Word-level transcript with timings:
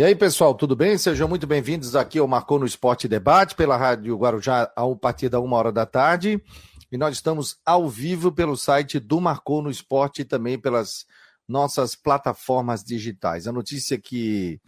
E 0.00 0.02
aí, 0.02 0.16
pessoal, 0.16 0.54
tudo 0.54 0.74
bem? 0.74 0.96
Sejam 0.96 1.28
muito 1.28 1.46
bem-vindos 1.46 1.94
aqui 1.94 2.18
ao 2.18 2.26
Marcou 2.26 2.58
no 2.58 2.64
Esporte 2.64 3.06
Debate, 3.06 3.54
pela 3.54 3.76
Rádio 3.76 4.16
Guarujá, 4.16 4.72
a 4.74 4.96
partir 4.98 5.28
da 5.28 5.38
uma 5.38 5.58
hora 5.58 5.70
da 5.70 5.84
tarde. 5.84 6.42
E 6.90 6.96
nós 6.96 7.16
estamos 7.16 7.58
ao 7.66 7.86
vivo 7.86 8.32
pelo 8.32 8.56
site 8.56 8.98
do 8.98 9.20
Marcou 9.20 9.60
no 9.60 9.70
Esporte 9.70 10.22
e 10.22 10.24
também 10.24 10.58
pelas 10.58 11.04
nossas 11.46 11.94
plataformas 11.94 12.82
digitais. 12.82 13.46
A 13.46 13.52
notícia 13.52 13.96
é 13.96 13.98
que 13.98 14.58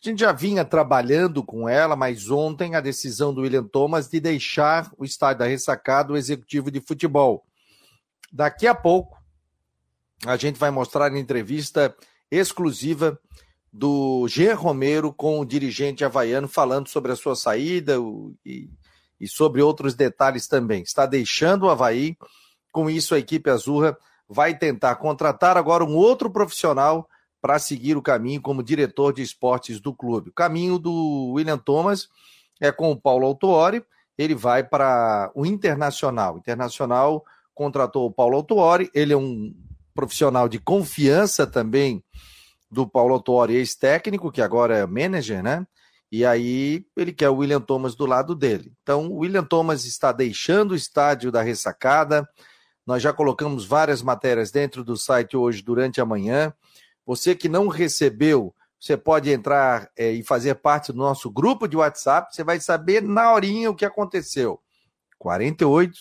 a 0.00 0.08
gente 0.08 0.20
já 0.20 0.30
vinha 0.30 0.64
trabalhando 0.64 1.42
com 1.42 1.68
ela, 1.68 1.96
mas 1.96 2.30
ontem 2.30 2.76
a 2.76 2.80
decisão 2.80 3.34
do 3.34 3.40
William 3.40 3.64
Thomas 3.64 4.08
de 4.08 4.20
deixar 4.20 4.88
o 4.96 5.04
estádio 5.04 5.40
da 5.40 5.46
ressacada 5.46 6.12
o 6.12 6.16
executivo 6.16 6.70
de 6.70 6.80
futebol. 6.80 7.44
Daqui 8.32 8.68
a 8.68 8.74
pouco 8.76 9.18
a 10.24 10.36
gente 10.36 10.60
vai 10.60 10.70
mostrar 10.70 11.12
a 11.12 11.18
entrevista 11.18 11.92
exclusiva 12.30 13.18
do 13.72 14.26
Jean 14.28 14.54
Romero 14.54 15.12
com 15.12 15.38
o 15.38 15.44
dirigente 15.44 16.04
havaiano 16.04 16.48
falando 16.48 16.88
sobre 16.88 17.12
a 17.12 17.16
sua 17.16 17.36
saída 17.36 17.94
e, 18.44 18.68
e 19.20 19.28
sobre 19.28 19.62
outros 19.62 19.94
detalhes 19.94 20.48
também. 20.48 20.82
Está 20.82 21.06
deixando 21.06 21.64
o 21.64 21.70
Havaí, 21.70 22.16
com 22.72 22.90
isso 22.90 23.14
a 23.14 23.18
equipe 23.18 23.48
Azurra 23.48 23.96
vai 24.28 24.56
tentar 24.56 24.94
contratar 24.96 25.56
agora 25.56 25.84
um 25.84 25.96
outro 25.96 26.30
profissional 26.30 27.08
para 27.40 27.58
seguir 27.58 27.96
o 27.96 28.02
caminho 28.02 28.40
como 28.40 28.62
diretor 28.62 29.12
de 29.12 29.22
esportes 29.22 29.80
do 29.80 29.94
clube. 29.94 30.30
O 30.30 30.34
caminho 30.34 30.78
do 30.78 31.32
William 31.32 31.58
Thomas 31.58 32.08
é 32.60 32.70
com 32.70 32.92
o 32.92 33.00
Paulo 33.00 33.26
Autuori, 33.26 33.82
ele 34.16 34.34
vai 34.34 34.62
para 34.62 35.32
o 35.34 35.46
Internacional. 35.46 36.34
O 36.34 36.38
Internacional 36.38 37.24
contratou 37.54 38.06
o 38.06 38.12
Paulo 38.12 38.36
Autuori, 38.36 38.90
ele 38.94 39.12
é 39.12 39.16
um 39.16 39.54
profissional 39.94 40.48
de 40.48 40.58
confiança 40.58 41.46
também 41.46 42.04
do 42.70 42.86
Paulo 42.86 43.14
Autori, 43.14 43.56
ex-técnico, 43.56 44.30
que 44.30 44.40
agora 44.40 44.78
é 44.78 44.86
manager, 44.86 45.42
né? 45.42 45.66
E 46.12 46.24
aí 46.24 46.84
ele 46.96 47.12
quer 47.12 47.28
o 47.28 47.36
William 47.36 47.60
Thomas 47.60 47.94
do 47.94 48.04
lado 48.04 48.34
dele. 48.34 48.72
Então, 48.82 49.08
o 49.08 49.18
William 49.18 49.44
Thomas 49.44 49.84
está 49.84 50.10
deixando 50.10 50.72
o 50.72 50.76
estádio 50.76 51.30
da 51.30 51.40
ressacada. 51.40 52.28
Nós 52.84 53.02
já 53.02 53.12
colocamos 53.12 53.64
várias 53.64 54.02
matérias 54.02 54.50
dentro 54.50 54.82
do 54.82 54.96
site 54.96 55.36
hoje 55.36 55.62
durante 55.62 56.00
a 56.00 56.04
manhã. 56.04 56.52
Você 57.06 57.34
que 57.34 57.48
não 57.48 57.68
recebeu, 57.68 58.54
você 58.78 58.96
pode 58.96 59.30
entrar 59.30 59.90
é, 59.96 60.10
e 60.10 60.24
fazer 60.24 60.56
parte 60.56 60.92
do 60.92 60.98
nosso 60.98 61.30
grupo 61.30 61.68
de 61.68 61.76
WhatsApp. 61.76 62.34
Você 62.34 62.42
vai 62.42 62.58
saber 62.58 63.02
na 63.02 63.32
horinha 63.32 63.70
o 63.70 63.74
que 63.74 63.84
aconteceu. 63.84 64.60
48 65.18 65.96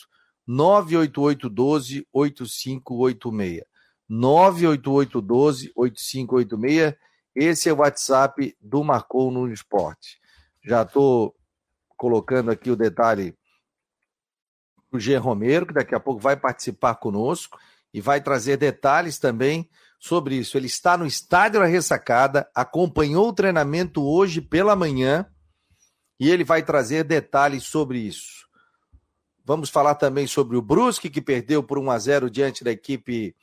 988 0.48 1.50
12 1.50 2.08
8586. 2.12 3.64
98812-8586. 4.10 6.96
Esse 7.36 7.70
é 7.70 7.74
o 7.74 7.78
WhatsApp 7.78 8.58
do 8.60 8.84
Marcou 8.84 9.32
no 9.32 9.50
Esporte. 9.52 10.20
Já 10.64 10.82
estou 10.82 11.36
colocando 11.96 12.52
aqui 12.52 12.72
o 12.72 12.76
detalhe 12.76 13.38
do 14.92 15.00
G. 15.00 15.16
Romero, 15.18 15.68
que 15.68 15.74
daqui 15.74 15.94
a 15.94 16.00
pouco 16.00 16.20
vai 16.20 16.36
participar 16.36 16.96
conosco 16.96 17.60
e 17.94 18.02
vai 18.02 18.20
trazer 18.22 18.58
detalhes 18.58 19.20
também 19.20 19.70
sobre 20.00 20.36
isso. 20.36 20.58
Ele 20.58 20.68
está 20.68 20.98
no 20.98 21.06
estádio 21.06 21.60
da 21.60 21.66
ressacada, 21.66 22.50
acompanhou 22.56 23.30
o 23.30 23.34
treinamento 23.34 24.04
hoje 24.04 24.42
pela 24.42 24.76
manhã 24.76 25.26
e 26.20 26.30
ele 26.30 26.44
vai 26.44 26.64
trazer 26.64 27.04
detalhes 27.04 27.64
sobre 27.64 28.00
isso. 28.00 28.48
Vamos 29.46 29.70
falar 29.70 29.96
também 29.96 30.28
sobre 30.28 30.58
o 30.58 30.62
Brusque, 30.62 31.10
que 31.10 31.22
perdeu 31.22 31.64
por 31.64 31.80
1 31.80 31.92
a 31.92 32.00
0 32.00 32.30
diante 32.30 32.64
da 32.64 32.72
equipe 32.72 33.36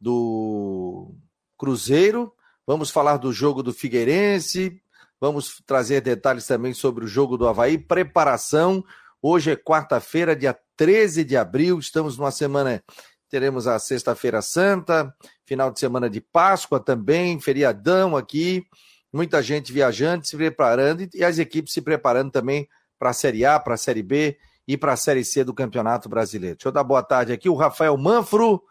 do 0.00 1.14
Cruzeiro, 1.58 2.32
vamos 2.66 2.90
falar 2.90 3.18
do 3.18 3.32
jogo 3.32 3.62
do 3.62 3.72
Figueirense, 3.72 4.80
vamos 5.20 5.62
trazer 5.66 6.00
detalhes 6.00 6.46
também 6.46 6.72
sobre 6.72 7.04
o 7.04 7.08
jogo 7.08 7.36
do 7.36 7.46
Havaí, 7.46 7.76
preparação. 7.76 8.82
Hoje 9.20 9.50
é 9.50 9.56
quarta-feira, 9.56 10.34
dia 10.34 10.58
13 10.76 11.24
de 11.24 11.36
abril, 11.36 11.78
estamos 11.78 12.16
numa 12.16 12.30
semana, 12.30 12.82
teremos 13.28 13.66
a 13.66 13.78
Sexta-feira 13.78 14.40
Santa, 14.40 15.14
final 15.44 15.70
de 15.70 15.78
semana 15.78 16.08
de 16.08 16.22
Páscoa 16.22 16.80
também, 16.80 17.38
feriadão 17.38 18.16
aqui, 18.16 18.64
muita 19.12 19.42
gente 19.42 19.72
viajando, 19.72 20.26
se 20.26 20.36
preparando 20.36 21.06
e 21.14 21.22
as 21.22 21.38
equipes 21.38 21.74
se 21.74 21.82
preparando 21.82 22.30
também 22.30 22.66
para 22.98 23.10
a 23.10 23.14
Série 23.14 23.44
A, 23.44 23.60
para 23.60 23.74
a 23.74 23.78
Série 23.78 24.02
B 24.02 24.38
e 24.66 24.76
para 24.76 24.94
a 24.94 24.96
Série 24.96 25.24
C 25.24 25.44
do 25.44 25.52
Campeonato 25.52 26.08
Brasileiro. 26.08 26.56
Deixa 26.56 26.68
eu 26.68 26.72
dar 26.72 26.84
boa 26.84 27.02
tarde 27.02 27.32
aqui, 27.32 27.48
o 27.48 27.54
Rafael 27.54 27.96
Manfro, 27.98 28.62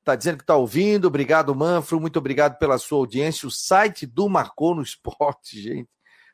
Está 0.00 0.16
dizendo 0.16 0.38
que 0.38 0.42
está 0.42 0.56
ouvindo. 0.56 1.06
Obrigado, 1.06 1.54
Manfro. 1.54 2.00
Muito 2.00 2.18
obrigado 2.18 2.58
pela 2.58 2.78
sua 2.78 2.98
audiência. 2.98 3.46
O 3.46 3.50
site 3.50 4.06
do 4.06 4.28
Marcou 4.28 4.74
no 4.74 4.82
Esporte, 4.82 5.60
gente, 5.62 5.88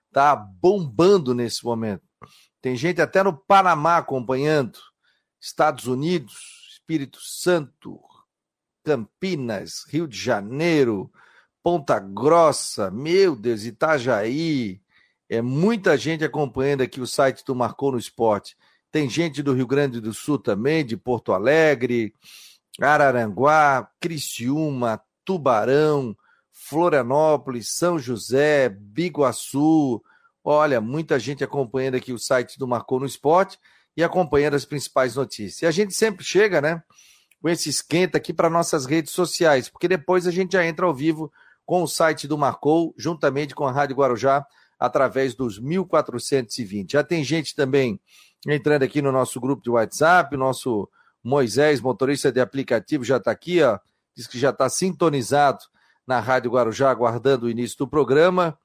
está 0.08 0.34
bombando 0.34 1.34
nesse 1.34 1.64
momento. 1.64 2.02
Tem 2.62 2.76
gente 2.76 3.02
até 3.02 3.22
no 3.22 3.36
Panamá 3.36 3.98
acompanhando. 3.98 4.78
Estados 5.40 5.86
Unidos, 5.86 6.68
Espírito 6.72 7.18
Santo, 7.20 8.00
Campinas, 8.84 9.84
Rio 9.88 10.08
de 10.08 10.16
Janeiro, 10.16 11.10
Ponta 11.62 11.98
Grossa, 11.98 12.90
meu 12.90 13.34
Deus, 13.34 13.64
Itajaí. 13.64 14.80
É 15.28 15.42
muita 15.42 15.96
gente 15.98 16.24
acompanhando 16.24 16.82
aqui 16.82 17.00
o 17.00 17.06
site 17.06 17.44
do 17.44 17.54
Marcou 17.54 17.92
no 17.92 17.98
Esporte. 17.98 18.56
Tem 18.90 19.10
gente 19.10 19.42
do 19.42 19.52
Rio 19.52 19.66
Grande 19.66 20.00
do 20.00 20.14
Sul 20.14 20.38
também, 20.38 20.86
de 20.86 20.96
Porto 20.96 21.32
Alegre, 21.32 22.14
Araranguá, 22.80 23.88
Criciúma, 24.00 25.00
Tubarão, 25.24 26.16
Florianópolis, 26.52 27.72
São 27.72 27.98
José, 27.98 28.68
Biguaçu. 28.68 30.02
Olha, 30.44 30.80
muita 30.80 31.18
gente 31.18 31.42
acompanhando 31.42 31.96
aqui 31.96 32.12
o 32.12 32.18
site 32.18 32.58
do 32.58 32.66
Marcou 32.66 33.00
no 33.00 33.06
Esporte 33.06 33.58
e 33.96 34.04
acompanhando 34.04 34.54
as 34.54 34.64
principais 34.64 35.16
notícias. 35.16 35.62
E 35.62 35.66
a 35.66 35.70
gente 35.70 35.94
sempre 35.94 36.24
chega, 36.24 36.60
né, 36.60 36.82
com 37.40 37.48
esse 37.48 37.68
esquenta 37.68 38.18
aqui 38.18 38.32
para 38.32 38.50
nossas 38.50 38.86
redes 38.86 39.12
sociais, 39.12 39.68
porque 39.68 39.88
depois 39.88 40.26
a 40.26 40.30
gente 40.30 40.52
já 40.52 40.64
entra 40.64 40.86
ao 40.86 40.94
vivo 40.94 41.32
com 41.64 41.82
o 41.82 41.88
site 41.88 42.28
do 42.28 42.38
Marcou, 42.38 42.94
juntamente 42.96 43.54
com 43.54 43.66
a 43.66 43.72
Rádio 43.72 43.96
Guarujá, 43.96 44.46
através 44.78 45.34
dos 45.34 45.58
1420. 45.58 46.92
Já 46.92 47.02
tem 47.02 47.24
gente 47.24 47.54
também 47.54 48.00
entrando 48.46 48.82
aqui 48.82 49.02
no 49.02 49.10
nosso 49.10 49.40
grupo 49.40 49.62
de 49.62 49.70
WhatsApp, 49.70 50.36
nosso 50.36 50.88
Moisés, 51.26 51.80
motorista 51.80 52.30
de 52.30 52.40
aplicativo, 52.40 53.04
já 53.04 53.16
está 53.16 53.32
aqui, 53.32 53.60
ó. 53.60 53.78
Diz 54.14 54.26
que 54.26 54.38
já 54.38 54.50
está 54.50 54.68
sintonizado 54.68 55.58
na 56.06 56.20
Rádio 56.20 56.52
Guarujá, 56.52 56.88
aguardando 56.90 57.46
o 57.46 57.50
início 57.50 57.76
do 57.78 57.88
programa. 57.88 58.56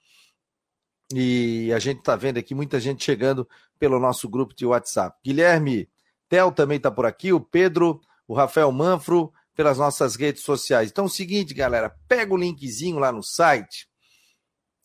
E 1.12 1.74
a 1.74 1.80
gente 1.80 2.00
está 2.00 2.16
vendo 2.16 2.38
aqui 2.38 2.54
muita 2.54 2.80
gente 2.80 3.04
chegando 3.04 3.50
pelo 3.80 4.00
nosso 4.00 4.30
grupo 4.30 4.54
de 4.56 4.66
WhatsApp. 4.66 5.18
Guilherme 5.26 5.90
Tel 6.30 6.52
também 6.52 6.78
está 6.78 6.92
por 6.92 7.06
aqui, 7.06 7.34
o 7.34 7.42
Pedro, 7.42 8.00
o 8.28 8.36
Rafael 8.36 8.72
Manfro, 8.72 9.34
pelas 9.56 9.80
nossas 9.80 10.16
redes 10.16 10.44
sociais. 10.44 10.92
Então 10.92 11.06
é 11.06 11.08
o 11.08 11.10
seguinte, 11.10 11.54
galera, 11.54 11.94
pega 12.08 12.32
o 12.32 12.38
linkzinho 12.38 13.00
lá 13.00 13.12
no 13.12 13.24
site 13.24 13.90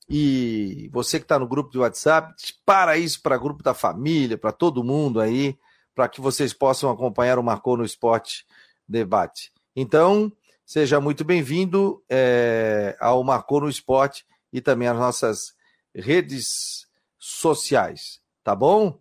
e 0.08 0.88
você 0.92 1.18
que 1.18 1.24
está 1.24 1.38
no 1.38 1.46
grupo 1.46 1.70
de 1.70 1.78
WhatsApp, 1.78 2.34
dispara 2.36 2.96
isso 2.96 3.20
para 3.20 3.36
grupo 3.36 3.62
da 3.62 3.74
família, 3.74 4.38
para 4.38 4.50
todo 4.50 4.82
mundo 4.82 5.20
aí, 5.20 5.58
para 5.96 6.10
que 6.10 6.20
vocês 6.20 6.52
possam 6.52 6.90
acompanhar 6.90 7.38
o 7.38 7.42
Marcou 7.42 7.74
no 7.74 7.84
Esporte 7.84 8.46
Debate. 8.86 9.50
Então, 9.74 10.30
seja 10.62 11.00
muito 11.00 11.24
bem-vindo 11.24 12.04
é, 12.06 12.94
ao 13.00 13.24
Marcou 13.24 13.62
no 13.62 13.68
Esporte 13.68 14.26
e 14.52 14.60
também 14.60 14.88
às 14.88 14.98
nossas 14.98 15.56
redes 15.94 16.86
sociais, 17.18 18.20
tá 18.44 18.54
bom? 18.54 19.00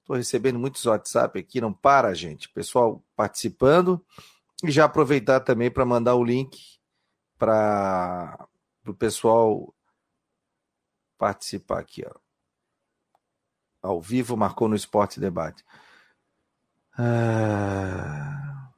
Estou 0.00 0.16
recebendo 0.16 0.58
muitos 0.58 0.86
WhatsApp 0.86 1.38
aqui, 1.38 1.60
não 1.60 1.74
para, 1.74 2.14
gente. 2.14 2.48
Pessoal 2.48 3.04
participando. 3.14 4.02
E 4.64 4.70
já 4.70 4.86
aproveitar 4.86 5.40
também 5.40 5.70
para 5.70 5.84
mandar 5.84 6.14
o 6.14 6.24
link 6.24 6.58
para 7.38 8.48
o 8.86 8.94
pessoal 8.94 9.74
participar 11.18 11.80
aqui, 11.80 12.02
ó. 12.04 12.18
Ao 13.82 14.00
vivo, 14.00 14.38
marcou 14.38 14.68
no 14.68 14.74
Esporte 14.74 15.20
Debate. 15.20 15.64
Ah, 17.02 18.68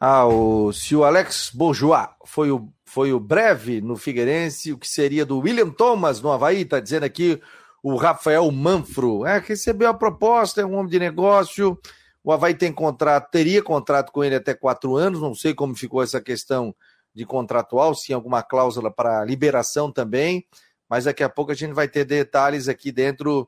ah, 0.00 0.26
o, 0.26 0.72
se 0.72 0.96
o 0.96 1.04
Alex 1.04 1.50
Bourgeois 1.52 2.08
foi 2.24 2.50
o, 2.50 2.72
foi 2.82 3.12
o 3.12 3.20
breve 3.20 3.82
no 3.82 3.94
Figueirense, 3.94 4.72
o 4.72 4.78
que 4.78 4.88
seria 4.88 5.26
do 5.26 5.38
William 5.38 5.68
Thomas 5.68 6.22
no 6.22 6.32
Havaí, 6.32 6.62
está 6.62 6.80
dizendo 6.80 7.04
aqui 7.04 7.38
o 7.82 7.96
Rafael 7.96 8.50
Manfro. 8.50 9.26
É, 9.26 9.38
recebeu 9.38 9.90
a 9.90 9.92
proposta, 9.92 10.62
é 10.62 10.64
um 10.64 10.76
homem 10.76 10.90
de 10.90 10.98
negócio. 10.98 11.78
O 12.22 12.32
Havaí 12.32 12.54
tem 12.54 12.72
contrato, 12.72 13.30
teria 13.30 13.62
contrato 13.62 14.10
com 14.10 14.24
ele 14.24 14.36
até 14.36 14.54
quatro 14.54 14.96
anos, 14.96 15.20
não 15.20 15.34
sei 15.34 15.52
como 15.52 15.76
ficou 15.76 16.02
essa 16.02 16.22
questão 16.22 16.74
de 17.14 17.26
contratual, 17.26 17.94
se 17.94 18.14
alguma 18.14 18.42
cláusula 18.42 18.90
para 18.90 19.26
liberação 19.26 19.92
também, 19.92 20.46
mas 20.88 21.04
daqui 21.04 21.22
a 21.22 21.28
pouco 21.28 21.52
a 21.52 21.54
gente 21.54 21.74
vai 21.74 21.86
ter 21.86 22.06
detalhes 22.06 22.66
aqui 22.66 22.90
dentro 22.90 23.46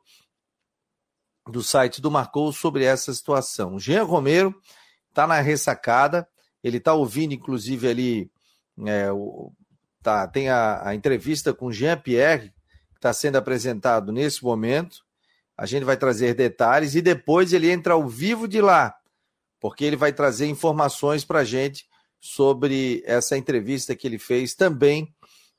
do 1.48 1.62
site 1.62 2.00
do 2.00 2.10
Marcou 2.10 2.52
sobre 2.52 2.84
essa 2.84 3.12
situação. 3.12 3.76
O 3.76 3.80
Jean 3.80 4.04
Romero 4.04 4.54
está 5.08 5.26
na 5.26 5.40
ressacada, 5.40 6.28
ele 6.62 6.78
está 6.78 6.92
ouvindo, 6.92 7.32
inclusive, 7.32 7.88
ali, 7.88 8.30
é, 8.84 9.08
tá, 10.02 10.26
tem 10.26 10.48
a, 10.48 10.88
a 10.88 10.94
entrevista 10.94 11.54
com 11.54 11.72
Jean 11.72 11.96
Pierre, 11.96 12.50
que 12.90 12.98
está 12.98 13.12
sendo 13.12 13.36
apresentado 13.36 14.12
nesse 14.12 14.42
momento. 14.42 15.04
A 15.56 15.64
gente 15.64 15.84
vai 15.84 15.96
trazer 15.96 16.34
detalhes 16.34 16.94
e 16.94 17.00
depois 17.00 17.52
ele 17.52 17.70
entra 17.70 17.94
ao 17.94 18.06
vivo 18.06 18.46
de 18.46 18.60
lá, 18.60 18.94
porque 19.60 19.84
ele 19.84 19.96
vai 19.96 20.12
trazer 20.12 20.46
informações 20.46 21.24
para 21.24 21.40
a 21.40 21.44
gente 21.44 21.86
sobre 22.20 23.02
essa 23.06 23.36
entrevista 23.36 23.94
que 23.94 24.06
ele 24.06 24.18
fez 24.18 24.54
também 24.54 25.14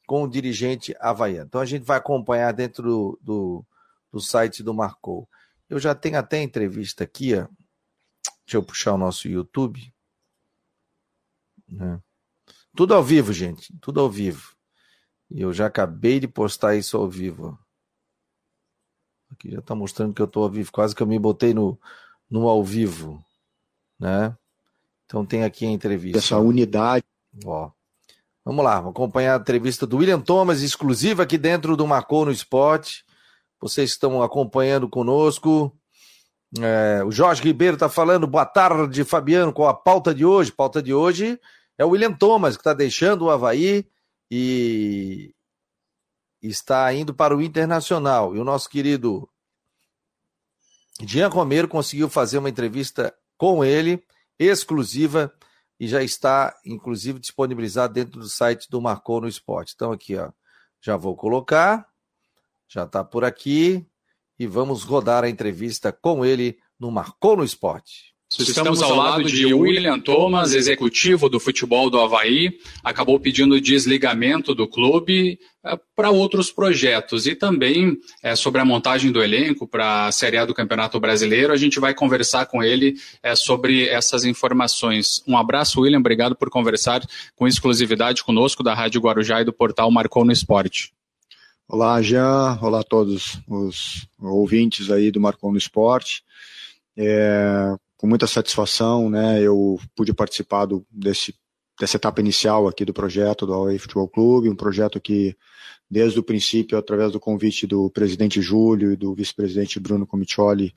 com 0.06 0.24
o 0.24 0.30
dirigente 0.30 0.95
havaiano. 1.00 1.48
Então 1.48 1.62
a 1.62 1.66
gente 1.66 1.84
vai 1.84 1.98
acompanhar 1.98 2.51
dentro 2.54 2.84
do, 2.84 3.19
do, 3.22 3.66
do 4.12 4.19
site 4.19 4.62
do 4.62 4.74
Marcou. 4.74 5.28
Eu 5.69 5.79
já 5.79 5.93
tenho 5.93 6.17
até 6.17 6.41
entrevista 6.41 7.03
aqui, 7.03 7.35
ó. 7.35 7.47
deixa 8.45 8.55
eu 8.55 8.63
puxar 8.63 8.93
o 8.93 8.97
nosso 8.97 9.27
YouTube. 9.27 9.93
Né? 11.67 12.01
Tudo 12.75 12.93
ao 12.93 13.03
vivo, 13.03 13.33
gente, 13.33 13.73
tudo 13.81 13.99
ao 13.99 14.09
vivo. 14.09 14.55
E 15.29 15.41
eu 15.41 15.53
já 15.53 15.65
acabei 15.65 16.19
de 16.19 16.27
postar 16.27 16.75
isso 16.75 16.95
ao 16.95 17.09
vivo. 17.09 17.59
Aqui 19.29 19.51
já 19.51 19.59
está 19.59 19.75
mostrando 19.75 20.13
que 20.13 20.21
eu 20.21 20.25
estou 20.25 20.43
ao 20.43 20.49
vivo, 20.49 20.71
quase 20.71 20.95
que 20.95 21.03
eu 21.03 21.07
me 21.07 21.19
botei 21.19 21.53
no, 21.53 21.77
no 22.29 22.47
ao 22.47 22.63
vivo, 22.63 23.23
né? 23.99 24.35
Então 25.05 25.25
tem 25.25 25.43
aqui 25.43 25.65
a 25.65 25.69
entrevista. 25.69 26.17
Essa 26.17 26.37
unidade. 26.37 27.05
Ó. 27.45 27.71
Vamos 28.43 28.63
lá, 28.63 28.75
vamos 28.75 28.91
acompanhar 28.91 29.37
a 29.37 29.41
entrevista 29.41 29.85
do 29.85 29.97
William 29.97 30.21
Thomas, 30.21 30.61
exclusiva 30.61 31.23
aqui 31.23 31.37
dentro 31.37 31.75
do 31.75 31.85
Marcou 31.85 32.25
no 32.25 32.31
Esporte. 32.31 33.05
Vocês 33.59 33.92
estão 33.92 34.21
acompanhando 34.21 34.89
conosco. 34.89 35.75
É, 36.59 37.04
o 37.04 37.12
Jorge 37.12 37.42
Ribeiro 37.44 37.75
está 37.75 37.89
falando, 37.89 38.27
boa 38.27 38.45
tarde, 38.45 39.04
Fabiano, 39.04 39.51
com 39.51 39.68
a 39.68 39.74
pauta 39.74 40.13
de 40.13 40.24
hoje. 40.24 40.51
Pauta 40.51 40.81
de 40.81 40.94
hoje 40.94 41.39
é 41.77 41.86
o 41.86 41.89
William 41.89 42.13
Thomas, 42.13 42.56
que 42.56 42.62
está 42.62 42.74
deixando 42.74 43.25
o 43.25 43.30
Havaí 43.30 43.88
e 44.30 45.33
está 46.42 46.94
indo 46.94 47.13
para 47.13 47.36
o 47.36 47.42
Internacional. 47.42 48.36
E 48.36 48.39
o 48.39 48.44
nosso 48.44 48.69
querido 48.69 49.30
Jean 51.01 51.27
Romero 51.27 51.68
conseguiu 51.68 52.10
fazer 52.10 52.38
uma 52.38 52.50
entrevista 52.50 53.13
com 53.38 53.63
ele, 53.63 54.03
exclusiva, 54.39 55.31
e 55.80 55.88
já 55.88 56.01
está, 56.01 56.56
inclusive, 56.65 57.19
disponibilizado 57.19 57.94
dentro 57.94 58.19
do 58.19 58.27
site 58.27 58.68
do 58.69 58.81
Marcou 58.81 59.21
no 59.21 59.27
Esporte. 59.27 59.74
Então, 59.75 59.92
aqui, 59.92 60.15
ó, 60.15 60.31
já 60.81 60.98
vou 60.98 61.15
colocar, 61.15 61.87
já 62.67 62.83
está 62.83 63.03
por 63.03 63.23
aqui, 63.23 63.85
e 64.39 64.45
vamos 64.45 64.83
rodar 64.83 65.23
a 65.23 65.29
entrevista 65.29 65.91
com 65.91 66.25
ele 66.25 66.57
no 66.79 66.91
Marcou 66.91 67.37
no 67.37 67.43
Esporte. 67.43 68.17
Estamos 68.29 68.81
ao 68.81 68.93
lado 68.93 69.23
de 69.23 69.53
William 69.53 69.97
Thomas, 70.01 70.53
executivo 70.53 71.29
do 71.29 71.39
futebol 71.39 71.89
do 71.89 71.97
Havaí, 71.97 72.57
acabou 72.83 73.17
pedindo 73.17 73.59
desligamento 73.61 74.53
do 74.53 74.67
clube 74.67 75.39
é, 75.65 75.79
para 75.95 76.11
outros 76.11 76.51
projetos 76.51 77.25
e 77.25 77.35
também 77.35 77.97
é, 78.21 78.35
sobre 78.35 78.59
a 78.59 78.65
montagem 78.65 79.13
do 79.13 79.23
elenco 79.23 79.65
para 79.65 80.07
a 80.07 80.11
Série 80.11 80.37
A 80.37 80.43
do 80.43 80.53
Campeonato 80.53 80.99
Brasileiro. 80.99 81.53
A 81.53 81.57
gente 81.57 81.79
vai 81.79 81.93
conversar 81.93 82.47
com 82.47 82.61
ele 82.61 82.95
é, 83.23 83.33
sobre 83.33 83.87
essas 83.87 84.25
informações. 84.25 85.23
Um 85.25 85.37
abraço, 85.37 85.79
William, 85.79 85.99
obrigado 85.99 86.35
por 86.35 86.49
conversar 86.49 87.01
com 87.33 87.47
exclusividade 87.47 88.25
conosco 88.25 88.61
da 88.61 88.73
Rádio 88.73 88.99
Guarujá 88.99 89.39
e 89.41 89.45
do 89.45 89.53
portal 89.53 89.89
Marcou 89.89 90.25
no 90.25 90.33
Esporte. 90.33 90.96
Olá, 91.69 92.01
Jean. 92.01 92.57
Olá 92.61 92.79
a 92.79 92.83
todos 92.83 93.41
os 93.45 94.07
ouvintes 94.17 94.89
aí 94.89 95.11
do 95.11 95.19
Marcou 95.19 95.51
no 95.51 95.57
Esporte. 95.57 96.23
É, 96.95 97.75
com 97.97 98.07
muita 98.07 98.25
satisfação, 98.25 99.09
né, 99.09 99.41
eu 99.41 99.77
pude 99.93 100.13
participar 100.13 100.65
do, 100.65 100.85
desse, 100.89 101.35
dessa 101.77 101.97
etapa 101.97 102.21
inicial 102.21 102.69
aqui 102.69 102.85
do 102.85 102.93
projeto 102.93 103.45
do 103.45 103.53
Hawaii 103.53 103.79
Futebol 103.79 104.07
Clube, 104.07 104.49
um 104.49 104.55
projeto 104.55 104.97
que, 105.01 105.35
desde 105.91 106.17
o 106.17 106.23
princípio, 106.23 106.77
através 106.77 107.11
do 107.11 107.19
convite 107.19 107.67
do 107.67 107.89
presidente 107.89 108.41
Júlio 108.41 108.93
e 108.93 108.95
do 108.95 109.13
vice-presidente 109.13 109.77
Bruno 109.77 110.07
Comicioli, 110.07 110.73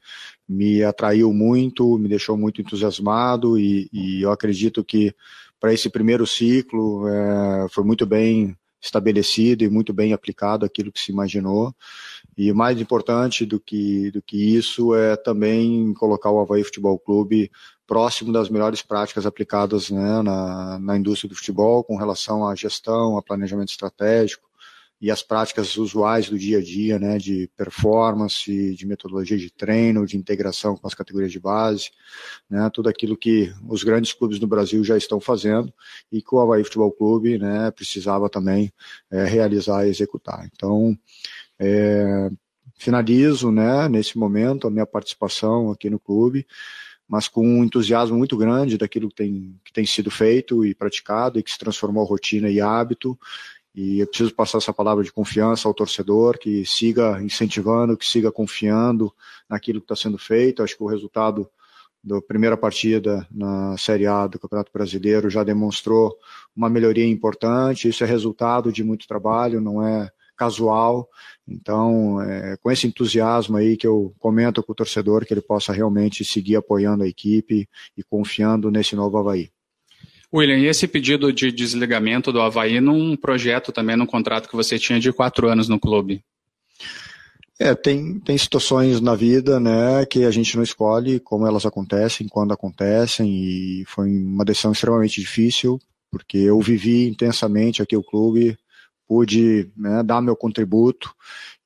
me 0.48 0.82
atraiu 0.82 1.32
muito, 1.32 1.96
me 1.98 2.08
deixou 2.08 2.37
muito 2.37 2.60
entusiasmado 2.60 3.56
e, 3.56 3.88
e 3.92 4.22
eu 4.22 4.32
acredito 4.32 4.82
que 4.82 5.14
para 5.60 5.72
esse 5.72 5.88
primeiro 5.88 6.26
ciclo 6.26 7.06
é, 7.06 7.69
foi 7.70 7.84
muito 7.84 8.04
bem 8.04 8.56
estabelecido 8.81 9.62
e 9.62 9.69
muito 9.69 9.93
bem 9.93 10.12
aplicado 10.12 10.65
aquilo 10.65 10.91
que 10.91 11.00
se 11.00 11.12
imaginou. 11.12 11.75
E 12.37 12.53
mais 12.53 12.81
importante 12.81 13.44
do 13.44 13.61
que, 13.61 14.11
do 14.11 14.23
que 14.23 14.37
isso 14.37 14.94
é 14.94 15.17
também 15.17 15.93
colocar 15.94 16.31
o 16.31 16.41
Havaí 16.41 16.65
Futebol 16.65 16.99
Clube 16.99 17.50
próximo 17.87 18.32
das 18.32 18.49
melhores 18.49 18.82
práticas 18.82 19.27
aplicadas 19.27 19.91
né, 19.91 20.23
na, 20.23 20.79
na 20.79 20.97
indústria 20.97 21.29
do 21.29 21.35
futebol 21.35 21.82
com 21.82 21.97
relação 21.97 22.47
à 22.47 22.55
gestão, 22.55 23.19
a 23.19 23.23
planejamento 23.23 23.71
estratégico 23.71 24.50
e 25.00 25.11
as 25.11 25.23
práticas 25.23 25.76
usuais 25.79 26.29
do 26.29 26.38
dia 26.38 26.58
a 26.58 26.62
dia, 26.62 26.99
né, 26.99 27.17
de 27.17 27.49
performance, 27.56 28.75
de 28.75 28.87
metodologia 28.87 29.38
de 29.38 29.50
treino, 29.50 30.06
de 30.06 30.17
integração 30.17 30.76
com 30.76 30.87
as 30.87 30.93
categorias 30.93 31.32
de 31.32 31.41
base, 31.41 31.91
né, 32.49 32.69
tudo 32.73 32.88
aquilo 32.88 33.17
que 33.17 33.52
os 33.67 33.82
grandes 33.82 34.12
clubes 34.12 34.38
no 34.38 34.47
Brasil 34.47 34.85
já 34.85 34.99
estão 34.99 35.19
fazendo 35.19 35.73
e 36.12 36.20
que 36.20 36.35
o 36.35 36.38
Havaí 36.38 36.62
Futebol 36.62 36.93
Clube, 36.93 37.38
né, 37.38 37.70
precisava 37.70 38.29
também 38.29 38.70
é, 39.11 39.25
realizar 39.25 39.87
e 39.87 39.91
executar. 39.91 40.47
Então, 40.52 40.94
é, 41.58 42.31
finalizo, 42.76 43.50
né, 43.50 43.88
nesse 43.88 44.19
momento 44.19 44.67
a 44.67 44.70
minha 44.70 44.87
participação 44.87 45.70
aqui 45.70 45.88
no 45.88 45.99
clube, 45.99 46.47
mas 47.08 47.26
com 47.26 47.44
um 47.44 47.64
entusiasmo 47.64 48.17
muito 48.17 48.37
grande 48.37 48.79
daquilo 48.79 49.08
que 49.08 49.17
tem, 49.17 49.58
que 49.64 49.73
tem 49.73 49.85
sido 49.85 50.11
feito 50.11 50.64
e 50.64 50.75
praticado 50.75 51.38
e 51.38 51.43
que 51.43 51.50
se 51.50 51.58
transformou 51.58 52.05
rotina 52.05 52.49
e 52.49 52.61
hábito. 52.61 53.19
E 53.75 54.00
eu 54.00 54.06
preciso 54.06 54.34
passar 54.34 54.58
essa 54.58 54.72
palavra 54.72 55.05
de 55.05 55.12
confiança 55.12 55.69
ao 55.69 55.75
torcedor, 55.75 56.38
que 56.38 56.64
siga 56.67 57.22
incentivando, 57.22 57.96
que 57.96 58.06
siga 58.06 58.32
confiando 58.32 59.12
naquilo 59.49 59.81
que 59.81 59.84
está 59.84 59.96
sendo 59.96 60.19
feito. 60.19 60.62
Acho 60.62 60.76
que 60.76 60.82
o 60.82 60.88
resultado 60.88 61.49
da 62.02 62.20
primeira 62.20 62.56
partida 62.56 63.26
na 63.31 63.76
Série 63.76 64.06
A 64.06 64.26
do 64.26 64.38
Campeonato 64.38 64.72
Brasileiro 64.72 65.28
já 65.31 65.44
demonstrou 65.44 66.17
uma 66.56 66.69
melhoria 66.69 67.06
importante. 67.06 67.88
Isso 67.88 68.02
é 68.02 68.06
resultado 68.06 68.72
de 68.72 68.82
muito 68.82 69.06
trabalho, 69.06 69.61
não 69.61 69.87
é 69.87 70.11
casual. 70.37 71.08
Então, 71.46 72.20
é, 72.23 72.56
com 72.56 72.70
esse 72.70 72.87
entusiasmo 72.87 73.58
aí 73.58 73.76
que 73.76 73.87
eu 73.87 74.14
comento 74.19 74.62
com 74.62 74.73
o 74.73 74.75
torcedor, 74.75 75.26
que 75.26 75.34
ele 75.34 75.43
possa 75.43 75.73
realmente 75.73 76.25
seguir 76.25 76.56
apoiando 76.56 77.05
a 77.05 77.08
equipe 77.08 77.69
e 77.96 78.02
confiando 78.02 78.70
nesse 78.70 78.96
novo 78.96 79.19
Havaí. 79.19 79.50
William, 80.32 80.59
e 80.59 80.67
esse 80.67 80.87
pedido 80.87 81.32
de 81.32 81.50
desligamento 81.50 82.32
do 82.32 82.41
Havaí 82.41 82.81
num 82.81 83.17
projeto 83.17 83.73
também, 83.73 83.97
num 83.97 84.06
contrato 84.06 84.49
que 84.49 84.56
você 84.56 84.79
tinha 84.79 85.00
de 85.00 85.12
quatro 85.12 85.49
anos 85.49 85.69
no 85.69 85.79
clube? 85.79 86.23
É, 87.59 87.75
tem, 87.75 88.19
tem 88.21 88.38
situações 88.38 89.00
na 89.00 89.14
vida, 89.14 89.61
né, 89.61 90.07
que 90.07 90.25
a 90.25 90.31
gente 90.31 90.57
não 90.57 90.62
escolhe 90.62 91.21
como 91.21 91.47
elas 91.47 91.66
acontecem, 91.66 92.26
quando 92.26 92.54
acontecem, 92.54 93.28
e 93.28 93.85
foi 93.87 94.09
uma 94.09 94.45
decisão 94.45 94.73
extremamente 94.73 95.21
difícil, 95.21 95.78
porque 96.11 96.38
eu 96.38 96.59
vivi 96.61 97.07
intensamente 97.07 97.83
aqui 97.83 97.97
o 97.97 98.02
clube, 98.02 98.57
pude 99.11 99.69
né, 99.76 100.05
dar 100.05 100.23
meu 100.23 100.37
contributo. 100.37 101.12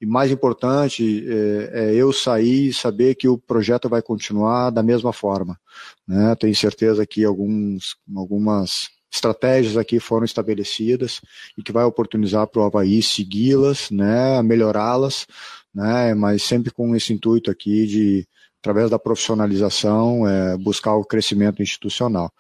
E 0.01 0.07
mais 0.07 0.31
importante 0.31 1.23
é, 1.29 1.91
é, 1.91 1.95
eu 1.95 2.11
sair 2.11 2.69
e 2.69 2.73
saber 2.73 3.17
que 3.17 3.29
o 3.29 3.37
projeto 3.37 3.87
vai 3.87 4.01
continuar 4.01 4.71
da 4.71 4.83
mesma 4.83 5.13
forma. 5.13 5.61
Né? 6.09 6.35
Tenho 6.37 6.57
certeza 6.57 7.07
que 7.07 7.23
alguns, 7.23 7.97
algumas 8.17 8.89
estratégias 9.13 9.77
aqui 9.77 10.01
foram 10.01 10.25
estabelecidas 10.25 11.21
e 11.57 11.63
que 11.63 11.71
vai 11.71 11.85
oportunizar 11.85 12.47
para 12.47 12.63
o 12.63 12.65
Havaí 12.65 13.03
segui-las, 13.03 13.91
né, 13.91 14.43
melhorá-las, 14.43 15.27
né, 15.73 16.15
mas 16.15 16.43
sempre 16.43 16.73
com 16.73 16.97
esse 16.97 17.13
intuito 17.13 17.51
aqui 17.51 17.87
de, 17.87 18.29
através 18.59 18.91
da 18.91 18.99
profissionalização, 18.99 20.27
é, 20.27 20.57
buscar 20.57 20.95
o 20.97 21.05
crescimento 21.05 21.63
institucional. 21.63 22.33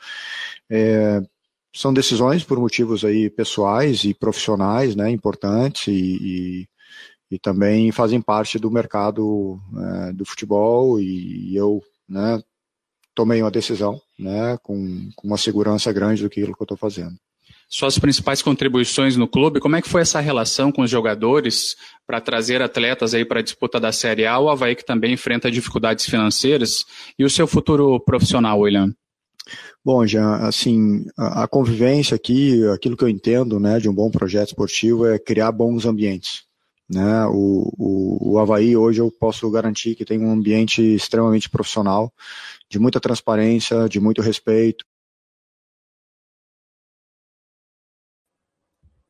É, 0.70 1.22
são 1.74 1.92
decisões 1.92 2.44
por 2.44 2.58
motivos 2.58 3.04
aí 3.04 3.28
pessoais 3.28 4.04
e 4.04 4.14
profissionais, 4.14 4.94
né, 4.94 5.10
importantes 5.10 5.88
e, 5.88 5.92
e, 5.92 6.68
e 7.32 7.38
também 7.38 7.90
fazem 7.90 8.20
parte 8.20 8.58
do 8.58 8.70
mercado 8.70 9.60
é, 9.76 10.12
do 10.12 10.24
futebol 10.24 11.00
e, 11.00 11.50
e 11.50 11.56
eu, 11.56 11.82
né, 12.08 12.40
tomei 13.12 13.42
uma 13.42 13.50
decisão, 13.50 14.00
né, 14.16 14.56
com, 14.62 15.10
com 15.16 15.26
uma 15.26 15.36
segurança 15.36 15.92
grande 15.92 16.22
do 16.22 16.30
que 16.30 16.40
eu 16.40 16.54
estou 16.60 16.76
fazendo. 16.76 17.16
Suas 17.68 17.98
principais 17.98 18.40
contribuições 18.40 19.16
no 19.16 19.26
clube, 19.26 19.58
como 19.58 19.74
é 19.74 19.82
que 19.82 19.88
foi 19.88 20.02
essa 20.02 20.20
relação 20.20 20.70
com 20.70 20.82
os 20.82 20.90
jogadores 20.90 21.74
para 22.06 22.20
trazer 22.20 22.62
atletas 22.62 23.14
aí 23.14 23.24
para 23.24 23.40
a 23.40 23.42
disputa 23.42 23.80
da 23.80 23.90
Série 23.90 24.26
A? 24.26 24.38
O 24.38 24.48
Havaí 24.48 24.76
que 24.76 24.84
também 24.84 25.14
enfrenta 25.14 25.50
dificuldades 25.50 26.06
financeiras 26.06 26.84
e 27.18 27.24
o 27.24 27.30
seu 27.30 27.48
futuro 27.48 27.98
profissional, 27.98 28.60
William? 28.60 28.94
Bom, 29.84 30.06
já 30.06 30.36
assim, 30.46 31.04
a, 31.14 31.46
convivência 31.46 32.14
aqui, 32.14 32.66
aquilo 32.68 32.96
que 32.96 33.04
eu 33.04 33.08
entendo, 33.08 33.60
né, 33.60 33.78
de 33.78 33.86
um 33.86 33.94
bom 33.94 34.10
projeto 34.10 34.48
esportivo 34.48 35.06
é 35.06 35.18
criar 35.18 35.52
bons 35.52 35.84
ambientes. 35.84 36.44
Né? 36.88 37.26
O, 37.26 37.70
o, 37.78 38.32
o 38.32 38.38
Havaí 38.38 38.74
hoje 38.74 39.00
eu 39.02 39.10
posso 39.10 39.50
garantir 39.50 39.94
que 39.94 40.04
tem 40.04 40.18
um 40.18 40.32
ambiente 40.32 40.80
extremamente 40.82 41.50
profissional, 41.50 42.10
de 42.68 42.78
muita 42.78 42.98
transparência, 42.98 43.86
de 43.86 44.00
muito 44.00 44.22
respeito. 44.22 44.86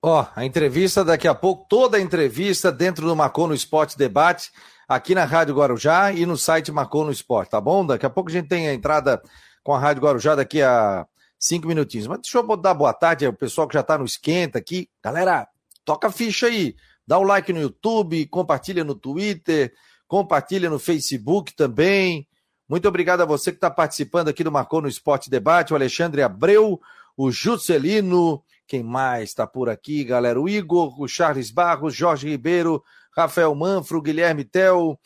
Ó, 0.02 0.26
a 0.35 0.45
entrevista 0.45 1.04
daqui 1.04 1.28
a 1.28 1.35
pouco, 1.35 1.66
toda 1.69 1.99
a 1.99 2.00
entrevista 2.00 2.73
dentro 2.73 3.07
do 3.07 3.14
Marcou 3.14 3.47
no 3.47 3.54
Esporte 3.54 3.97
Debate, 3.97 4.50
aqui 4.88 5.14
na 5.14 5.25
Rádio 5.25 5.54
Guarujá 5.54 6.12
e 6.12 6.26
no 6.26 6.37
site 6.37 6.73
Marcou 6.73 7.04
no 7.04 7.12
Esporte, 7.12 7.50
tá 7.50 7.61
bom? 7.61 7.87
Daqui 7.87 8.04
a 8.04 8.11
pouco 8.11 8.28
a 8.28 8.33
gente 8.33 8.49
tem 8.49 8.69
a 8.69 8.75
entrada 8.75 9.23
com 9.64 9.73
a 9.73 9.78
Rádio 9.78 10.02
Guarujá 10.02 10.35
daqui 10.37 10.62
a 10.62 11.06
cinco 11.38 11.66
minutinhos. 11.66 12.06
Mas 12.06 12.21
deixa 12.21 12.38
eu 12.38 12.56
dar 12.56 12.75
boa 12.75 12.92
tarde 12.92 13.25
ao 13.26 13.33
pessoal 13.33 13.66
que 13.66 13.75
já 13.75 13.83
tá 13.83 13.99
no 13.99 14.04
esquenta 14.04 14.59
aqui. 14.59 14.88
Galera, 15.02 15.49
toca 15.85 16.09
a 16.09 16.12
ficha 16.12 16.47
aí. 16.47 16.76
Dá 17.06 17.18
o 17.18 17.23
um 17.23 17.25
like 17.25 17.52
no 17.52 17.61
YouTube, 17.61 18.26
compartilha 18.26 18.85
no 18.85 18.94
Twitter, 18.94 19.73
compartilha 20.06 20.71
no 20.71 20.78
Facebook 20.78 21.54
também. 21.56 22.28
Muito 22.68 22.87
obrigado 22.87 23.23
a 23.23 23.26
você 23.26 23.50
que 23.50 23.56
está 23.56 23.71
participando 23.71 24.28
aqui 24.28 24.44
do 24.44 24.52
Marcou 24.52 24.80
no 24.80 24.88
Esporte 24.88 25.28
Debate, 25.28 25.73
o 25.73 25.76
Alexandre 25.76 26.23
Abreu, 26.23 26.80
o 27.16 27.30
Juscelino, 27.30 28.42
quem 28.66 28.83
mais 28.83 29.30
está 29.30 29.47
por 29.47 29.68
aqui, 29.68 30.02
galera? 30.04 30.40
O 30.40 30.49
Igor, 30.49 30.99
o 31.00 31.06
Charles 31.06 31.50
Barros, 31.50 31.94
Jorge 31.94 32.28
Ribeiro, 32.28 32.83
Rafael 33.14 33.54
Manfro, 33.54 34.00
Guilherme 34.00 34.44
Tel, 34.44 34.99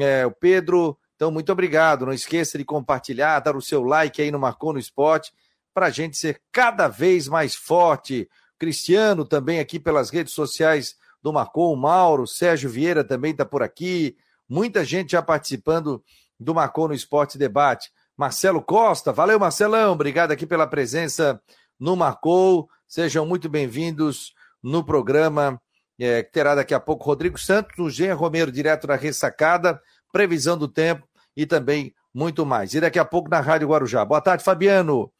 é, 0.00 0.26
o 0.26 0.32
Pedro. 0.32 0.98
Então, 1.16 1.30
muito 1.30 1.50
obrigado. 1.50 2.06
Não 2.06 2.12
esqueça 2.12 2.58
de 2.58 2.64
compartilhar, 2.64 3.40
dar 3.40 3.56
o 3.56 3.62
seu 3.62 3.82
like 3.82 4.20
aí 4.20 4.30
no 4.30 4.38
Marcou 4.38 4.72
no 4.72 4.78
Esporte, 4.78 5.32
para 5.74 5.86
a 5.86 5.90
gente 5.90 6.16
ser 6.16 6.40
cada 6.52 6.88
vez 6.88 7.26
mais 7.26 7.54
forte. 7.54 8.28
Cristiano 8.58 9.24
também 9.24 9.58
aqui 9.58 9.80
pelas 9.80 10.10
redes 10.10 10.32
sociais 10.34 10.94
do 11.22 11.32
Marcou, 11.32 11.72
o 11.72 11.76
Mauro, 11.76 12.26
Sérgio 12.26 12.70
Vieira 12.70 13.02
também 13.02 13.32
está 13.32 13.44
por 13.44 13.62
aqui. 13.62 14.16
Muita 14.48 14.84
gente 14.84 15.12
já 15.12 15.22
participando 15.22 16.02
do 16.38 16.54
Marcou 16.54 16.86
no 16.86 16.94
Esporte 16.94 17.36
Debate. 17.36 17.90
Marcelo 18.16 18.62
Costa, 18.62 19.12
valeu 19.12 19.38
Marcelão, 19.38 19.92
obrigado 19.92 20.30
aqui 20.30 20.46
pela 20.46 20.66
presença 20.66 21.40
no 21.78 21.96
Marcou. 21.96 22.68
Sejam 22.86 23.26
muito 23.26 23.48
bem-vindos 23.48 24.32
no 24.62 24.84
programa 24.84 25.60
é, 25.98 26.22
que 26.22 26.30
terá 26.30 26.54
daqui 26.54 26.74
a 26.74 26.80
pouco 26.80 27.04
Rodrigo 27.04 27.38
Santos, 27.38 27.78
o 27.78 27.90
Jean 27.90 28.14
Romero, 28.14 28.52
direto 28.52 28.86
da 28.86 28.96
ressacada, 28.96 29.80
previsão 30.16 30.56
do 30.56 30.66
tempo 30.66 31.06
e 31.36 31.44
também 31.44 31.94
muito 32.14 32.46
mais. 32.46 32.72
E 32.72 32.80
daqui 32.80 32.98
a 32.98 33.04
pouco 33.04 33.28
na 33.28 33.38
Rádio 33.40 33.68
Guarujá. 33.68 34.02
Boa 34.02 34.20
tarde, 34.22 34.42
Fabiano. 34.42 35.12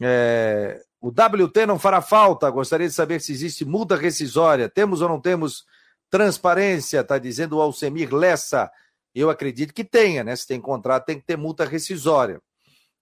É, 0.00 0.82
o 1.00 1.10
WT 1.10 1.64
não 1.64 1.78
fará 1.78 2.02
falta. 2.02 2.50
Gostaria 2.50 2.88
de 2.88 2.92
saber 2.92 3.20
se 3.20 3.30
existe 3.30 3.64
multa 3.64 3.94
rescisória. 3.94 4.68
Temos 4.68 5.00
ou 5.00 5.08
não 5.08 5.20
temos 5.20 5.64
transparência? 6.10 7.00
Está 7.00 7.18
dizendo 7.18 7.56
o 7.56 7.60
Alcemir 7.60 8.12
Lessa. 8.12 8.68
Eu 9.14 9.30
acredito 9.30 9.72
que 9.72 9.84
tenha, 9.84 10.24
né? 10.24 10.34
Se 10.34 10.48
tem 10.48 10.60
contrato, 10.60 11.04
tem 11.04 11.20
que 11.20 11.26
ter 11.26 11.36
multa 11.36 11.64
rescisória. 11.64 12.40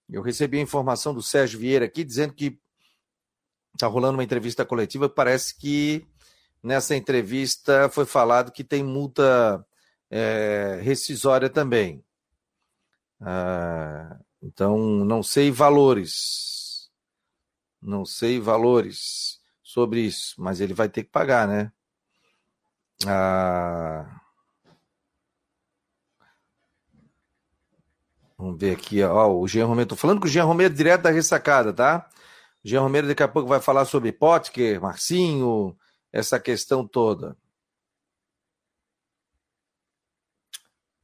Eu 0.07 0.21
recebi 0.21 0.59
a 0.59 0.61
informação 0.61 1.11
do 1.11 1.23
Sérgio 1.23 1.59
Vieira 1.59 1.85
aqui 1.85 2.03
dizendo 2.03 2.33
que 2.33 2.59
Está 3.73 3.87
rolando 3.87 4.17
uma 4.17 4.23
entrevista 4.23 4.65
coletiva. 4.65 5.09
Parece 5.09 5.57
que 5.57 6.05
nessa 6.61 6.95
entrevista 6.95 7.89
foi 7.89 8.05
falado 8.05 8.51
que 8.51 8.63
tem 8.63 8.83
multa 8.83 9.65
é, 10.11 10.79
rescisória 10.83 11.49
também. 11.49 12.03
Ah, 13.21 14.19
então, 14.43 14.77
não 15.05 15.23
sei 15.23 15.49
valores. 15.49 16.89
Não 17.81 18.05
sei 18.05 18.39
valores 18.39 19.39
sobre 19.63 20.01
isso, 20.01 20.35
mas 20.39 20.59
ele 20.61 20.73
vai 20.73 20.89
ter 20.89 21.03
que 21.03 21.09
pagar, 21.09 21.47
né? 21.47 21.71
Ah, 23.07 24.21
vamos 28.37 28.59
ver 28.59 28.75
aqui, 28.75 29.01
ó, 29.03 29.31
o 29.33 29.47
Jean 29.47 29.65
Romero. 29.65 29.89
Tô 29.89 29.95
falando 29.95 30.19
com 30.19 30.25
o 30.27 30.29
Jean 30.29 30.43
Romero 30.45 30.73
direto 30.73 31.03
da 31.03 31.09
ressacada, 31.09 31.73
tá? 31.73 32.07
Jean 32.63 32.81
Romero 32.81 33.07
daqui 33.07 33.23
a 33.23 33.27
pouco 33.27 33.49
vai 33.49 33.59
falar 33.59 33.85
sobre 33.85 34.11
Potker, 34.11 34.81
Marcinho, 34.81 35.75
essa 36.11 36.39
questão 36.39 36.87
toda. 36.87 37.35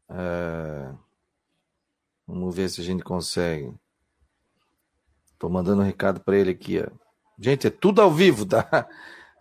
É... 0.09 0.93
Vamos 2.27 2.55
ver 2.55 2.69
se 2.69 2.81
a 2.81 2.83
gente 2.83 3.03
consegue. 3.03 3.73
Estou 5.31 5.49
mandando 5.49 5.81
um 5.81 5.85
recado 5.85 6.19
para 6.19 6.37
ele 6.37 6.51
aqui. 6.51 6.79
Ó. 6.79 6.85
Gente, 7.39 7.67
é 7.67 7.69
tudo 7.69 8.01
ao 8.01 8.11
vivo, 8.11 8.45
tá? 8.45 8.85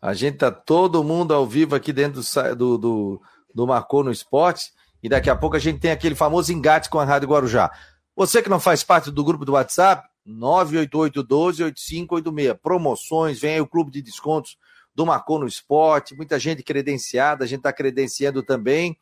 A 0.00 0.14
gente 0.14 0.38
tá 0.38 0.52
todo 0.52 1.02
mundo 1.02 1.34
ao 1.34 1.44
vivo 1.46 1.74
aqui 1.74 1.92
dentro 1.92 2.20
do, 2.54 2.78
do, 2.78 3.20
do 3.54 3.66
Marcou 3.66 4.04
no 4.04 4.12
Esporte. 4.12 4.72
E 5.02 5.08
daqui 5.08 5.30
a 5.30 5.36
pouco 5.36 5.56
a 5.56 5.58
gente 5.58 5.80
tem 5.80 5.90
aquele 5.90 6.14
famoso 6.14 6.52
engate 6.52 6.90
com 6.90 7.00
a 7.00 7.04
Rádio 7.04 7.28
Guarujá. 7.28 7.72
Você 8.14 8.40
que 8.42 8.48
não 8.48 8.60
faz 8.60 8.84
parte 8.84 9.10
do 9.10 9.24
grupo 9.24 9.44
do 9.44 9.52
WhatsApp, 9.52 10.08
988-12-8586. 10.26 12.58
Promoções, 12.62 13.40
vem 13.40 13.54
aí 13.54 13.60
o 13.60 13.66
clube 13.66 13.90
de 13.90 14.00
descontos 14.02 14.56
do 14.94 15.04
Marcou 15.04 15.38
no 15.38 15.46
Esporte, 15.46 16.14
muita 16.14 16.38
gente 16.38 16.62
credenciada, 16.62 17.44
a 17.44 17.46
gente 17.46 17.58
está 17.58 17.70
credenciando 17.72 18.42
também 18.42 18.96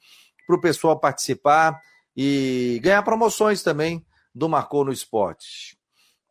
para 0.46 0.56
o 0.56 0.60
pessoal 0.60 0.98
participar 0.98 1.80
e 2.16 2.80
ganhar 2.82 3.02
promoções 3.02 3.62
também 3.62 4.04
do 4.34 4.48
Marcou 4.48 4.84
no 4.84 4.92
Esporte. 4.92 5.78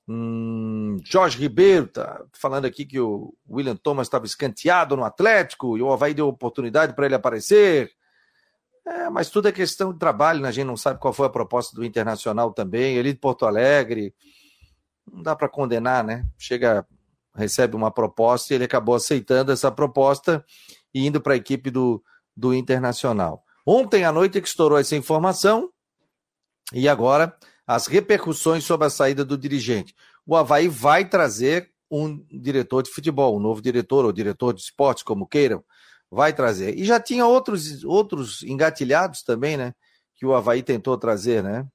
Hum, 0.08 0.98
Jorge 1.06 1.38
Ribeiro 1.38 1.88
tá 1.88 2.24
falando 2.34 2.66
aqui 2.66 2.86
que 2.86 3.00
o 3.00 3.34
William 3.50 3.76
Thomas 3.76 4.08
estava 4.08 4.26
escanteado 4.26 4.98
no 4.98 5.06
Atlético 5.06 5.78
e 5.78 5.82
o 5.82 5.92
Havaí 5.92 6.14
deu 6.14 6.28
oportunidade 6.28 6.94
para 6.94 7.06
ele 7.06 7.16
aparecer. 7.16 7.92
É, 8.86 9.10
mas 9.10 9.30
tudo 9.30 9.48
é 9.48 9.52
questão 9.52 9.94
de 9.94 10.00
trabalho, 10.00 10.42
né? 10.42 10.50
a 10.50 10.52
gente 10.52 10.66
não 10.66 10.76
sabe 10.76 11.00
qual 11.00 11.14
foi 11.14 11.28
a 11.28 11.30
proposta 11.30 11.74
do 11.74 11.86
Internacional 11.86 12.52
também, 12.52 12.98
ele 12.98 13.14
de 13.14 13.20
Porto 13.20 13.46
Alegre 13.46 14.14
não 15.12 15.22
dá 15.22 15.36
para 15.36 15.50
condenar, 15.50 16.04
né? 16.04 16.26
Chega, 16.38 16.86
recebe 17.36 17.76
uma 17.76 17.92
proposta 17.92 18.54
e 18.54 18.56
ele 18.56 18.66
acabou 18.66 18.96
aceitando 18.96 19.52
essa 19.52 19.72
proposta 19.72 20.44
e 20.94 21.06
indo 21.06 21.22
para 21.22 21.34
a 21.34 21.38
equipe 21.38 21.70
do, 21.70 22.04
do 22.36 22.54
Internacional. 22.54 23.43
Ontem 23.66 24.04
à 24.04 24.12
noite 24.12 24.42
que 24.42 24.48
estourou 24.48 24.78
essa 24.78 24.96
informação 24.96 25.70
e 26.74 26.88
agora 26.88 27.36
as 27.66 27.88
repercussões 27.88 28.64
sobre 28.64 28.88
a 28.88 28.90
saída 28.90 29.24
do 29.24 29.38
dirigente. 29.38 29.96
O 30.26 30.36
Havaí 30.36 30.68
vai 30.68 31.08
trazer 31.08 31.72
um 31.90 32.26
diretor 32.30 32.84
de 32.84 32.90
futebol, 32.90 33.38
um 33.38 33.40
novo 33.40 33.62
diretor 33.62 34.04
ou 34.04 34.12
diretor 34.12 34.54
de 34.54 34.62
esportes, 34.62 35.04
como 35.04 35.28
queiram, 35.28 35.64
vai 36.10 36.34
trazer. 36.34 36.78
E 36.78 36.84
já 36.84 37.00
tinha 37.00 37.26
outros, 37.26 37.84
outros 37.84 38.44
engatilhados 38.44 39.24
também, 39.24 39.56
né? 39.56 39.74
Que 40.16 40.26
o 40.26 40.34
Havaí 40.34 40.62
tentou 40.62 40.98
trazer, 40.98 41.44
né? 41.44 41.66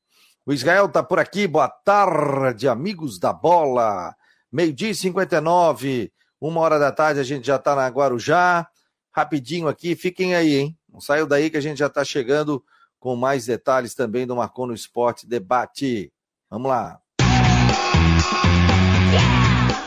O 0.44 0.52
Israel 0.52 0.86
está 0.86 1.02
por 1.02 1.18
aqui. 1.18 1.46
Boa 1.46 1.68
tarde, 1.68 2.68
amigos 2.68 3.18
da 3.18 3.32
bola. 3.32 4.14
Meio-dia 4.50 4.90
e 4.90 4.94
59, 4.94 6.12
uma 6.40 6.60
hora 6.60 6.78
da 6.78 6.90
tarde, 6.90 7.20
a 7.20 7.24
gente 7.24 7.46
já 7.46 7.56
está 7.56 7.74
na 7.74 7.86
Guarujá. 7.88 8.66
Rapidinho 9.12 9.68
aqui, 9.68 9.94
fiquem 9.94 10.34
aí, 10.34 10.56
hein? 10.56 10.77
Não 10.92 11.00
saiu 11.00 11.26
daí 11.26 11.50
que 11.50 11.56
a 11.56 11.60
gente 11.60 11.78
já 11.78 11.86
está 11.86 12.04
chegando 12.04 12.64
com 12.98 13.14
mais 13.14 13.46
detalhes 13.46 13.94
também 13.94 14.26
do 14.26 14.36
Marcou 14.36 14.66
no 14.66 14.74
Esporte 14.74 15.26
Debate. 15.26 16.12
Vamos 16.50 16.68
lá. 16.68 17.00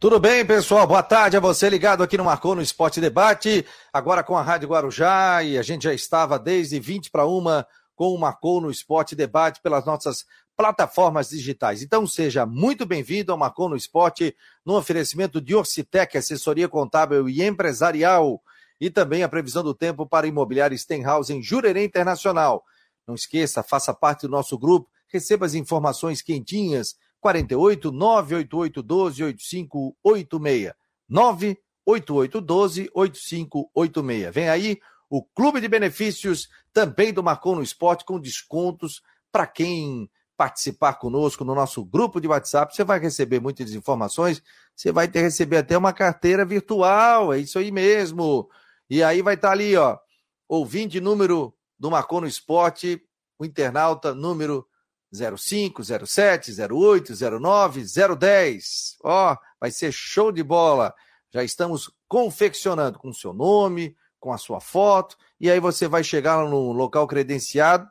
Tudo 0.00 0.20
bem, 0.20 0.46
pessoal? 0.46 0.86
Boa 0.86 1.02
tarde 1.02 1.36
a 1.36 1.40
você 1.40 1.68
ligado 1.68 2.04
aqui 2.04 2.16
no 2.16 2.24
Marcou 2.24 2.54
no 2.54 2.62
Esporte 2.62 3.00
Debate, 3.00 3.66
agora 3.92 4.22
com 4.22 4.36
a 4.36 4.42
Rádio 4.42 4.68
Guarujá, 4.68 5.42
e 5.42 5.58
a 5.58 5.62
gente 5.62 5.82
já 5.82 5.92
estava 5.92 6.38
desde 6.38 6.78
20 6.78 7.10
para 7.10 7.26
uma 7.26 7.66
com 7.96 8.14
o 8.14 8.18
Marcou 8.18 8.60
no 8.60 8.70
Esporte 8.70 9.16
Debate 9.16 9.60
pelas 9.60 9.84
nossas 9.84 10.24
plataformas 10.56 11.30
digitais. 11.30 11.82
Então 11.82 12.06
seja 12.06 12.46
muito 12.46 12.86
bem-vindo 12.86 13.32
ao 13.32 13.38
Marcou 13.38 13.68
no 13.68 13.74
Esporte, 13.74 14.36
no 14.64 14.76
oferecimento 14.76 15.40
de 15.40 15.56
Orcitec, 15.56 16.16
assessoria 16.16 16.68
contábil 16.68 17.28
e 17.28 17.42
empresarial, 17.42 18.40
e 18.80 18.90
também 18.90 19.24
a 19.24 19.28
previsão 19.28 19.64
do 19.64 19.74
tempo 19.74 20.06
para 20.06 20.28
imobiliário 20.28 20.78
Stenhouse 20.78 21.32
em 21.32 21.42
Jurerê 21.42 21.82
Internacional. 21.82 22.62
Não 23.04 23.16
esqueça, 23.16 23.64
faça 23.64 23.92
parte 23.92 24.28
do 24.28 24.28
nosso 24.28 24.56
grupo, 24.56 24.88
receba 25.08 25.44
as 25.44 25.54
informações 25.54 26.22
quentinhas 26.22 26.94
48 27.20 27.90
988 27.92 28.82
12 28.82 29.24
8586. 29.24 30.72
988 31.08 32.40
12 32.40 32.90
8586. 32.94 34.34
Vem 34.34 34.48
aí 34.48 34.78
o 35.10 35.22
Clube 35.22 35.60
de 35.60 35.68
Benefícios 35.68 36.48
também 36.72 37.12
do 37.12 37.22
Marcou 37.22 37.56
no 37.56 37.62
Esporte 37.62 38.04
com 38.04 38.20
descontos 38.20 39.02
para 39.32 39.46
quem 39.46 40.10
participar 40.36 40.94
conosco 40.94 41.44
no 41.44 41.54
nosso 41.54 41.84
grupo 41.84 42.20
de 42.20 42.28
WhatsApp. 42.28 42.74
Você 42.74 42.84
vai 42.84 43.00
receber 43.00 43.40
muitas 43.40 43.72
informações, 43.72 44.42
você 44.76 44.92
vai 44.92 45.08
ter 45.08 45.22
receber 45.22 45.56
até 45.56 45.76
uma 45.76 45.92
carteira 45.92 46.44
virtual, 46.44 47.32
é 47.32 47.38
isso 47.38 47.58
aí 47.58 47.72
mesmo. 47.72 48.48
E 48.88 49.02
aí 49.02 49.22
vai 49.22 49.34
estar 49.34 49.48
tá 49.48 49.52
ali, 49.52 49.76
ó, 49.76 49.98
ouvinte 50.46 51.00
número 51.00 51.52
do 51.78 51.90
Marcou 51.90 52.20
no 52.20 52.26
Esporte, 52.26 53.02
o 53.38 53.44
internauta 53.44 54.14
número 54.14 54.67
05, 55.12 55.82
07, 56.06 56.52
08, 56.70 57.14
09, 57.40 57.84
010. 58.18 58.96
Ó, 59.02 59.36
vai 59.60 59.70
ser 59.70 59.92
show 59.92 60.30
de 60.30 60.42
bola. 60.42 60.94
Já 61.30 61.42
estamos 61.42 61.90
confeccionando 62.06 62.98
com 62.98 63.08
o 63.10 63.14
seu 63.14 63.32
nome, 63.32 63.96
com 64.18 64.32
a 64.32 64.38
sua 64.38 64.60
foto, 64.60 65.16
e 65.40 65.50
aí 65.50 65.60
você 65.60 65.86
vai 65.86 66.02
chegar 66.02 66.44
no 66.48 66.72
local 66.72 67.06
credenciado, 67.06 67.88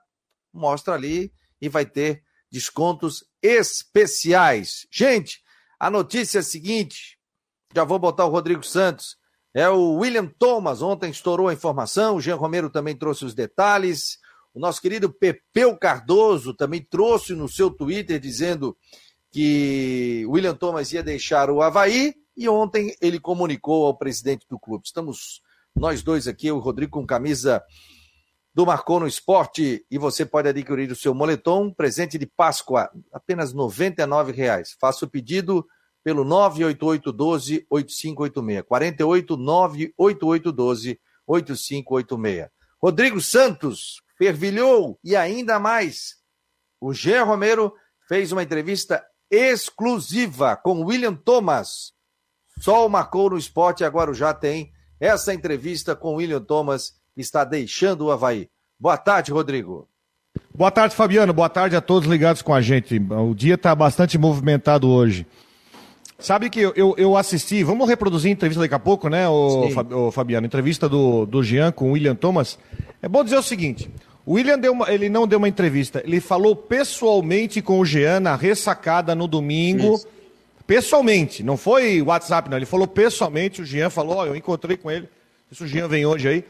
mostra 0.53 0.93
ali 0.93 1.31
e 1.61 1.69
vai 1.69 1.85
ter 1.85 2.23
descontos 2.51 3.23
especiais. 3.41 4.87
Gente, 4.91 5.41
a 5.79 5.89
notícia 5.89 6.39
é 6.39 6.41
a 6.41 6.43
seguinte: 6.43 7.17
já 7.73 7.83
vou 7.83 7.99
botar 7.99 8.25
o 8.25 8.29
Rodrigo 8.29 8.63
Santos. 8.63 9.17
É 9.53 9.67
o 9.69 9.95
William 9.95 10.27
Thomas. 10.27 10.81
Ontem 10.81 11.09
estourou 11.09 11.47
a 11.47 11.53
informação, 11.53 12.15
o 12.15 12.21
Jean 12.21 12.35
Romero 12.35 12.69
também 12.69 12.95
trouxe 12.95 13.25
os 13.25 13.33
detalhes. 13.33 14.19
O 14.57 14.59
nosso 14.59 14.81
querido 14.81 15.13
Pepeu 15.13 15.77
Cardoso 15.77 16.51
também 16.51 16.81
trouxe 16.81 17.35
no 17.35 17.47
seu 17.47 17.69
Twitter 17.69 18.19
dizendo 18.19 18.75
que 19.31 20.25
William 20.27 20.55
Thomas 20.55 20.91
ia 20.91 21.03
deixar 21.03 21.51
o 21.51 21.61
Havaí 21.61 22.15
e 22.35 22.49
ontem 22.49 22.97
ele 22.99 23.19
comunicou 23.19 23.85
ao 23.85 23.95
presidente 23.95 24.47
do 24.49 24.57
clube. 24.57 24.87
Estamos 24.87 25.43
nós 25.75 26.01
dois 26.01 26.27
aqui, 26.27 26.51
o 26.51 26.57
Rodrigo 26.57 26.93
com 26.93 27.05
camisa 27.05 27.63
do 28.51 28.65
Marcou 28.65 28.99
no 28.99 29.05
Esporte 29.05 29.85
e 29.91 29.97
você 29.99 30.25
pode 30.25 30.49
adquirir 30.49 30.91
o 30.91 30.95
seu 30.95 31.13
moletom, 31.13 31.71
presente 31.71 32.17
de 32.17 32.25
Páscoa, 32.25 32.89
apenas 33.13 33.51
R$ 33.51 33.59
99,00. 33.59 34.69
Faça 34.81 35.05
o 35.05 35.07
pedido 35.07 35.67
pelo 36.03 36.25
98812-8586. 36.25 38.63
48 38.63 39.37
98812-8586. 41.27 42.49
Rodrigo 42.81 43.21
Santos, 43.21 44.01
fervilhou 44.17 44.99
e 45.03 45.15
ainda 45.15 45.59
mais. 45.59 46.15
O 46.79 46.93
Jean 46.93 47.23
Romero 47.23 47.73
fez 48.07 48.31
uma 48.31 48.43
entrevista 48.43 49.03
exclusiva 49.29 50.55
com 50.55 50.83
William 50.83 51.13
Thomas. 51.13 51.93
Só 52.59 52.85
o 52.85 52.89
Marcou 52.89 53.29
no 53.29 53.37
Esporte 53.37 53.83
agora 53.83 54.13
já 54.13 54.33
tem 54.33 54.71
essa 54.99 55.33
entrevista 55.33 55.95
com 55.95 56.15
William 56.15 56.41
Thomas, 56.41 56.93
que 57.13 57.21
está 57.21 57.43
deixando 57.43 58.05
o 58.05 58.11
Havaí. 58.11 58.49
Boa 58.79 58.97
tarde, 58.97 59.31
Rodrigo. 59.31 59.87
Boa 60.53 60.71
tarde, 60.71 60.95
Fabiano. 60.95 61.33
Boa 61.33 61.49
tarde 61.49 61.75
a 61.75 61.81
todos 61.81 62.09
ligados 62.09 62.41
com 62.41 62.53
a 62.53 62.61
gente. 62.61 62.99
O 63.11 63.33
dia 63.35 63.55
está 63.55 63.75
bastante 63.75 64.17
movimentado 64.17 64.89
hoje. 64.89 65.25
Sabe 66.19 66.49
que 66.49 66.59
eu, 66.59 66.73
eu, 66.75 66.95
eu, 66.97 67.15
assisti, 67.15 67.63
vamos 67.63 67.87
reproduzir 67.87 68.29
a 68.29 68.33
entrevista 68.33 68.61
daqui 68.61 68.73
a 68.73 68.79
pouco, 68.79 69.07
né, 69.07 69.29
o, 69.29 70.11
Fabiano? 70.11 70.47
Entrevista 70.47 70.89
do, 70.89 71.27
do 71.27 71.43
Jean 71.43 71.71
com 71.71 71.89
o 71.89 71.91
William 71.91 72.15
Thomas. 72.15 72.57
É 73.03 73.07
bom 73.07 73.23
dizer 73.23 73.37
o 73.37 73.43
seguinte: 73.43 73.89
o 74.27 74.33
William 74.33 74.59
deu 74.59 74.73
uma, 74.73 74.91
ele 74.91 75.07
não 75.07 75.25
deu 75.25 75.39
uma 75.39 75.47
entrevista, 75.47 76.03
ele 76.03 76.19
falou 76.19 76.53
pessoalmente 76.53 77.61
com 77.61 77.79
o 77.79 77.85
Jean 77.85 78.19
na 78.19 78.35
ressacada 78.35 79.15
no 79.15 79.25
domingo. 79.25 79.95
Isso. 79.95 80.07
Pessoalmente, 80.67 81.41
não 81.41 81.55
foi 81.55 82.01
WhatsApp, 82.01 82.49
não. 82.49 82.57
Ele 82.57 82.65
falou 82.65 82.85
pessoalmente, 82.85 83.61
o 83.61 83.65
Jean 83.65 83.89
falou, 83.89 84.17
ó, 84.17 84.25
eu 84.25 84.35
encontrei 84.35 84.75
com 84.75 84.91
ele. 84.91 85.07
Isso 85.49 85.63
o 85.63 85.67
Jean 85.67 85.87
vem 85.87 86.05
hoje 86.05 86.27
aí. 86.27 86.45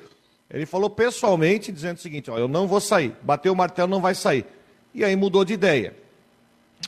Ele 0.51 0.65
falou 0.65 0.89
pessoalmente, 0.89 1.71
dizendo 1.71 1.97
o 1.97 2.01
seguinte: 2.01 2.31
ó, 2.31 2.37
eu 2.39 2.47
não 2.47 2.67
vou 2.67 2.81
sair. 2.81 3.13
Bateu 3.21 3.53
o 3.53 3.55
martelo, 3.55 3.91
não 3.91 4.01
vai 4.01 4.15
sair. 4.15 4.43
E 4.91 5.03
aí 5.03 5.15
mudou 5.15 5.45
de 5.45 5.53
ideia. 5.53 5.93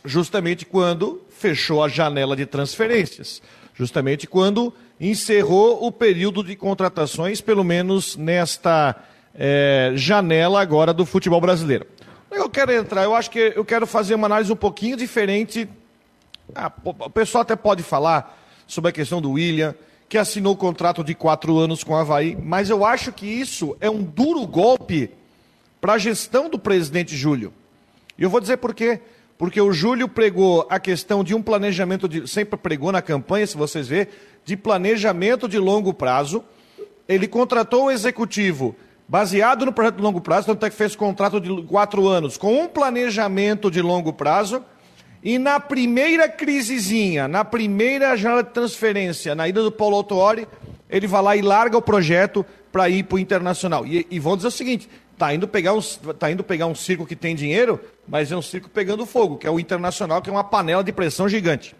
Justamente 0.04 0.66
quando 0.66 1.22
fechou 1.30 1.84
a 1.84 1.88
janela 1.88 2.36
de 2.36 2.48
transferências. 2.48 3.44
Justamente 3.76 4.26
quando 4.26 4.74
encerrou 5.00 5.86
o 5.86 5.92
período 5.92 6.44
de 6.44 6.56
contratações, 6.56 7.42
pelo 7.42 7.64
menos 7.64 8.18
nesta 8.18 8.96
é, 9.42 9.94
janela 9.96 10.60
agora 10.60 10.94
do 10.94 11.06
futebol 11.06 11.40
brasileiro. 11.40 11.88
Eu 12.30 12.50
quero 12.50 12.74
entrar, 12.74 13.06
eu 13.06 13.16
acho 13.16 13.32
que 13.32 13.54
eu 13.56 13.64
quero 13.64 13.88
fazer 13.88 14.16
uma 14.16 14.28
análise 14.28 14.52
um 14.52 14.56
pouquinho 14.56 14.98
diferente. 14.98 15.68
Ah, 16.54 16.72
o 16.84 17.10
pessoal 17.10 17.44
até 17.44 17.56
pode 17.56 17.82
falar 17.82 18.38
sobre 18.68 18.90
a 18.90 18.92
questão 18.92 19.22
do 19.22 19.32
William, 19.32 19.74
que 20.10 20.18
assinou 20.18 20.54
o 20.54 20.58
contrato 20.58 21.04
de 21.04 21.16
quatro 21.16 21.58
anos 21.58 21.84
com 21.84 21.94
o 21.94 21.96
Havaí, 21.96 22.38
mas 22.44 22.70
eu 22.70 22.86
acho 22.86 23.14
que 23.14 23.26
isso 23.26 23.78
é 23.80 23.90
um 23.90 24.04
duro 24.04 24.46
golpe 24.46 25.10
para 25.80 25.94
a 25.94 25.98
gestão 25.98 26.50
do 26.50 26.60
presidente 26.60 27.16
Júlio. 27.16 27.54
E 28.18 28.24
eu 28.24 28.30
vou 28.30 28.42
dizer 28.42 28.58
por 28.58 28.74
quê. 28.74 29.00
Porque 29.38 29.62
o 29.62 29.72
Júlio 29.72 30.10
pregou 30.10 30.68
a 30.70 30.78
questão 30.82 31.24
de 31.24 31.34
um 31.34 31.42
planejamento, 31.42 32.10
de, 32.10 32.28
sempre 32.28 32.60
pregou 32.60 32.92
na 32.92 33.02
campanha, 33.02 33.48
se 33.48 33.56
vocês 33.56 33.88
verem, 33.88 34.12
de 34.44 34.58
planejamento 34.58 35.48
de 35.48 35.58
longo 35.58 35.94
prazo. 35.94 36.44
Ele 37.08 37.26
contratou 37.26 37.86
o 37.86 37.92
executivo 37.92 38.76
baseado 39.10 39.66
no 39.66 39.74
projeto 39.74 39.96
de 39.96 40.04
longo 40.04 40.22
prazo, 40.22 40.46
tanto 40.46 40.64
é 40.68 40.70
que 40.70 40.76
fez 40.76 40.96
contrato 40.96 41.42
de 41.42 41.64
quatro 41.64 42.08
anos, 42.08 42.38
com 42.38 42.62
um 42.62 42.68
planejamento 42.68 43.72
de 43.72 43.82
longo 43.82 44.14
prazo, 44.14 44.64
e 45.24 45.40
na 45.40 45.60
primeira 45.60 46.30
crisezinha, 46.30 47.28
na 47.28 47.44
primeira 47.44 48.16
janela 48.16 48.44
de 48.44 48.52
transferência, 48.52 49.34
na 49.34 49.48
ida 49.48 49.64
do 49.64 49.72
Paulo 49.72 49.96
Autuori, 49.96 50.48
ele 50.88 51.08
vai 51.08 51.22
lá 51.24 51.36
e 51.36 51.42
larga 51.42 51.76
o 51.76 51.82
projeto 51.82 52.46
para 52.72 52.88
ir 52.88 53.04
para 53.04 53.16
o 53.16 53.20
Internacional. 53.20 53.86
E, 53.86 54.06
e 54.12 54.20
vão 54.20 54.36
dizer 54.36 54.48
o 54.48 54.52
seguinte, 54.52 54.88
está 55.12 55.34
indo, 55.34 55.48
pegar 55.48 55.74
um, 55.74 55.82
tá 56.18 56.32
indo 56.32 56.44
pegar 56.44 56.68
um 56.68 56.76
circo 56.76 57.06
que 57.06 57.16
tem 57.16 57.36
dinheiro, 57.36 57.80
mas 58.08 58.32
é 58.32 58.38
um 58.38 58.42
circo 58.42 58.70
pegando 58.70 59.06
fogo, 59.08 59.38
que 59.38 59.48
é 59.48 59.52
o 59.52 59.60
Internacional, 59.60 60.22
que 60.22 60.30
é 60.30 60.32
uma 60.32 60.44
panela 60.44 60.84
de 60.84 60.94
pressão 60.94 61.28
gigante. 61.28 61.76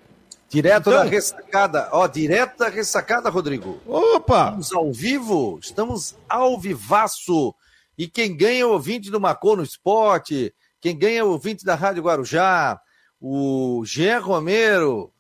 Direto 0.50 0.90
então, 0.90 0.94
da 0.94 1.04
ressacada, 1.04 1.90
ó, 1.92 2.08
direto 2.08 2.58
da 2.58 2.70
ressacada, 2.70 3.30
Rodrigo. 3.30 3.80
Opa! 3.86 4.46
Estamos 4.60 4.74
ao 4.74 4.92
vivo, 4.92 5.60
estamos 5.62 6.16
ao 6.28 6.60
vivaço. 6.60 7.54
E 7.96 8.08
quem 8.08 8.36
ganha 8.36 8.62
é 8.62 8.66
o 8.66 8.72
ouvinte 8.72 9.12
do 9.12 9.20
Macô 9.20 9.56
no 9.56 9.62
Esporte, 9.62 10.54
quem 10.82 10.98
ganha 10.98 11.20
é 11.20 11.24
o 11.24 11.30
ouvinte 11.30 11.64
da 11.64 11.76
Rádio 11.76 12.02
Guarujá, 12.02 12.82
o 13.22 13.84
Jean 13.86 14.20
Romero. 14.20 15.14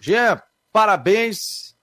Jean, 0.00 0.40
parabéns. 0.72 1.76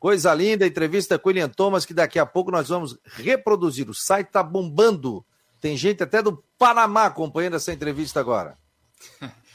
Coisa 0.00 0.34
linda, 0.34 0.66
entrevista 0.66 1.18
com 1.18 1.28
o 1.28 1.30
William 1.30 1.48
Thomas, 1.48 1.84
que 1.84 1.94
daqui 1.94 2.18
a 2.18 2.26
pouco 2.26 2.50
nós 2.50 2.68
vamos 2.68 2.98
reproduzir. 3.04 3.88
O 3.88 3.94
site 3.94 4.28
está 4.28 4.42
bombando. 4.42 5.24
Tem 5.60 5.76
gente 5.76 6.02
até 6.02 6.22
do 6.22 6.42
Panamá 6.56 7.06
acompanhando 7.06 7.56
essa 7.56 7.72
entrevista 7.72 8.18
agora. 8.18 8.56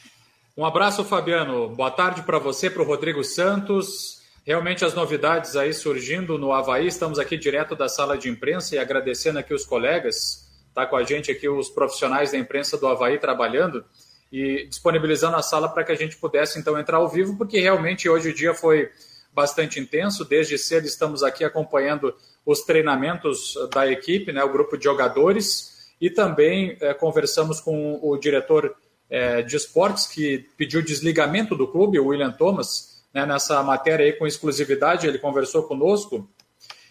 Um 0.56 0.63
abraço, 0.63 1.04
Fabiano. 1.04 1.68
Boa 1.70 1.89
tarde 1.89 2.22
para 2.22 2.38
você, 2.38 2.70
para 2.70 2.84
o 2.84 2.86
Rodrigo 2.86 3.24
Santos. 3.24 4.22
Realmente 4.46 4.86
as 4.86 4.94
novidades 4.94 5.56
aí 5.56 5.74
surgindo 5.74 6.38
no 6.38 6.54
Havaí. 6.54 6.86
Estamos 6.86 7.18
aqui 7.18 7.36
direto 7.36 7.76
da 7.76 7.89
sala 7.89 8.16
de 8.16 8.30
imprensa 8.30 8.76
e 8.76 8.78
agradecendo 8.78 9.39
aqui 9.39 9.52
os 9.52 9.66
colegas. 9.66 10.48
Está 10.70 10.86
com 10.86 10.96
a 10.96 11.02
gente 11.02 11.32
aqui 11.32 11.50
os 11.50 11.72
profissionais 11.72 12.34
da 12.34 12.38
imprensa 12.38 12.78
do 12.78 12.86
Havaí 12.86 13.18
trabalhando 13.18 13.84
e 14.32 14.68
disponibilizando 14.68 15.36
a 15.36 15.42
sala 15.42 15.68
para 15.68 15.84
que 15.84 15.92
a 15.92 15.96
gente 15.96 16.18
pudesse 16.18 16.60
então 16.60 16.78
entrar 16.78 16.98
ao 16.98 17.10
vivo, 17.10 17.36
porque 17.36 17.60
realmente 17.60 18.08
hoje 18.08 18.30
o 18.30 18.34
dia 18.34 18.54
foi 18.54 18.92
bastante 19.34 19.80
intenso. 19.80 20.24
Desde 20.24 20.56
cedo 20.60 20.86
estamos 20.86 21.24
aqui 21.24 21.44
acompanhando 21.44 22.13
os 22.46 22.62
treinamentos 22.62 23.56
da 23.74 23.92
equipe, 23.92 24.32
né, 24.32 24.44
o 24.44 24.52
grupo 24.52 24.78
de 24.78 24.84
jogadores, 24.84 25.89
e 26.00 26.12
também 26.12 26.78
é, 26.80 26.94
conversamos 26.94 27.60
com 27.60 28.00
o 28.04 28.16
diretor 28.18 28.76
é, 29.10 29.42
de 29.42 29.56
esportes 29.56 30.08
que 30.08 30.50
pediu 30.58 30.82
desligamento 30.82 31.56
do 31.56 31.68
clube, 31.68 32.00
o 32.00 32.08
William 32.08 32.32
Thomas, 32.32 33.04
né, 33.13 33.26
nessa 33.26 33.62
matéria 33.62 34.06
aí 34.06 34.13
com 34.13 34.26
exclusividade, 34.26 35.08
ele 35.08 35.20
conversou 35.20 35.63
conosco. 35.63 36.28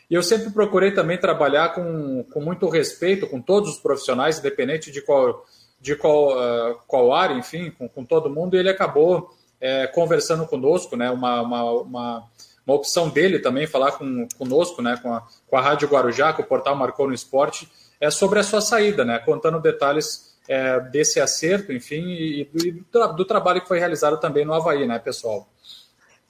E 0.09 0.14
eu 0.14 0.22
sempre 0.22 0.51
procurei 0.51 0.92
também 0.92 1.18
trabalhar 1.18 1.75
com, 1.75 2.25
com 2.25 2.40
muito 2.40 2.68
respeito 2.68 3.27
com 3.27 3.40
todos 3.40 3.70
os 3.70 3.79
profissionais, 3.79 4.38
independente 4.38 4.90
de 4.90 5.01
qual, 5.01 5.44
de 5.81 5.96
qual, 5.96 6.37
uh, 6.37 6.79
qual 6.87 7.12
área, 7.12 7.35
enfim, 7.35 7.70
com, 7.70 7.88
com 7.88 8.05
todo 8.05 8.31
mundo, 8.31 8.55
e 8.55 8.59
ele 8.59 8.68
acabou 8.68 9.35
é, 9.61 9.87
conversando 9.87 10.46
conosco, 10.46 10.96
né, 10.96 11.11
uma, 11.11 11.40
uma, 11.40 11.64
uma, 11.64 12.29
uma, 12.66 12.75
opção 12.75 13.09
dele 13.09 13.38
também 13.38 13.66
falar 13.66 13.92
com, 13.92 14.27
conosco, 14.37 14.83
né, 14.83 14.98
com 15.01 15.14
a, 15.14 15.22
com 15.48 15.57
a 15.57 15.61
Rádio 15.61 15.88
Guarujá, 15.88 16.33
que 16.33 16.42
o 16.42 16.46
portal 16.46 16.75
marcou 16.75 17.07
no 17.07 17.14
esporte, 17.14 17.70
é 18.01 18.11
sobre 18.11 18.40
a 18.40 18.42
sua 18.42 18.61
saída, 18.61 19.05
né, 19.05 19.20
contando 19.20 19.61
detalhes 19.61 20.31
é, 20.48 20.81
desse 20.81 21.20
acerto, 21.20 21.72
enfim, 21.72 22.02
e, 22.05 22.48
e 22.64 22.70
do, 22.72 23.12
do, 23.14 23.24
trabalho 23.24 23.61
que 23.61 23.68
foi 23.68 23.78
realizado 23.78 24.18
também 24.18 24.44
no 24.44 24.52
Havaí, 24.52 24.87
né, 24.87 24.98
pessoal? 24.98 25.48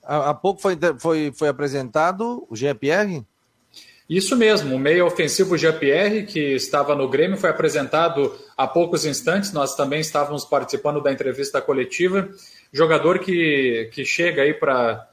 Há, 0.02 0.30
há 0.30 0.34
pouco 0.34 0.60
foi, 0.60 0.78
foi, 0.98 1.32
foi 1.34 1.48
apresentado 1.48 2.46
o 2.48 2.56
GPR? 2.56 3.24
Isso 4.08 4.36
mesmo, 4.36 4.76
o 4.76 4.78
meio 4.78 5.06
ofensivo 5.06 5.56
Jean-Pierre, 5.56 6.26
que 6.26 6.54
estava 6.54 6.94
no 6.94 7.08
Grêmio, 7.08 7.38
foi 7.38 7.48
apresentado 7.48 8.36
há 8.56 8.66
poucos 8.66 9.06
instantes. 9.06 9.52
Nós 9.52 9.74
também 9.74 10.00
estávamos 10.00 10.44
participando 10.44 11.00
da 11.00 11.10
entrevista 11.10 11.62
coletiva. 11.62 12.28
Jogador 12.72 13.20
que, 13.20 13.88
que 13.92 14.04
chega 14.04 14.42
aí 14.42 14.52
para 14.52 15.08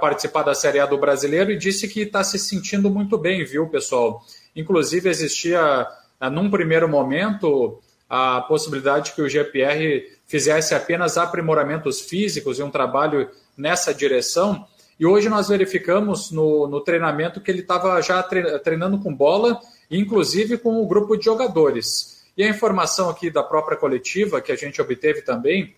participar 0.00 0.42
da 0.42 0.56
Série 0.56 0.80
A 0.80 0.86
do 0.86 0.98
Brasileiro 0.98 1.52
e 1.52 1.56
disse 1.56 1.86
que 1.86 2.00
está 2.00 2.24
se 2.24 2.36
sentindo 2.36 2.90
muito 2.90 3.16
bem, 3.16 3.44
viu, 3.44 3.68
pessoal? 3.68 4.24
Inclusive, 4.56 5.08
existia, 5.08 5.86
num 6.32 6.50
primeiro 6.50 6.88
momento, 6.88 7.80
a 8.14 8.42
possibilidade 8.42 9.12
que 9.12 9.22
o 9.22 9.28
GPR 9.28 10.06
fizesse 10.26 10.74
apenas 10.74 11.16
aprimoramentos 11.16 12.02
físicos 12.02 12.58
e 12.58 12.62
um 12.62 12.70
trabalho 12.70 13.30
nessa 13.56 13.94
direção. 13.94 14.66
E 15.00 15.06
hoje 15.06 15.30
nós 15.30 15.48
verificamos 15.48 16.30
no, 16.30 16.68
no 16.68 16.82
treinamento 16.82 17.40
que 17.40 17.50
ele 17.50 17.60
estava 17.60 17.98
já 18.02 18.22
treinando 18.22 18.98
com 18.98 19.14
bola, 19.14 19.58
inclusive 19.90 20.58
com 20.58 20.82
o 20.82 20.86
grupo 20.86 21.16
de 21.16 21.24
jogadores. 21.24 22.22
E 22.36 22.44
a 22.44 22.48
informação 22.48 23.08
aqui 23.08 23.30
da 23.30 23.42
própria 23.42 23.78
coletiva 23.78 24.42
que 24.42 24.52
a 24.52 24.56
gente 24.56 24.78
obteve 24.82 25.22
também, 25.22 25.74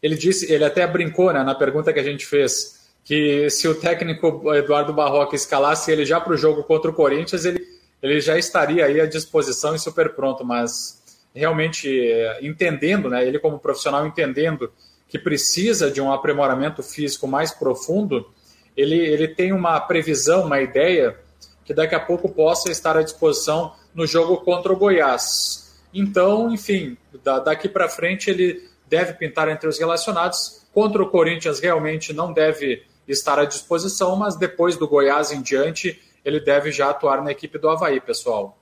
ele 0.00 0.14
disse, 0.14 0.52
ele 0.52 0.64
até 0.64 0.86
brincou 0.86 1.32
né, 1.32 1.42
na 1.42 1.56
pergunta 1.56 1.92
que 1.92 1.98
a 1.98 2.04
gente 2.04 2.24
fez, 2.24 2.88
que 3.02 3.50
se 3.50 3.66
o 3.66 3.74
técnico 3.74 4.54
Eduardo 4.54 4.92
Barroca 4.92 5.34
escalasse 5.34 5.90
ele 5.90 6.04
já 6.04 6.20
para 6.20 6.34
o 6.34 6.36
jogo 6.36 6.62
contra 6.62 6.88
o 6.88 6.94
Corinthians, 6.94 7.44
ele, 7.44 7.66
ele 8.00 8.20
já 8.20 8.38
estaria 8.38 8.84
aí 8.84 9.00
à 9.00 9.06
disposição 9.06 9.74
e 9.74 9.78
super 9.80 10.14
pronto, 10.14 10.44
mas 10.44 11.04
realmente 11.36 11.88
eh, 11.88 12.38
entendendo, 12.40 13.10
né, 13.10 13.26
ele 13.26 13.38
como 13.38 13.58
profissional 13.58 14.06
entendendo 14.06 14.72
que 15.08 15.18
precisa 15.18 15.90
de 15.90 16.00
um 16.00 16.10
aprimoramento 16.10 16.82
físico 16.82 17.28
mais 17.28 17.52
profundo, 17.52 18.28
ele, 18.76 18.96
ele 18.96 19.28
tem 19.28 19.52
uma 19.52 19.78
previsão, 19.78 20.46
uma 20.46 20.60
ideia 20.60 21.16
que 21.64 21.74
daqui 21.74 21.94
a 21.94 22.00
pouco 22.00 22.28
possa 22.28 22.70
estar 22.70 22.96
à 22.96 23.02
disposição 23.02 23.74
no 23.94 24.06
jogo 24.06 24.38
contra 24.38 24.72
o 24.72 24.76
Goiás. 24.76 25.78
Então, 25.92 26.52
enfim, 26.52 26.96
da, 27.22 27.38
daqui 27.38 27.68
para 27.68 27.88
frente 27.88 28.30
ele 28.30 28.68
deve 28.88 29.14
pintar 29.14 29.48
entre 29.48 29.68
os 29.68 29.78
relacionados. 29.78 30.66
Contra 30.72 31.02
o 31.02 31.08
Corinthians 31.08 31.60
realmente 31.60 32.12
não 32.12 32.32
deve 32.32 32.82
estar 33.06 33.38
à 33.38 33.44
disposição, 33.44 34.16
mas 34.16 34.36
depois 34.36 34.76
do 34.76 34.88
Goiás 34.88 35.32
em 35.32 35.42
diante 35.42 36.00
ele 36.24 36.40
deve 36.40 36.72
já 36.72 36.90
atuar 36.90 37.22
na 37.22 37.30
equipe 37.30 37.58
do 37.58 37.68
Havaí, 37.68 38.00
pessoal. 38.00 38.58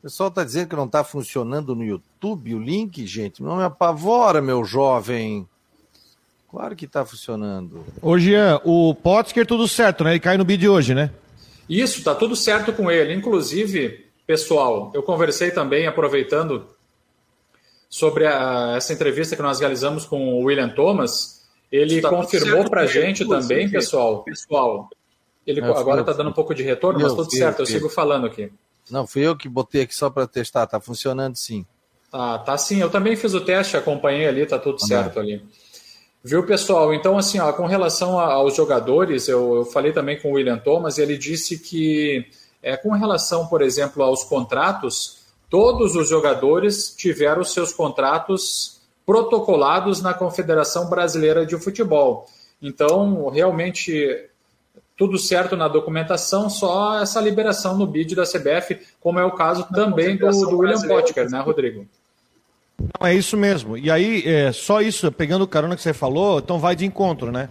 O 0.00 0.02
pessoal 0.04 0.30
está 0.30 0.42
dizendo 0.42 0.68
que 0.70 0.76
não 0.76 0.86
está 0.86 1.04
funcionando 1.04 1.76
no 1.76 1.84
YouTube 1.84 2.54
o 2.54 2.58
link, 2.58 3.06
gente. 3.06 3.42
Não 3.42 3.58
me 3.58 3.62
apavora, 3.62 4.40
meu 4.40 4.64
jovem. 4.64 5.46
Claro 6.50 6.74
que 6.74 6.86
está 6.86 7.04
funcionando. 7.04 7.84
Hoje 8.00 8.34
é 8.34 8.58
o 8.64 8.94
Potsker 8.94 9.46
tudo 9.46 9.68
certo, 9.68 10.02
né? 10.02 10.12
Ele 10.12 10.20
cai 10.20 10.38
no 10.38 10.44
bid 10.44 10.66
hoje, 10.66 10.94
né? 10.94 11.10
Isso, 11.68 11.98
está 11.98 12.14
tudo 12.14 12.34
certo 12.34 12.72
com 12.72 12.90
ele. 12.90 13.12
Inclusive, 13.12 14.06
pessoal, 14.26 14.90
eu 14.94 15.02
conversei 15.02 15.50
também, 15.50 15.86
aproveitando, 15.86 16.66
sobre 17.86 18.26
a, 18.26 18.76
essa 18.78 18.94
entrevista 18.94 19.36
que 19.36 19.42
nós 19.42 19.60
realizamos 19.60 20.06
com 20.06 20.32
o 20.32 20.44
William 20.44 20.70
Thomas. 20.70 21.46
Ele 21.70 22.00
tá 22.00 22.08
confirmou 22.08 22.70
para 22.70 22.80
a 22.80 22.86
gente 22.86 23.28
também, 23.28 23.68
pessoal. 23.70 24.24
Pessoal, 24.24 24.88
ele 25.46 25.60
é, 25.60 25.64
agora 25.64 26.00
está 26.00 26.14
dando 26.14 26.30
um 26.30 26.32
pouco 26.32 26.54
de 26.54 26.62
retorno, 26.62 26.98
mas 26.98 27.12
tudo 27.12 27.30
certo, 27.30 27.60
eu 27.60 27.66
sigo 27.66 27.90
falando 27.90 28.26
aqui. 28.26 28.50
Não, 28.90 29.06
fui 29.06 29.26
eu 29.26 29.36
que 29.36 29.48
botei 29.48 29.82
aqui 29.82 29.94
só 29.94 30.10
para 30.10 30.26
testar, 30.26 30.66
tá 30.66 30.80
funcionando 30.80 31.36
sim. 31.36 31.64
Ah, 32.12 32.38
tá 32.38 32.58
sim. 32.58 32.80
Eu 32.80 32.90
também 32.90 33.16
fiz 33.16 33.34
o 33.34 33.40
teste, 33.40 33.76
acompanhei 33.76 34.26
ali, 34.26 34.46
tá 34.46 34.58
tudo 34.58 34.78
ah, 34.82 34.86
certo 34.86 35.20
ali. 35.20 35.42
Viu, 36.22 36.44
pessoal? 36.44 36.92
Então, 36.92 37.16
assim, 37.16 37.38
ó, 37.38 37.50
com 37.52 37.66
relação 37.66 38.18
aos 38.18 38.54
jogadores, 38.54 39.26
eu, 39.26 39.56
eu, 39.56 39.64
falei 39.64 39.92
também 39.92 40.20
com 40.20 40.30
o 40.30 40.34
William 40.34 40.58
Thomas, 40.58 40.98
ele 40.98 41.16
disse 41.16 41.58
que, 41.58 42.26
é, 42.62 42.76
com 42.76 42.90
relação, 42.90 43.46
por 43.46 43.62
exemplo, 43.62 44.02
aos 44.02 44.22
contratos, 44.24 45.20
todos 45.48 45.96
os 45.96 46.08
jogadores 46.08 46.94
tiveram 46.94 47.42
seus 47.42 47.72
contratos 47.72 48.82
protocolados 49.06 50.02
na 50.02 50.12
Confederação 50.12 50.90
Brasileira 50.90 51.46
de 51.46 51.56
Futebol. 51.56 52.26
Então, 52.60 53.30
realmente, 53.30 54.29
tudo 55.00 55.18
certo 55.18 55.56
na 55.56 55.66
documentação, 55.66 56.50
só 56.50 57.00
essa 57.00 57.18
liberação 57.22 57.74
no 57.74 57.86
bid 57.86 58.14
da 58.14 58.24
CBF, 58.24 58.78
como 59.00 59.18
é 59.18 59.24
o 59.24 59.30
caso 59.30 59.66
na 59.70 59.78
também 59.78 60.14
do, 60.14 60.28
do 60.28 60.58
William 60.58 60.82
Potker, 60.82 61.30
né, 61.30 61.40
Rodrigo? 61.40 61.86
Não, 62.78 63.06
é 63.06 63.14
isso 63.14 63.34
mesmo. 63.34 63.78
E 63.78 63.90
aí, 63.90 64.22
é, 64.26 64.52
só 64.52 64.82
isso, 64.82 65.10
pegando 65.10 65.40
o 65.40 65.48
carona 65.48 65.74
que 65.74 65.80
você 65.80 65.94
falou, 65.94 66.38
então 66.38 66.58
vai 66.58 66.76
de 66.76 66.84
encontro, 66.84 67.32
né? 67.32 67.48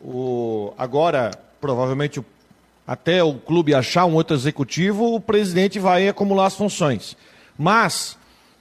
O, 0.00 0.72
agora, 0.78 1.32
provavelmente, 1.60 2.24
até 2.86 3.24
o 3.24 3.34
clube 3.34 3.74
achar 3.74 4.04
um 4.04 4.14
outro 4.14 4.36
executivo, 4.36 5.16
o 5.16 5.20
presidente 5.20 5.80
vai 5.80 6.06
acumular 6.06 6.46
as 6.46 6.54
funções. 6.54 7.16
Mas 7.58 8.16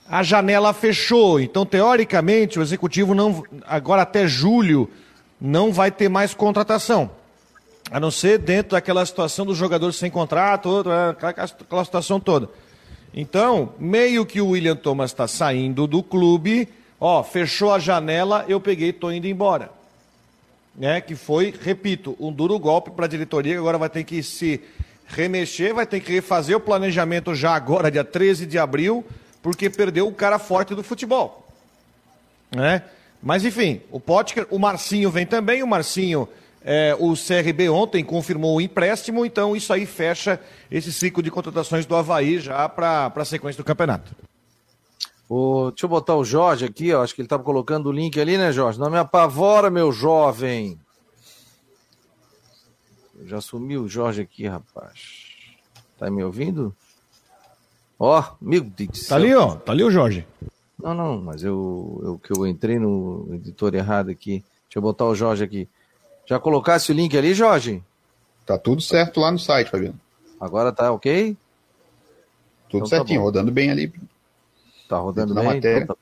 a 0.09 0.23
janela 0.23 0.73
fechou, 0.73 1.39
então, 1.39 1.67
teoricamente, 1.67 2.57
o 2.57 2.63
executivo 2.63 3.13
não. 3.13 3.43
Agora 3.67 4.01
até 4.01 4.27
julho 4.27 4.89
não 5.39 5.71
vai 5.71 5.91
ter 5.91 6.09
mais 6.09 6.33
contratação. 6.33 7.11
A 7.89 7.99
não 7.99 8.11
ser 8.11 8.37
dentro 8.39 8.71
daquela 8.71 9.05
situação 9.05 9.45
dos 9.45 9.57
jogadores 9.57 9.95
sem 9.95 10.11
contrato, 10.11 10.83
aquela 11.21 11.85
situação 11.85 12.19
toda. 12.19 12.49
Então, 13.13 13.73
meio 13.79 14.25
que 14.25 14.41
o 14.41 14.49
William 14.49 14.75
Thomas 14.75 15.11
está 15.11 15.27
saindo 15.27 15.87
do 15.87 16.03
clube, 16.03 16.67
ó, 16.99 17.23
fechou 17.23 17.73
a 17.73 17.79
janela, 17.79 18.45
eu 18.47 18.59
peguei 18.59 18.89
estou 18.89 19.11
indo 19.11 19.27
embora. 19.27 19.71
Né? 20.75 21.01
Que 21.01 21.15
foi, 21.15 21.53
repito, 21.61 22.15
um 22.19 22.31
duro 22.31 22.59
golpe 22.59 22.91
para 22.91 23.05
a 23.05 23.09
diretoria, 23.09 23.53
que 23.53 23.59
agora 23.59 23.77
vai 23.77 23.89
ter 23.89 24.03
que 24.03 24.21
se 24.21 24.61
remexer, 25.07 25.73
vai 25.73 25.85
ter 25.85 26.01
que 26.01 26.11
refazer 26.11 26.55
o 26.55 26.59
planejamento 26.59 27.33
já 27.33 27.55
agora, 27.55 27.89
dia 27.89 28.03
13 28.03 28.45
de 28.45 28.59
abril, 28.59 29.03
porque 29.41 29.69
perdeu 29.69 30.07
o 30.07 30.13
cara 30.13 30.37
forte 30.37 30.75
do 30.75 30.83
futebol. 30.83 31.47
Né? 32.51 32.83
Mas 33.23 33.45
enfim, 33.45 33.81
o 33.89 33.99
Potker, 33.99 34.45
o 34.51 34.59
Marcinho 34.59 35.09
vem 35.09 35.25
também, 35.25 35.63
o 35.63 35.67
Marcinho 35.67 36.27
é, 36.63 36.95
o 36.99 37.13
CRB 37.13 37.69
ontem 37.69 38.03
confirmou 38.03 38.57
o 38.57 38.61
empréstimo, 38.61 39.25
então 39.25 39.55
isso 39.55 39.71
aí 39.71 39.85
fecha 39.85 40.39
esse 40.69 40.91
ciclo 40.91 41.23
de 41.23 41.31
contratações 41.31 41.85
do 41.85 41.95
Havaí 41.95 42.39
já 42.39 42.67
para 42.67 43.11
a 43.15 43.25
sequência 43.25 43.61
do 43.61 43.65
campeonato. 43.65 44.15
O, 45.29 45.71
deixa 45.71 45.85
eu 45.85 45.89
botar 45.89 46.15
o 46.15 46.23
Jorge 46.23 46.65
aqui, 46.65 46.93
ó, 46.93 47.03
acho 47.03 47.13
que 47.13 47.21
ele 47.21 47.25
estava 47.25 47.43
colocando 47.43 47.87
o 47.87 47.91
link 47.91 48.19
ali, 48.19 48.37
né, 48.37 48.51
Jorge? 48.51 48.79
Não 48.79 48.89
me 48.89 48.97
apavora, 48.97 49.69
meu 49.69 49.91
jovem. 49.91 50.79
Já 53.25 53.41
sumiu 53.41 53.83
o 53.83 53.89
Jorge 53.89 54.21
aqui, 54.21 54.47
rapaz. 54.47 55.25
Tá 55.97 56.09
me 56.09 56.23
ouvindo? 56.23 56.75
Ó, 57.99 58.23
meu 58.39 58.61
Deus 58.61 58.89
do 58.89 58.97
céu. 58.97 59.09
Tá 59.09 59.15
ali, 59.15 59.35
ó. 59.35 59.55
Tá 59.55 59.71
ali 59.71 59.83
o 59.83 59.91
Jorge. 59.91 60.25
Não, 60.81 60.93
não, 60.93 61.19
mas 61.19 61.43
eu, 61.43 61.99
eu 62.03 62.19
que 62.19 62.31
eu 62.31 62.45
entrei 62.45 62.77
no 62.77 63.27
editor 63.33 63.73
errado 63.73 64.09
aqui. 64.09 64.43
Deixa 64.65 64.77
eu 64.77 64.81
botar 64.81 65.05
o 65.05 65.15
Jorge 65.15 65.43
aqui. 65.43 65.67
Já 66.27 66.39
colocasse 66.39 66.91
o 66.91 66.95
link 66.95 67.17
ali, 67.17 67.33
Jorge? 67.33 67.81
Tá 68.45 68.57
tudo 68.57 68.81
certo 68.81 69.21
lá 69.21 69.31
no 69.31 69.39
site, 69.39 69.71
Fabiano. 69.71 69.99
Agora 70.39 70.71
tá 70.71 70.91
ok? 70.91 71.35
Tudo 72.69 72.85
então, 72.85 72.89
tá 72.89 72.95
certinho, 72.97 73.19
tá 73.19 73.23
rodando 73.23 73.51
bem 73.51 73.71
ali. 73.71 73.93
Tá 74.89 74.97
rodando 74.97 75.33
bem? 75.33 75.43
Matéria. 75.43 75.83
Então, 75.83 75.95
tá... 75.95 76.01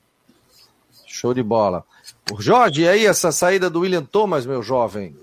Show 1.06 1.34
de 1.34 1.44
bola. 1.44 1.86
Jorge, 2.40 2.82
e 2.82 2.88
aí 2.88 3.06
essa 3.06 3.32
saída 3.32 3.70
do 3.70 3.82
William 3.82 4.04
Thomas, 4.04 4.46
meu 4.46 4.64
jovem? 4.64 5.16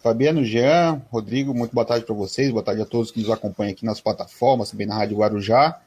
Fabiano, 0.00 0.44
Jean, 0.44 1.00
Rodrigo, 1.10 1.54
muito 1.54 1.72
boa 1.72 1.84
tarde 1.84 2.04
para 2.04 2.14
vocês, 2.14 2.50
boa 2.50 2.62
tarde 2.62 2.82
a 2.82 2.86
todos 2.86 3.10
que 3.10 3.20
nos 3.20 3.30
acompanham 3.30 3.72
aqui 3.72 3.84
nas 3.84 4.00
plataformas, 4.00 4.70
também 4.70 4.86
na 4.86 4.96
Rádio 4.96 5.18
Guarujá. 5.18 5.80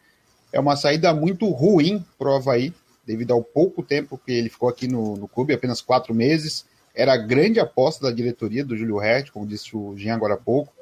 É 0.51 0.59
uma 0.59 0.75
saída 0.75 1.13
muito 1.13 1.49
ruim 1.49 2.05
para 2.17 2.29
o 2.29 2.35
Havaí, 2.35 2.73
devido 3.05 3.31
ao 3.31 3.43
pouco 3.43 3.83
tempo 3.83 4.17
que 4.17 4.31
ele 4.31 4.49
ficou 4.49 4.69
aqui 4.69 4.87
no, 4.87 5.15
no 5.15 5.27
clube, 5.27 5.53
apenas 5.53 5.81
quatro 5.81 6.13
meses. 6.13 6.65
Era 6.93 7.13
a 7.13 7.17
grande 7.17 7.59
aposta 7.59 8.05
da 8.05 8.11
diretoria 8.11 8.65
do 8.65 8.75
Júlio 8.75 8.97
Rett, 8.97 9.31
como 9.31 9.47
disse 9.47 9.75
o 9.75 9.95
Jean 9.97 10.15
agora 10.15 10.33
há 10.33 10.37
pouco. 10.37 10.73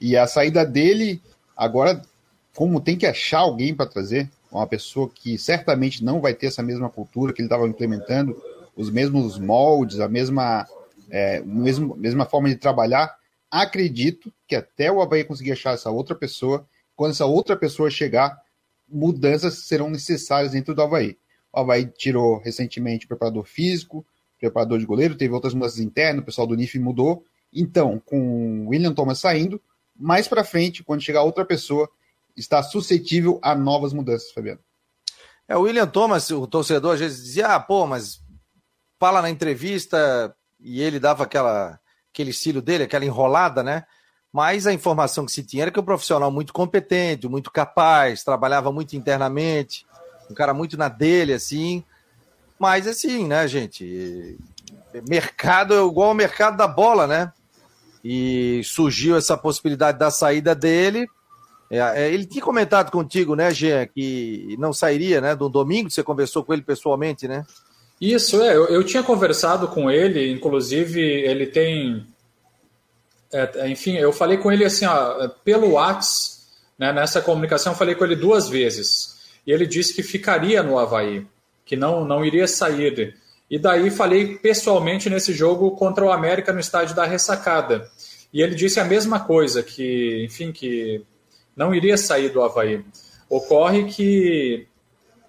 E 0.00 0.16
a 0.16 0.26
saída 0.26 0.64
dele, 0.64 1.22
agora, 1.56 2.02
como 2.54 2.80
tem 2.80 2.96
que 2.96 3.06
achar 3.06 3.40
alguém 3.40 3.74
para 3.74 3.86
trazer, 3.86 4.28
uma 4.50 4.66
pessoa 4.66 5.08
que 5.08 5.38
certamente 5.38 6.04
não 6.04 6.20
vai 6.20 6.34
ter 6.34 6.46
essa 6.46 6.62
mesma 6.62 6.90
cultura 6.90 7.32
que 7.32 7.40
ele 7.40 7.46
estava 7.46 7.66
implementando, 7.66 8.40
os 8.76 8.90
mesmos 8.90 9.38
moldes, 9.38 10.00
a 10.00 10.08
mesma, 10.08 10.66
é, 11.10 11.40
mesmo, 11.40 11.94
mesma 11.96 12.24
forma 12.24 12.48
de 12.48 12.56
trabalhar. 12.56 13.16
Acredito 13.50 14.32
que 14.46 14.56
até 14.56 14.90
o 14.90 15.00
Havaí 15.00 15.24
conseguir 15.24 15.52
achar 15.52 15.74
essa 15.74 15.90
outra 15.90 16.14
pessoa, 16.14 16.66
quando 16.96 17.12
essa 17.12 17.26
outra 17.26 17.56
pessoa 17.56 17.90
chegar, 17.90 18.40
mudanças 18.88 19.66
serão 19.66 19.88
necessárias 19.90 20.52
dentro 20.52 20.74
do 20.74 20.82
Havaí. 20.82 21.16
O 21.52 21.60
Havaí 21.60 21.86
tirou 21.86 22.38
recentemente 22.38 23.04
o 23.04 23.08
preparador 23.08 23.44
físico, 23.44 24.04
preparador 24.42 24.78
de 24.78 24.84
goleiro, 24.84 25.14
teve 25.14 25.32
outras 25.32 25.54
mudanças 25.54 25.78
internas, 25.78 26.22
o 26.22 26.26
pessoal 26.26 26.46
do 26.46 26.56
NIF 26.56 26.78
mudou. 26.78 27.24
Então, 27.52 28.02
com 28.04 28.66
o 28.66 28.68
William 28.70 28.92
Thomas 28.92 29.20
saindo, 29.20 29.60
mais 29.96 30.26
para 30.26 30.42
frente, 30.42 30.82
quando 30.82 31.02
chegar 31.02 31.22
outra 31.22 31.44
pessoa, 31.44 31.88
está 32.36 32.62
suscetível 32.62 33.38
a 33.42 33.54
novas 33.54 33.92
mudanças, 33.92 34.32
Fabiano. 34.32 34.58
É, 35.46 35.56
o 35.56 35.62
William 35.62 35.86
Thomas, 35.86 36.30
o 36.30 36.46
torcedor 36.46 36.94
às 36.94 37.00
vezes 37.00 37.22
dizia, 37.22 37.54
ah, 37.54 37.60
pô, 37.60 37.86
mas 37.86 38.20
fala 38.98 39.22
na 39.22 39.30
entrevista 39.30 40.34
e 40.58 40.80
ele 40.80 40.98
dava 40.98 41.24
aquela, 41.24 41.78
aquele 42.12 42.30
estilo 42.30 42.60
dele, 42.60 42.84
aquela 42.84 43.04
enrolada, 43.04 43.62
né? 43.62 43.84
Mas 44.32 44.66
a 44.66 44.72
informação 44.72 45.26
que 45.26 45.32
se 45.32 45.44
tinha 45.44 45.64
era 45.64 45.70
que 45.70 45.78
o 45.78 45.82
um 45.82 45.84
profissional 45.84 46.30
muito 46.30 46.52
competente, 46.52 47.28
muito 47.28 47.50
capaz, 47.50 48.24
trabalhava 48.24 48.72
muito 48.72 48.96
internamente, 48.96 49.86
um 50.30 50.34
cara 50.34 50.54
muito 50.54 50.76
na 50.76 50.88
dele, 50.88 51.34
assim. 51.34 51.84
Mas 52.62 52.86
assim, 52.86 53.26
né, 53.26 53.48
gente? 53.48 54.38
Mercado 55.08 55.74
é 55.74 55.84
igual 55.84 56.10
ao 56.10 56.14
mercado 56.14 56.56
da 56.56 56.68
bola, 56.68 57.08
né? 57.08 57.32
E 58.04 58.62
surgiu 58.62 59.16
essa 59.16 59.36
possibilidade 59.36 59.98
da 59.98 60.12
saída 60.12 60.54
dele. 60.54 61.08
É, 61.68 61.78
é, 61.78 62.12
ele 62.12 62.24
tinha 62.24 62.44
comentado 62.44 62.92
contigo, 62.92 63.34
né, 63.34 63.52
Jean, 63.52 63.84
que 63.86 64.54
não 64.60 64.72
sairia, 64.72 65.20
né? 65.20 65.34
Do 65.34 65.48
domingo, 65.48 65.90
você 65.90 66.04
conversou 66.04 66.44
com 66.44 66.52
ele 66.52 66.62
pessoalmente, 66.62 67.26
né? 67.26 67.44
Isso, 68.00 68.40
é. 68.40 68.54
Eu, 68.54 68.68
eu 68.68 68.84
tinha 68.84 69.02
conversado 69.02 69.66
com 69.66 69.90
ele, 69.90 70.30
inclusive 70.30 71.00
ele 71.00 71.46
tem 71.46 72.06
é, 73.32 73.50
é, 73.56 73.68
enfim, 73.70 73.96
eu 73.96 74.12
falei 74.12 74.36
com 74.36 74.52
ele 74.52 74.64
assim, 74.64 74.86
ó, 74.86 75.28
pelo 75.44 75.72
WhatsApp, 75.72 76.42
né, 76.78 76.92
nessa 76.92 77.20
comunicação, 77.20 77.72
eu 77.72 77.76
falei 77.76 77.96
com 77.96 78.04
ele 78.04 78.14
duas 78.14 78.48
vezes. 78.48 79.20
E 79.44 79.50
ele 79.50 79.66
disse 79.66 79.92
que 79.92 80.02
ficaria 80.04 80.62
no 80.62 80.78
Havaí, 80.78 81.26
que 81.64 81.76
não, 81.76 82.04
não 82.04 82.24
iria 82.24 82.46
sair. 82.46 83.16
E 83.50 83.58
daí 83.58 83.90
falei 83.90 84.38
pessoalmente 84.38 85.10
nesse 85.10 85.32
jogo 85.32 85.72
contra 85.72 86.04
o 86.04 86.10
América 86.10 86.52
no 86.52 86.60
estádio 86.60 86.94
da 86.94 87.04
Ressacada. 87.04 87.90
E 88.32 88.40
ele 88.40 88.54
disse 88.54 88.80
a 88.80 88.84
mesma 88.84 89.20
coisa, 89.20 89.62
que, 89.62 90.24
enfim, 90.24 90.52
que 90.52 91.04
não 91.56 91.74
iria 91.74 91.96
sair 91.98 92.30
do 92.30 92.42
Havaí. 92.42 92.84
Ocorre 93.28 93.84
que, 93.84 94.66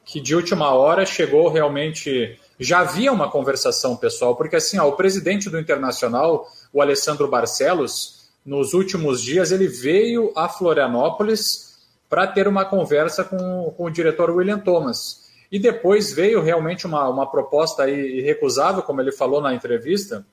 que 0.05 0.21
de 0.21 0.35
última 0.35 0.73
hora 0.73 1.05
chegou 1.05 1.49
realmente. 1.49 2.39
Já 2.59 2.79
havia 2.79 3.11
uma 3.11 3.29
conversação 3.29 3.97
pessoal, 3.97 4.35
porque 4.35 4.55
assim, 4.55 4.77
ó, 4.77 4.87
o 4.87 4.95
presidente 4.95 5.49
do 5.49 5.59
Internacional 5.59 6.47
o 6.73 6.81
Alessandro 6.81 7.27
Barcelos, 7.27 8.29
nos 8.43 8.73
últimos 8.73 9.21
dias, 9.21 9.51
ele 9.51 9.67
veio 9.67 10.33
a 10.35 10.49
Florianópolis 10.49 11.77
para 12.09 12.25
ter 12.25 12.47
uma 12.47 12.65
conversa 12.65 13.23
com, 13.23 13.71
com 13.77 13.85
o 13.85 13.91
diretor 13.91 14.31
William 14.31 14.59
Thomas. 14.59 15.22
E 15.53 15.59
depois 15.59 16.11
veio 16.11 16.41
realmente 16.41 16.87
uma, 16.87 17.07
uma 17.07 17.29
proposta 17.29 17.87
irrecusável, 17.87 18.81
como 18.81 18.99
ele 18.99 19.11
falou 19.11 19.39
na 19.39 19.53
entrevista. 19.53 20.25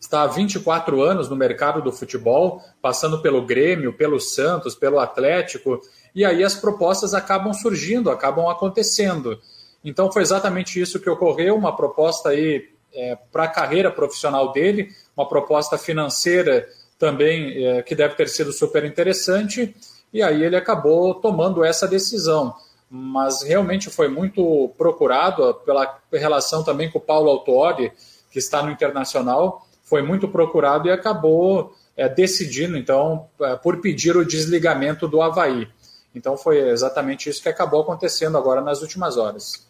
Está 0.00 0.22
há 0.22 0.26
24 0.26 1.00
anos 1.00 1.28
no 1.28 1.36
mercado 1.36 1.80
do 1.80 1.92
futebol, 1.92 2.60
passando 2.82 3.22
pelo 3.22 3.46
Grêmio, 3.46 3.92
pelo 3.92 4.18
Santos, 4.18 4.74
pelo 4.74 4.98
Atlético, 4.98 5.80
e 6.12 6.24
aí 6.24 6.42
as 6.42 6.56
propostas 6.56 7.14
acabam 7.14 7.54
surgindo, 7.54 8.10
acabam 8.10 8.48
acontecendo. 8.48 9.40
Então 9.84 10.10
foi 10.10 10.22
exatamente 10.22 10.80
isso 10.80 10.98
que 10.98 11.08
ocorreu, 11.08 11.54
uma 11.54 11.76
proposta 11.76 12.30
aí 12.30 12.68
é, 12.92 13.16
para 13.30 13.44
a 13.44 13.48
carreira 13.48 13.92
profissional 13.92 14.50
dele, 14.50 14.88
uma 15.16 15.28
proposta 15.28 15.78
financeira 15.78 16.68
também 16.98 17.64
é, 17.64 17.82
que 17.82 17.94
deve 17.94 18.16
ter 18.16 18.28
sido 18.28 18.52
super 18.52 18.84
interessante, 18.84 19.72
e 20.12 20.20
aí 20.20 20.42
ele 20.42 20.56
acabou 20.56 21.14
tomando 21.14 21.62
essa 21.62 21.86
decisão. 21.86 22.56
Mas 22.90 23.42
realmente 23.42 23.88
foi 23.88 24.08
muito 24.08 24.72
procurado 24.76 25.54
pela 25.64 26.00
relação 26.12 26.64
também 26.64 26.90
com 26.90 26.98
o 26.98 27.02
Paulo 27.02 27.30
Autori, 27.30 27.92
que 28.32 28.38
está 28.38 28.62
no 28.62 28.70
Internacional, 28.70 29.66
foi 29.84 30.02
muito 30.02 30.26
procurado 30.28 30.88
e 30.88 30.90
acabou 30.90 31.74
é, 31.96 32.08
decidindo, 32.08 32.76
então, 32.76 33.28
é, 33.40 33.54
por 33.56 33.80
pedir 33.80 34.16
o 34.16 34.24
desligamento 34.24 35.06
do 35.06 35.22
Havaí. 35.22 35.68
Então 36.14 36.36
foi 36.36 36.58
exatamente 36.68 37.30
isso 37.30 37.42
que 37.42 37.48
acabou 37.48 37.82
acontecendo 37.82 38.36
agora 38.36 38.60
nas 38.60 38.82
últimas 38.82 39.16
horas. 39.16 39.66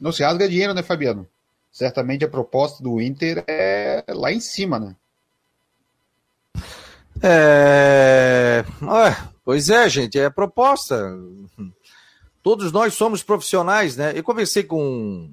Não 0.00 0.10
se 0.10 0.24
rasga 0.24 0.48
dinheiro, 0.48 0.74
né, 0.74 0.82
Fabiano? 0.82 1.26
certamente 1.78 2.24
a 2.24 2.28
proposta 2.28 2.82
do 2.82 3.00
Inter 3.00 3.44
é 3.46 4.04
lá 4.08 4.32
em 4.32 4.40
cima, 4.40 4.80
né? 4.80 4.96
É... 7.22 8.64
pois 9.44 9.70
é, 9.70 9.88
gente, 9.88 10.18
é 10.18 10.24
a 10.24 10.30
proposta. 10.30 11.16
Todos 12.48 12.72
nós 12.72 12.94
somos 12.94 13.22
profissionais, 13.22 13.94
né? 13.94 14.14
Eu 14.16 14.24
conversei 14.24 14.62
com 14.62 15.30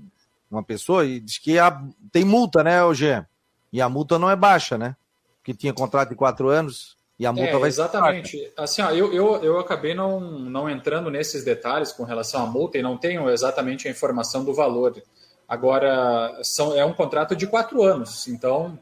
uma 0.52 0.62
pessoa 0.62 1.06
e 1.06 1.22
disse 1.22 1.40
que 1.40 1.58
a... 1.58 1.82
tem 2.12 2.26
multa, 2.26 2.62
né, 2.62 2.82
Eugênio? 2.82 3.26
E 3.72 3.82
a 3.82 3.88
multa 3.88 4.20
não 4.20 4.30
é 4.30 4.36
baixa, 4.36 4.78
né? 4.78 4.98
Que 5.42 5.54
tinha 5.54 5.72
contrato 5.72 6.10
de 6.10 6.16
quatro 6.16 6.50
anos 6.50 6.98
e 7.18 7.26
a 7.26 7.32
multa 7.32 7.52
é, 7.52 7.58
vai 7.58 7.70
exatamente. 7.70 8.32
ser. 8.32 8.38
Exatamente. 8.40 8.62
Assim, 8.62 8.82
ó, 8.82 8.92
eu, 8.92 9.14
eu, 9.14 9.42
eu 9.46 9.60
acabei 9.60 9.96
não, 9.96 10.20
não 10.20 10.70
entrando 10.70 11.10
nesses 11.10 11.46
detalhes 11.46 11.94
com 11.94 12.04
relação 12.04 12.44
à 12.44 12.46
multa 12.46 12.78
e 12.78 12.82
não 12.82 12.98
tenho 12.98 13.30
exatamente 13.30 13.88
a 13.88 13.92
informação 13.92 14.44
do 14.44 14.54
valor. 14.54 15.02
Agora, 15.48 16.38
são, 16.44 16.76
é 16.76 16.84
um 16.84 16.92
contrato 16.92 17.34
de 17.34 17.48
quatro 17.48 17.82
anos, 17.82 18.28
então 18.28 18.78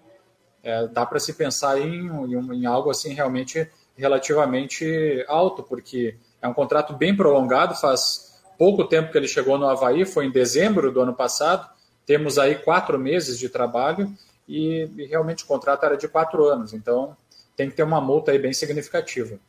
é, 0.63 0.87
dá 0.87 1.05
para 1.05 1.19
se 1.19 1.33
pensar 1.33 1.79
em, 1.79 2.07
em, 2.07 2.53
em, 2.55 2.65
algo 2.65 2.89
assim 2.89 3.13
realmente 3.13 3.69
relativamente 3.95 5.23
alto, 5.27 5.61
porque 5.61 6.17
é 6.43 6.47
um 6.47 6.53
contrato 6.53 6.93
bem 6.93 7.15
prolongado, 7.15 7.73
faz 7.73 8.35
pouco 8.57 8.83
tempo 8.83 9.11
que 9.11 9.17
ele 9.17 9.29
chegou 9.29 9.57
no 9.57 9.65
Havaí, 9.65 10.05
foi 10.05 10.25
em 10.25 10.31
dezembro 10.31 10.91
do 10.91 10.99
ano 10.99 11.13
passado, 11.13 11.67
temos 12.05 12.37
aí 12.37 12.55
quatro 12.55 12.99
meses 12.99 13.39
de 13.39 13.47
trabalho 13.47 14.13
e, 14.45 14.89
e 14.97 15.05
realmente 15.05 15.45
o 15.45 15.47
contrato 15.47 15.85
era 15.85 15.95
de 15.95 16.05
quatro 16.07 16.45
anos, 16.45 16.73
então 16.73 17.15
tem 17.55 17.69
que 17.69 17.75
ter 17.77 17.83
uma 17.83 18.01
multa 18.01 18.31
aí 18.31 18.37
bem 18.37 18.51
significativa. 18.51 19.39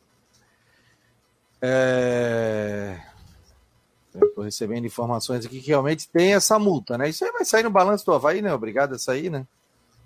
É... 1.61 2.97
Estou 4.13 4.45
recebendo 4.45 4.85
informações 4.85 5.45
aqui 5.45 5.59
que 5.59 5.67
realmente 5.67 6.07
tem 6.07 6.33
essa 6.33 6.57
multa, 6.57 6.97
né? 6.97 7.09
Isso 7.09 7.25
aí 7.25 7.31
vai 7.33 7.43
sair 7.43 7.63
no 7.63 7.69
balanço 7.69 8.05
do 8.05 8.13
Havaí, 8.13 8.41
né? 8.41 8.53
Obrigado 8.53 8.95
a 8.95 8.99
sair, 8.99 9.29
né? 9.29 9.45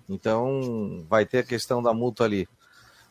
Então 0.08 1.04
vai 1.08 1.24
ter 1.24 1.38
a 1.38 1.44
questão 1.44 1.80
da 1.80 1.94
multa 1.94 2.24
ali. 2.24 2.48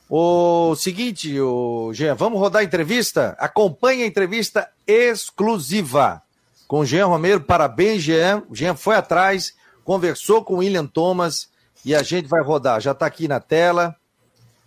O 0.09 0.75
seguinte, 0.75 1.39
o 1.39 1.93
Jean, 1.93 2.15
vamos 2.15 2.39
rodar 2.39 2.61
a 2.61 2.65
entrevista? 2.65 3.35
Acompanhe 3.37 4.03
a 4.03 4.07
entrevista 4.07 4.69
exclusiva 4.87 6.21
com 6.67 6.83
Jean 6.83 7.05
Romero. 7.05 7.41
Parabéns, 7.41 8.01
Jean. 8.01 8.43
O 8.49 8.55
Jean 8.55 8.75
foi 8.75 8.95
atrás, 8.95 9.53
conversou 9.83 10.43
com 10.43 10.55
o 10.55 10.57
William 10.57 10.87
Thomas 10.87 11.49
e 11.85 11.93
a 11.93 12.01
gente 12.01 12.27
vai 12.27 12.41
rodar. 12.41 12.81
Já 12.81 12.91
está 12.91 13.05
aqui 13.05 13.27
na 13.27 13.39
tela, 13.39 13.95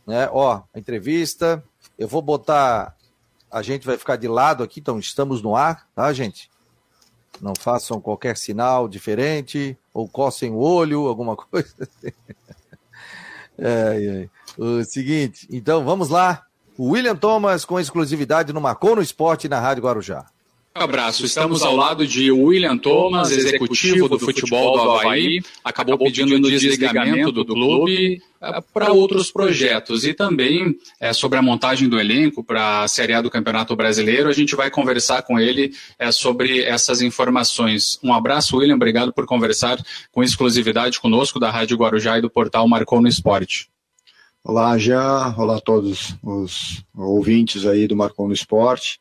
né? 0.07 0.29
Ó, 0.31 0.63
a 0.73 0.79
entrevista. 0.79 1.63
Eu 1.99 2.07
vou 2.07 2.23
botar 2.23 2.97
a 3.53 3.61
gente 3.61 3.87
vai 3.87 3.99
ficar 3.99 4.17
de 4.17 4.27
lado 4.27 4.65
aqui, 4.65 4.81
então 4.81 4.99
estamos 4.99 5.43
no 5.43 5.55
ar, 5.55 5.87
tá, 5.95 6.11
gente? 6.15 6.51
Não 7.39 7.53
façam 7.55 8.01
qualquer 8.01 8.37
sinal 8.39 8.89
diferente, 8.89 9.77
ou 9.93 10.09
cocem 10.09 10.51
o 10.51 10.57
olho, 10.57 11.07
alguma 11.07 11.37
coisa. 11.37 11.89
É, 13.59 14.29
é. 14.29 14.63
O 14.63 14.85
seguinte, 14.85 15.47
então 15.51 15.85
vamos 15.85 16.09
lá. 16.09 16.43
William 16.79 17.17
Thomas 17.17 17.65
com 17.65 17.79
exclusividade 17.79 18.53
no 18.53 18.61
Marcou 18.61 18.97
no 18.97 19.03
Esporte 19.03 19.49
na 19.49 19.61
Rádio 19.61 19.85
Guarujá. 19.85 20.27
Abraço. 20.75 21.25
Estamos 21.25 21.63
ao 21.63 21.77
lado 21.77 22.07
de 22.07 22.31
William 22.31 22.77
Thomas, 22.79 23.31
executivo 23.31 24.09
do 24.09 24.19
futebol 24.19 24.79
do 24.79 24.91
Havaí, 24.91 25.41
acabou 25.63 25.99
pedindo 25.99 26.35
o 26.35 26.41
desligamento 26.41 27.31
do 27.33 27.45
clube 27.45 28.23
eh, 28.41 28.61
para 28.73 28.93
outros 28.93 29.31
projetos 29.31 30.05
e 30.05 30.15
também 30.15 30.77
é, 30.99 31.13
sobre 31.13 31.39
a 31.39 31.43
montagem 31.43 31.89
do 31.89 32.01
elenco 32.01 32.43
para 32.43 32.83
a 32.83 32.89
Série 32.89 33.13
A 33.13 33.21
do 33.21 33.31
Campeonato 33.31 33.77
Brasileiro. 33.77 34.29
A 34.29 34.33
gente 34.33 34.57
vai 34.57 34.71
conversar 34.71 35.23
com 35.23 35.39
ele 35.39 35.75
é, 35.99 36.11
sobre 36.11 36.63
essas 36.63 37.03
informações. 37.03 37.99
Um 38.03 38.13
abraço, 38.13 38.57
William. 38.57 38.77
Obrigado 38.77 39.13
por 39.13 39.27
conversar 39.27 39.79
com 40.11 40.23
exclusividade 40.23 40.99
conosco 41.01 41.39
da 41.39 41.51
Rádio 41.51 41.77
Guarujá 41.77 42.19
e 42.19 42.23
do 42.23 42.31
portal 42.31 42.67
Marcou 42.67 43.01
no 43.01 43.09
Esporte. 43.09 43.69
Olá, 44.43 44.77
já. 44.77 45.35
Olá 45.37 45.59
a 45.59 45.61
todos 45.61 46.17
os 46.23 46.83
ouvintes 46.97 47.65
aí 47.65 47.87
do 47.87 47.95
Marcou 47.95 48.27
no 48.27 48.35
Esporte. 48.35 48.99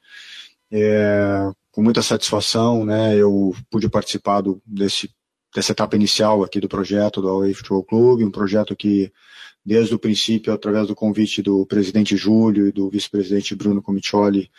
É, 0.71 1.51
com 1.71 1.81
muita 1.81 2.01
satisfação, 2.01 2.85
né, 2.85 3.15
eu 3.15 3.55
pude 3.69 3.89
participar 3.89 4.41
do, 4.41 4.61
desse, 4.65 5.09
dessa 5.55 5.71
etapa 5.71 5.95
inicial 5.95 6.43
aqui 6.43 6.59
do 6.59 6.67
projeto 6.67 7.21
do 7.21 7.29
Away 7.29 7.53
Futebol 7.53 7.83
Clube, 7.83 8.25
um 8.25 8.31
projeto 8.31 8.75
que, 8.75 9.11
desde 9.65 9.95
o 9.95 9.99
princípio, 9.99 10.51
através 10.51 10.87
do 10.87 10.95
convite 10.95 11.41
do 11.41 11.65
presidente 11.65 12.17
Júlio 12.17 12.67
e 12.67 12.71
do 12.71 12.89
vice-presidente 12.89 13.55
Bruno 13.55 13.81
Comicioli, 13.81 14.49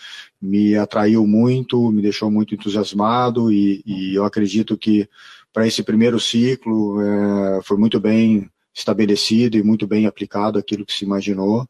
me 0.41 0.75
atraiu 0.75 1.27
muito, 1.27 1.91
me 1.91 2.01
deixou 2.01 2.31
muito 2.31 2.55
entusiasmado 2.55 3.53
e, 3.53 3.83
e 3.85 4.15
eu 4.15 4.25
acredito 4.25 4.77
que 4.79 5.09
para 5.53 5.67
esse 5.67 5.83
primeiro 5.83 6.19
ciclo 6.19 7.01
é, 7.03 7.63
foi 7.63 7.77
muito 7.77 8.01
bem 8.01 8.51
estabelecido 8.75 9.57
e 9.57 9.63
muito 9.63 9.87
bem 9.87 10.07
aplicado 10.07 10.59
aquilo 10.59 10.85
que 10.87 10.93
se 10.93 11.05
imaginou. 11.05 11.69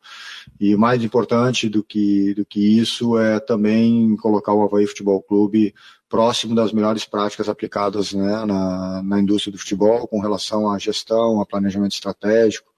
E 0.60 0.76
mais 0.76 1.02
importante 1.02 1.68
do 1.68 1.82
que, 1.82 2.34
do 2.34 2.44
que 2.46 2.60
isso 2.78 3.18
é 3.18 3.40
também 3.40 4.16
colocar 4.16 4.52
o 4.52 4.62
Havaí 4.62 4.86
Futebol 4.86 5.22
Clube 5.22 5.74
próximo 6.08 6.54
das 6.54 6.72
melhores 6.72 7.04
práticas 7.04 7.48
aplicadas 7.48 8.12
né, 8.12 8.44
na, 8.44 9.02
na 9.02 9.20
indústria 9.20 9.52
do 9.52 9.58
futebol 9.58 10.06
com 10.06 10.20
relação 10.20 10.70
à 10.70 10.78
gestão, 10.78 11.40
a 11.40 11.46
planejamento 11.46 11.92
estratégico, 11.92 12.71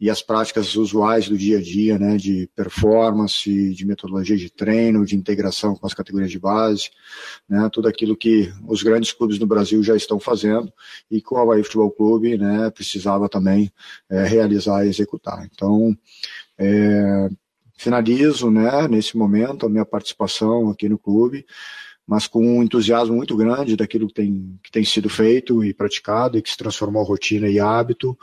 e 0.00 0.08
as 0.08 0.22
práticas 0.22 0.76
usuais 0.76 1.28
do 1.28 1.36
dia 1.36 1.58
a 1.58 1.62
dia, 1.62 1.98
né, 1.98 2.16
de 2.16 2.48
performance, 2.54 3.74
de 3.74 3.84
metodologia 3.84 4.36
de 4.36 4.48
treino, 4.48 5.04
de 5.04 5.16
integração 5.16 5.74
com 5.74 5.86
as 5.86 5.94
categorias 5.94 6.30
de 6.30 6.38
base, 6.38 6.90
né, 7.48 7.68
tudo 7.72 7.88
aquilo 7.88 8.16
que 8.16 8.52
os 8.66 8.82
grandes 8.82 9.12
clubes 9.12 9.38
no 9.38 9.46
Brasil 9.46 9.82
já 9.82 9.96
estão 9.96 10.20
fazendo 10.20 10.72
e 11.10 11.20
que 11.20 11.34
o 11.34 11.36
Havaí 11.36 11.64
Futebol 11.64 11.90
Clube, 11.90 12.38
né, 12.38 12.70
precisava 12.70 13.28
também 13.28 13.72
é, 14.08 14.24
realizar 14.24 14.86
e 14.86 14.88
executar. 14.88 15.44
Então, 15.52 15.96
é, 16.56 17.28
finalizo, 17.76 18.50
né, 18.50 18.86
nesse 18.86 19.16
momento 19.16 19.66
a 19.66 19.68
minha 19.68 19.84
participação 19.84 20.70
aqui 20.70 20.88
no 20.88 20.98
clube, 20.98 21.44
mas 22.06 22.26
com 22.26 22.58
um 22.58 22.62
entusiasmo 22.62 23.14
muito 23.14 23.36
grande 23.36 23.76
daquilo 23.76 24.06
que 24.06 24.14
tem, 24.14 24.58
que 24.62 24.70
tem 24.70 24.82
sido 24.82 25.10
feito 25.10 25.62
e 25.62 25.74
praticado 25.74 26.38
e 26.38 26.42
que 26.42 26.48
se 26.48 26.56
transformou 26.56 27.02
rotina 27.02 27.48
e 27.48 27.60
hábito 27.60 28.16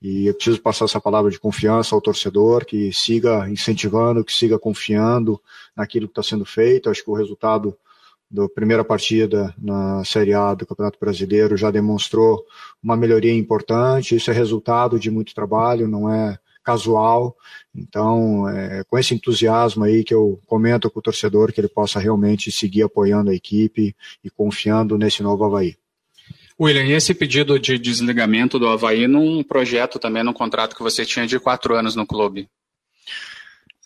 e 0.00 0.26
eu 0.26 0.34
preciso 0.34 0.60
passar 0.60 0.84
essa 0.84 1.00
palavra 1.00 1.30
de 1.30 1.38
confiança 1.38 1.94
ao 1.94 2.00
torcedor, 2.00 2.64
que 2.64 2.92
siga 2.92 3.48
incentivando, 3.48 4.24
que 4.24 4.32
siga 4.32 4.58
confiando 4.58 5.40
naquilo 5.74 6.06
que 6.06 6.12
está 6.12 6.22
sendo 6.22 6.44
feito. 6.44 6.90
Acho 6.90 7.02
que 7.02 7.10
o 7.10 7.14
resultado 7.14 7.76
da 8.30 8.48
primeira 8.48 8.84
partida 8.84 9.54
na 9.56 10.04
Série 10.04 10.34
A 10.34 10.52
do 10.54 10.66
Campeonato 10.66 10.98
Brasileiro 10.98 11.56
já 11.56 11.70
demonstrou 11.70 12.44
uma 12.82 12.96
melhoria 12.96 13.32
importante. 13.32 14.16
Isso 14.16 14.30
é 14.30 14.34
resultado 14.34 14.98
de 14.98 15.10
muito 15.10 15.34
trabalho, 15.34 15.88
não 15.88 16.12
é 16.12 16.38
casual. 16.62 17.36
Então, 17.74 18.48
é 18.48 18.82
com 18.84 18.98
esse 18.98 19.14
entusiasmo 19.14 19.84
aí 19.84 20.02
que 20.02 20.12
eu 20.12 20.40
comento 20.46 20.90
com 20.90 20.98
o 20.98 21.02
torcedor 21.02 21.52
que 21.52 21.60
ele 21.60 21.68
possa 21.68 22.00
realmente 22.00 22.50
seguir 22.50 22.82
apoiando 22.82 23.30
a 23.30 23.34
equipe 23.34 23.94
e 24.22 24.30
confiando 24.30 24.98
nesse 24.98 25.22
novo 25.22 25.44
Havaí. 25.44 25.76
William, 26.58 26.84
e 26.84 26.92
esse 26.92 27.14
pedido 27.14 27.58
de 27.58 27.78
desligamento 27.78 28.58
do 28.58 28.66
Havaí 28.66 29.06
num 29.06 29.42
projeto 29.42 29.98
também, 29.98 30.22
num 30.22 30.32
contrato 30.32 30.74
que 30.74 30.82
você 30.82 31.04
tinha 31.04 31.26
de 31.26 31.38
quatro 31.38 31.76
anos 31.76 31.94
no 31.94 32.06
clube? 32.06 32.48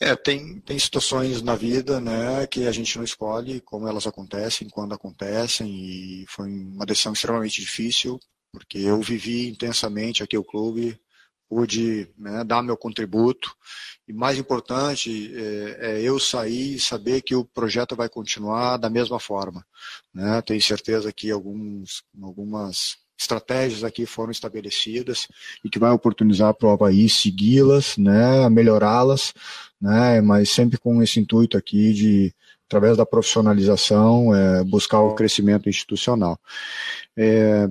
É, 0.00 0.16
tem, 0.16 0.60
tem 0.60 0.78
situações 0.78 1.42
na 1.42 1.54
vida 1.54 2.00
né, 2.00 2.46
que 2.46 2.66
a 2.66 2.72
gente 2.72 2.96
não 2.96 3.04
escolhe 3.04 3.60
como 3.60 3.86
elas 3.86 4.06
acontecem, 4.06 4.68
quando 4.68 4.94
acontecem, 4.94 5.68
e 5.68 6.24
foi 6.26 6.48
uma 6.48 6.86
decisão 6.86 7.12
extremamente 7.12 7.60
difícil, 7.60 8.18
porque 8.52 8.78
eu 8.78 9.00
vivi 9.02 9.48
intensamente 9.48 10.22
aqui 10.22 10.38
o 10.38 10.44
clube, 10.44 10.98
pude 11.50 12.08
né, 12.16 12.44
dar 12.44 12.62
meu 12.62 12.76
contributo 12.76 13.52
e 14.06 14.12
mais 14.12 14.38
importante 14.38 15.32
é, 15.34 15.78
é, 15.80 16.00
eu 16.00 16.20
sair 16.20 16.76
e 16.76 16.80
saber 16.80 17.22
que 17.22 17.34
o 17.34 17.44
projeto 17.44 17.96
vai 17.96 18.08
continuar 18.08 18.76
da 18.76 18.88
mesma 18.88 19.18
forma. 19.18 19.66
Né? 20.14 20.40
Tenho 20.42 20.62
certeza 20.62 21.12
que 21.12 21.28
alguns, 21.28 22.04
algumas 22.22 22.98
estratégias 23.18 23.82
aqui 23.82 24.06
foram 24.06 24.30
estabelecidas 24.30 25.26
e 25.64 25.68
que 25.68 25.78
vai 25.78 25.90
oportunizar 25.90 26.54
para 26.54 26.68
o 26.68 26.70
Havaí 26.70 27.08
segui-las, 27.08 27.98
né, 27.98 28.48
melhorá-las, 28.48 29.34
né, 29.80 30.20
mas 30.20 30.50
sempre 30.50 30.78
com 30.78 31.02
esse 31.02 31.18
intuito 31.20 31.58
aqui 31.58 31.92
de, 31.92 32.34
através 32.66 32.96
da 32.96 33.04
profissionalização, 33.04 34.34
é, 34.34 34.62
buscar 34.62 35.00
o 35.00 35.14
crescimento 35.14 35.68
institucional. 35.68 36.38
É, 37.16 37.68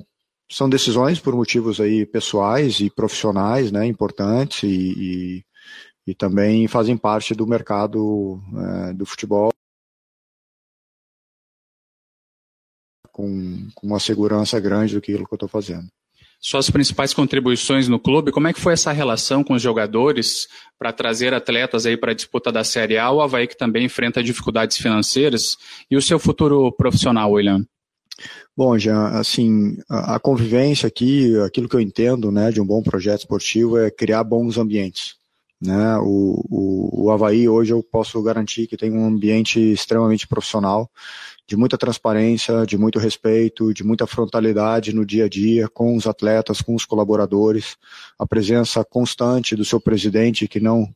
são 0.52 0.68
decisões 0.68 1.20
por 1.20 1.36
motivos 1.36 1.80
aí 1.80 2.06
pessoais 2.06 2.80
e 2.80 2.90
profissionais, 2.90 3.72
né, 3.72 3.86
importantes 3.86 4.64
e, 4.64 4.68
e, 4.68 5.46
e 6.08 6.16
também 6.16 6.68
fazem 6.68 6.98
parte 6.98 7.36
do 7.36 7.46
mercado 7.46 8.42
é, 8.90 8.94
do 8.94 9.06
futebol 9.06 9.52
com, 13.12 13.70
com 13.76 13.88
uma 13.88 14.00
segurança 14.00 14.60
grande 14.60 14.96
do 14.96 15.02
que 15.02 15.12
eu 15.12 15.28
estou 15.32 15.50
fazendo. 15.50 15.88
Suas 16.42 16.70
principais 16.70 17.14
contribuições 17.14 17.90
no 17.90 18.00
clube, 18.00 18.32
como 18.32 18.48
é 18.48 18.54
que 18.54 18.62
foi 18.62 18.72
essa 18.72 18.94
relação 18.94 19.44
com 19.44 19.56
os 19.56 19.62
jogadores 19.62 20.48
para 20.78 20.94
trazer 20.94 21.34
atletas 21.34 21.86
aí 21.86 21.98
para 21.98 22.12
a 22.12 22.16
disputa 22.16 22.50
da 22.50 22.64
Série 22.64 22.98
A, 22.98 23.12
o 23.12 23.22
Havaí 23.22 23.46
que 23.46 23.58
também 23.58 23.86
enfrenta 23.86 24.24
dificuldades 24.24 24.78
financeiras, 24.78 25.58
e 25.92 25.98
o 25.98 26.02
seu 26.02 26.18
futuro 26.18 26.72
profissional, 26.72 27.34
William? 27.34 27.66
Bom, 28.56 28.78
já 28.78 29.20
assim, 29.20 29.78
a, 29.90 30.20
convivência 30.20 30.88
aqui, 30.88 31.38
aquilo 31.42 31.70
que 31.70 31.76
eu 31.76 31.80
entendo, 31.80 32.32
né, 32.32 32.52
de 32.52 32.60
um 32.60 32.66
bom 32.66 32.82
projeto 32.82 33.20
esportivo 33.22 33.78
é 33.78 33.90
criar 33.90 34.24
bons 34.24 34.58
ambientes. 34.58 35.16
Né? 35.62 35.98
O, 35.98 36.46
o, 36.50 37.04
o 37.06 37.12
Havaí 37.12 37.50
hoje 37.50 37.74
eu 37.74 37.84
posso 37.84 38.22
garantir 38.22 38.66
que 38.68 38.78
tem 38.78 38.92
um 38.92 39.06
ambiente 39.06 39.60
extremamente 39.60 40.28
profissional, 40.28 40.90
de 41.50 41.58
muita 41.58 41.78
transparência, 41.80 42.64
de 42.66 42.78
muito 42.78 43.00
respeito, 43.00 43.74
de 43.74 43.84
muita 43.84 44.06
frontalidade 44.06 44.94
no 44.94 45.04
dia 45.04 45.26
a 45.26 45.30
dia 45.30 45.68
com 45.68 45.96
os 45.96 46.06
atletas, 46.06 46.62
com 46.62 46.76
os 46.76 46.86
colaboradores, 46.86 47.76
a 48.20 48.28
presença 48.28 48.86
constante 48.86 49.56
do 49.56 49.66
seu 49.66 49.82
presidente 49.82 50.48
que 50.48 50.60
não 50.60 50.88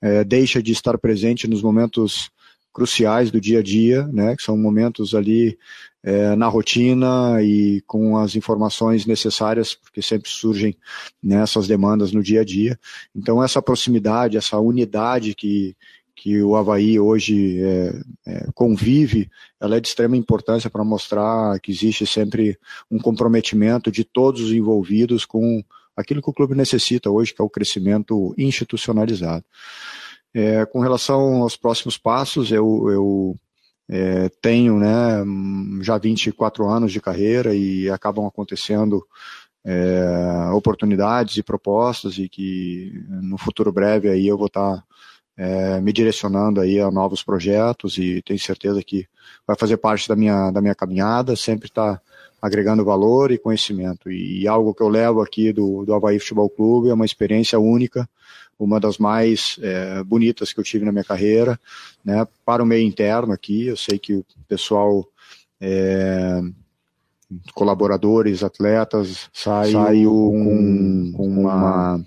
é, 0.00 0.22
deixa 0.22 0.62
de 0.62 0.70
estar 0.70 0.96
presente 0.96 1.48
nos 1.48 1.60
momentos 1.60 2.30
cruciais 2.76 3.30
do 3.30 3.40
dia 3.40 3.60
a 3.60 3.62
dia, 3.62 4.06
né, 4.08 4.36
que 4.36 4.42
são 4.42 4.54
momentos 4.54 5.14
ali 5.14 5.58
é, 6.02 6.36
na 6.36 6.46
rotina 6.46 7.42
e 7.42 7.80
com 7.86 8.18
as 8.18 8.36
informações 8.36 9.06
necessárias, 9.06 9.74
porque 9.74 10.02
sempre 10.02 10.28
surgem 10.28 10.76
né, 11.22 11.42
demandas 11.66 12.12
no 12.12 12.22
dia 12.22 12.42
a 12.42 12.44
dia. 12.44 12.78
Então 13.14 13.42
essa 13.42 13.62
proximidade, 13.62 14.36
essa 14.36 14.58
unidade 14.58 15.34
que, 15.34 15.74
que 16.14 16.42
o 16.42 16.54
Havaí 16.54 17.00
hoje 17.00 17.62
é, 17.62 18.02
é, 18.26 18.46
convive, 18.54 19.30
ela 19.58 19.78
é 19.78 19.80
de 19.80 19.88
extrema 19.88 20.14
importância 20.14 20.68
para 20.68 20.84
mostrar 20.84 21.58
que 21.60 21.72
existe 21.72 22.06
sempre 22.06 22.58
um 22.90 22.98
comprometimento 22.98 23.90
de 23.90 24.04
todos 24.04 24.42
os 24.42 24.52
envolvidos 24.52 25.24
com 25.24 25.64
aquilo 25.96 26.20
que 26.20 26.28
o 26.28 26.34
clube 26.34 26.54
necessita 26.54 27.08
hoje, 27.08 27.32
que 27.32 27.40
é 27.40 27.44
o 27.44 27.48
crescimento 27.48 28.34
institucionalizado. 28.36 29.46
É, 30.38 30.66
com 30.66 30.80
relação 30.80 31.42
aos 31.42 31.56
próximos 31.56 31.96
passos, 31.96 32.52
eu, 32.52 32.90
eu 32.90 33.36
é, 33.88 34.28
tenho 34.42 34.78
né, 34.78 35.24
já 35.80 35.96
24 35.96 36.68
anos 36.68 36.92
de 36.92 37.00
carreira 37.00 37.54
e 37.54 37.88
acabam 37.88 38.26
acontecendo 38.26 39.02
é, 39.64 40.50
oportunidades 40.52 41.38
e 41.38 41.42
propostas 41.42 42.18
e 42.18 42.28
que 42.28 43.02
no 43.08 43.38
futuro 43.38 43.72
breve 43.72 44.10
aí 44.10 44.26
eu 44.26 44.36
vou 44.36 44.48
estar 44.48 44.84
é, 45.38 45.80
me 45.80 45.90
direcionando 45.90 46.60
aí 46.60 46.78
a 46.80 46.90
novos 46.90 47.22
projetos 47.22 47.96
e 47.96 48.20
tenho 48.20 48.38
certeza 48.38 48.82
que 48.82 49.08
vai 49.46 49.56
fazer 49.56 49.78
parte 49.78 50.06
da 50.06 50.14
minha, 50.14 50.50
da 50.50 50.60
minha 50.60 50.74
caminhada, 50.74 51.34
sempre 51.34 51.68
está 51.68 51.98
agregando 52.40 52.84
valor 52.84 53.30
e 53.30 53.38
conhecimento. 53.38 54.10
E, 54.10 54.42
e, 54.42 54.48
algo 54.48 54.74
que 54.74 54.82
eu 54.82 54.88
levo 54.88 55.20
aqui 55.20 55.52
do, 55.52 55.84
do 55.84 55.94
Havaí 55.94 56.18
Futebol 56.18 56.50
Clube 56.50 56.88
é 56.90 56.94
uma 56.94 57.04
experiência 57.04 57.58
única, 57.58 58.08
uma 58.58 58.80
das 58.80 58.98
mais 58.98 59.58
é, 59.62 60.02
bonitas 60.02 60.52
que 60.52 60.60
eu 60.60 60.64
tive 60.64 60.84
na 60.84 60.92
minha 60.92 61.04
carreira, 61.04 61.58
né, 62.04 62.26
para 62.44 62.62
o 62.62 62.66
meio 62.66 62.86
interno 62.86 63.32
aqui, 63.32 63.66
eu 63.66 63.76
sei 63.76 63.98
que 63.98 64.14
o 64.14 64.24
pessoal, 64.48 65.06
é, 65.60 66.40
colaboradores, 67.54 68.42
atletas, 68.42 69.28
saiu, 69.32 69.72
saiu 69.72 70.12
com, 70.12 71.12
com 71.16 71.28
uma, 71.28 72.00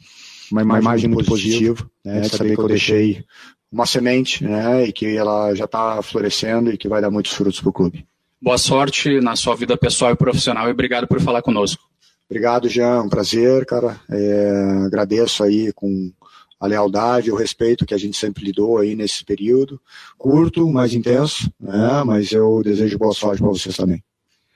uma, 0.51 0.61
imagem, 0.61 0.81
imagem 0.81 1.09
muito 1.09 1.27
positiva, 1.27 1.75
positiva 1.75 1.89
né, 2.03 2.21
de 2.21 2.29
saber 2.29 2.55
que 2.55 2.61
eu 2.61 2.67
deixei 2.67 3.25
uma 3.71 3.85
semente, 3.85 4.43
né, 4.43 4.85
e 4.85 4.91
que 4.91 5.05
ela 5.15 5.53
já 5.53 5.65
está 5.65 6.01
florescendo 6.01 6.71
e 6.71 6.77
que 6.77 6.87
vai 6.87 7.01
dar 7.01 7.11
muitos 7.11 7.33
frutos 7.33 7.59
para 7.59 7.69
o 7.69 7.73
clube. 7.73 8.07
Boa 8.41 8.57
sorte 8.57 9.19
na 9.19 9.35
sua 9.35 9.53
vida 9.53 9.75
pessoal 9.75 10.13
e 10.13 10.15
profissional 10.15 10.67
e 10.69 10.71
obrigado 10.71 11.05
por 11.05 11.19
falar 11.19 11.41
conosco. 11.41 11.83
Obrigado, 12.29 12.69
Jean. 12.69 13.01
Um 13.01 13.09
prazer, 13.09 13.65
cara. 13.65 13.99
É, 14.09 14.83
agradeço 14.85 15.43
aí 15.43 15.73
com 15.73 16.09
a 16.57 16.65
lealdade, 16.65 17.31
o 17.31 17.35
respeito 17.35 17.85
que 17.85 17.93
a 17.93 17.97
gente 17.97 18.15
sempre 18.15 18.45
lidou 18.45 18.77
aí 18.77 18.95
nesse 18.95 19.25
período. 19.25 19.81
Curto, 20.17 20.69
mais 20.69 20.93
intenso, 20.93 21.51
né? 21.59 22.03
Mas 22.05 22.31
eu 22.31 22.61
desejo 22.63 22.97
boa 22.97 23.13
sorte 23.13 23.41
para 23.41 23.51
vocês 23.51 23.75
também. 23.75 24.01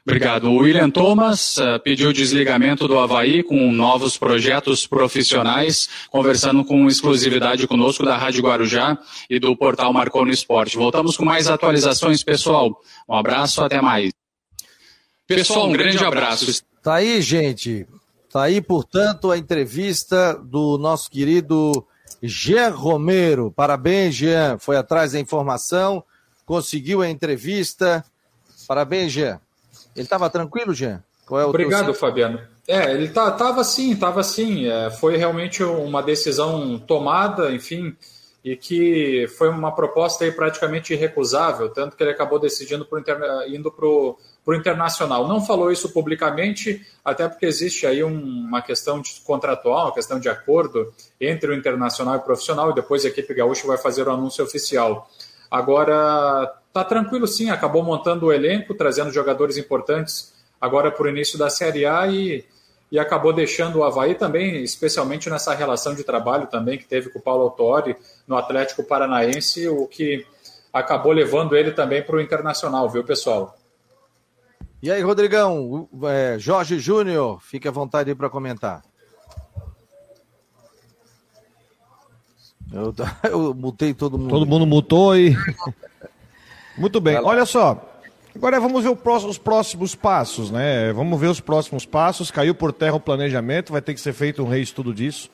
Obrigado. 0.06 0.52
O 0.52 0.58
William 0.58 0.90
Thomas 0.90 1.56
uh, 1.58 1.80
pediu 1.82 2.12
desligamento 2.12 2.90
do 2.90 3.00
Havaí 3.00 3.42
com 3.42 3.72
novos 3.72 4.18
projetos 4.18 4.86
profissionais, 4.86 5.88
conversando 6.12 6.66
com 6.66 6.88
exclusividade 6.88 7.66
conosco 7.66 8.04
da 8.04 8.18
Rádio 8.18 8.44
Guarujá 8.44 8.98
e 9.30 9.40
do 9.40 9.56
portal 9.56 9.94
Marcou 9.94 10.26
no 10.26 10.32
Esporte. 10.32 10.76
Voltamos 10.76 11.16
com 11.16 11.24
mais 11.24 11.48
atualizações, 11.48 12.22
pessoal. 12.22 12.82
Um 13.08 13.16
abraço, 13.16 13.64
até 13.64 13.82
mais. 13.82 14.12
Pessoal, 15.26 15.70
um 15.70 15.72
grande 15.72 16.04
abraço. 16.04 16.62
Tá 16.82 16.96
aí, 16.96 17.22
gente. 17.22 17.88
Tá 18.30 18.44
aí, 18.44 18.60
portanto, 18.60 19.32
a 19.32 19.38
entrevista 19.38 20.34
do 20.34 20.78
nosso 20.78 21.10
querido 21.10 21.88
Jean 22.22 22.72
Romero. 22.72 23.52
Parabéns, 23.52 24.16
Jean. 24.16 24.58
Foi 24.60 24.76
atrás 24.76 25.14
da 25.14 25.20
informação, 25.20 26.04
conseguiu 26.46 27.02
a 27.02 27.10
entrevista. 27.10 28.04
Parabéns, 28.68 29.14
Jean. 29.14 29.40
Ele 29.96 30.06
estava 30.06 30.30
tranquilo, 30.30 30.74
Jean? 30.74 31.04
Qual 31.26 31.40
é 31.40 31.46
o 31.46 31.50
Obrigado, 31.50 31.94
Fabiano. 31.94 32.42
É, 32.68 32.92
ele 32.94 33.10
tá, 33.10 33.32
tava 33.32 33.64
sim, 33.64 33.96
tava 33.96 34.24
sim. 34.24 34.68
É, 34.68 34.90
foi 34.90 35.18
realmente 35.18 35.64
uma 35.64 36.02
decisão 36.02 36.78
tomada, 36.80 37.52
enfim, 37.52 37.96
e 38.44 38.56
que 38.58 39.26
foi 39.38 39.50
uma 39.50 39.74
proposta 39.74 40.26
aí 40.26 40.32
praticamente 40.32 40.94
irrecusável, 40.94 41.70
tanto 41.70 41.96
que 41.96 42.04
ele 42.04 42.12
acabou 42.12 42.40
decidindo 42.40 42.86
pro 42.86 43.02
indo 43.48 43.72
para 43.72 43.86
o 43.88 44.54
internacional. 44.54 45.28
Não 45.28 45.40
falou 45.46 45.72
isso 45.72 45.90
publicamente, 45.94 46.86
até 47.04 47.28
porque 47.28 47.46
existe 47.46 47.88
aí 47.88 48.04
um, 48.04 48.14
uma 48.14 48.62
questão 48.62 49.02
contratual, 49.24 49.86
uma 49.86 49.94
questão 49.94 50.20
de 50.20 50.28
acordo 50.28 50.94
entre 51.20 51.52
o 51.52 51.54
internacional 51.54 52.16
e 52.16 52.18
o 52.18 52.22
profissional, 52.22 52.72
e 52.72 52.76
depois 52.76 53.06
a 53.06 53.08
equipe 53.08 53.34
gaúcha 53.34 53.66
vai 53.66 53.78
fazer 53.78 54.08
o 54.08 54.12
anúncio 54.12 54.44
oficial. 54.44 55.10
Agora, 55.50 56.54
tá 56.74 56.84
tranquilo 56.84 57.28
sim, 57.28 57.52
acabou 57.52 57.84
montando 57.84 58.26
o 58.26 58.34
elenco, 58.34 58.74
trazendo 58.74 59.12
jogadores 59.12 59.58
importantes 59.58 60.34
agora 60.60 60.92
para 60.92 61.06
o 61.06 61.10
início 61.10 61.38
da 61.38 61.50
Série 61.50 61.86
A 61.86 62.08
e, 62.08 62.44
e 62.92 62.98
acabou 62.98 63.32
deixando 63.32 63.80
o 63.80 63.84
Havaí 63.84 64.16
também, 64.16 64.64
especialmente 64.64 65.30
nessa 65.30 65.54
relação 65.54 65.94
de 65.94 66.04
trabalho 66.04 66.48
também 66.48 66.78
que 66.78 66.86
teve 66.86 67.10
com 67.10 67.20
o 67.20 67.22
Paulo 67.22 67.44
Autori 67.44 67.96
no 68.28 68.36
Atlético 68.36 68.84
Paranaense, 68.84 69.68
o 69.68 69.86
que 69.86 70.26
acabou 70.72 71.12
levando 71.12 71.56
ele 71.56 71.72
também 71.72 72.02
para 72.02 72.16
o 72.16 72.22
Internacional, 72.22 72.90
viu, 72.90 73.04
pessoal? 73.04 73.56
E 74.82 74.92
aí, 74.92 75.02
Rodrigão, 75.02 75.88
é, 76.04 76.38
Jorge 76.40 76.80
Júnior, 76.80 77.40
fique 77.42 77.68
à 77.68 77.72
vontade 77.72 78.10
aí 78.10 78.16
para 78.16 78.30
comentar. 78.30 78.82
Eu, 82.72 82.94
eu 83.30 83.54
mutei 83.54 83.94
todo 83.94 84.18
mundo. 84.18 84.30
Todo 84.30 84.46
mundo 84.46 84.66
mutou 84.66 85.16
e. 85.16 85.38
Muito 86.78 87.00
bem, 87.00 87.18
olha 87.18 87.46
só. 87.46 87.90
Agora 88.36 88.60
vamos 88.60 88.84
ver 88.84 88.90
os 88.90 89.38
próximos 89.38 89.94
passos, 89.94 90.50
né? 90.50 90.92
Vamos 90.92 91.20
ver 91.20 91.28
os 91.28 91.40
próximos 91.40 91.86
passos. 91.86 92.32
Caiu 92.32 92.56
por 92.56 92.74
terra 92.74 92.96
o 92.96 93.00
planejamento, 93.00 93.72
vai 93.72 93.82
ter 93.82 93.94
que 93.94 94.02
ser 94.02 94.14
feito 94.14 94.44
um 94.44 94.48
reestudo 94.48 94.92
disso. 94.92 95.30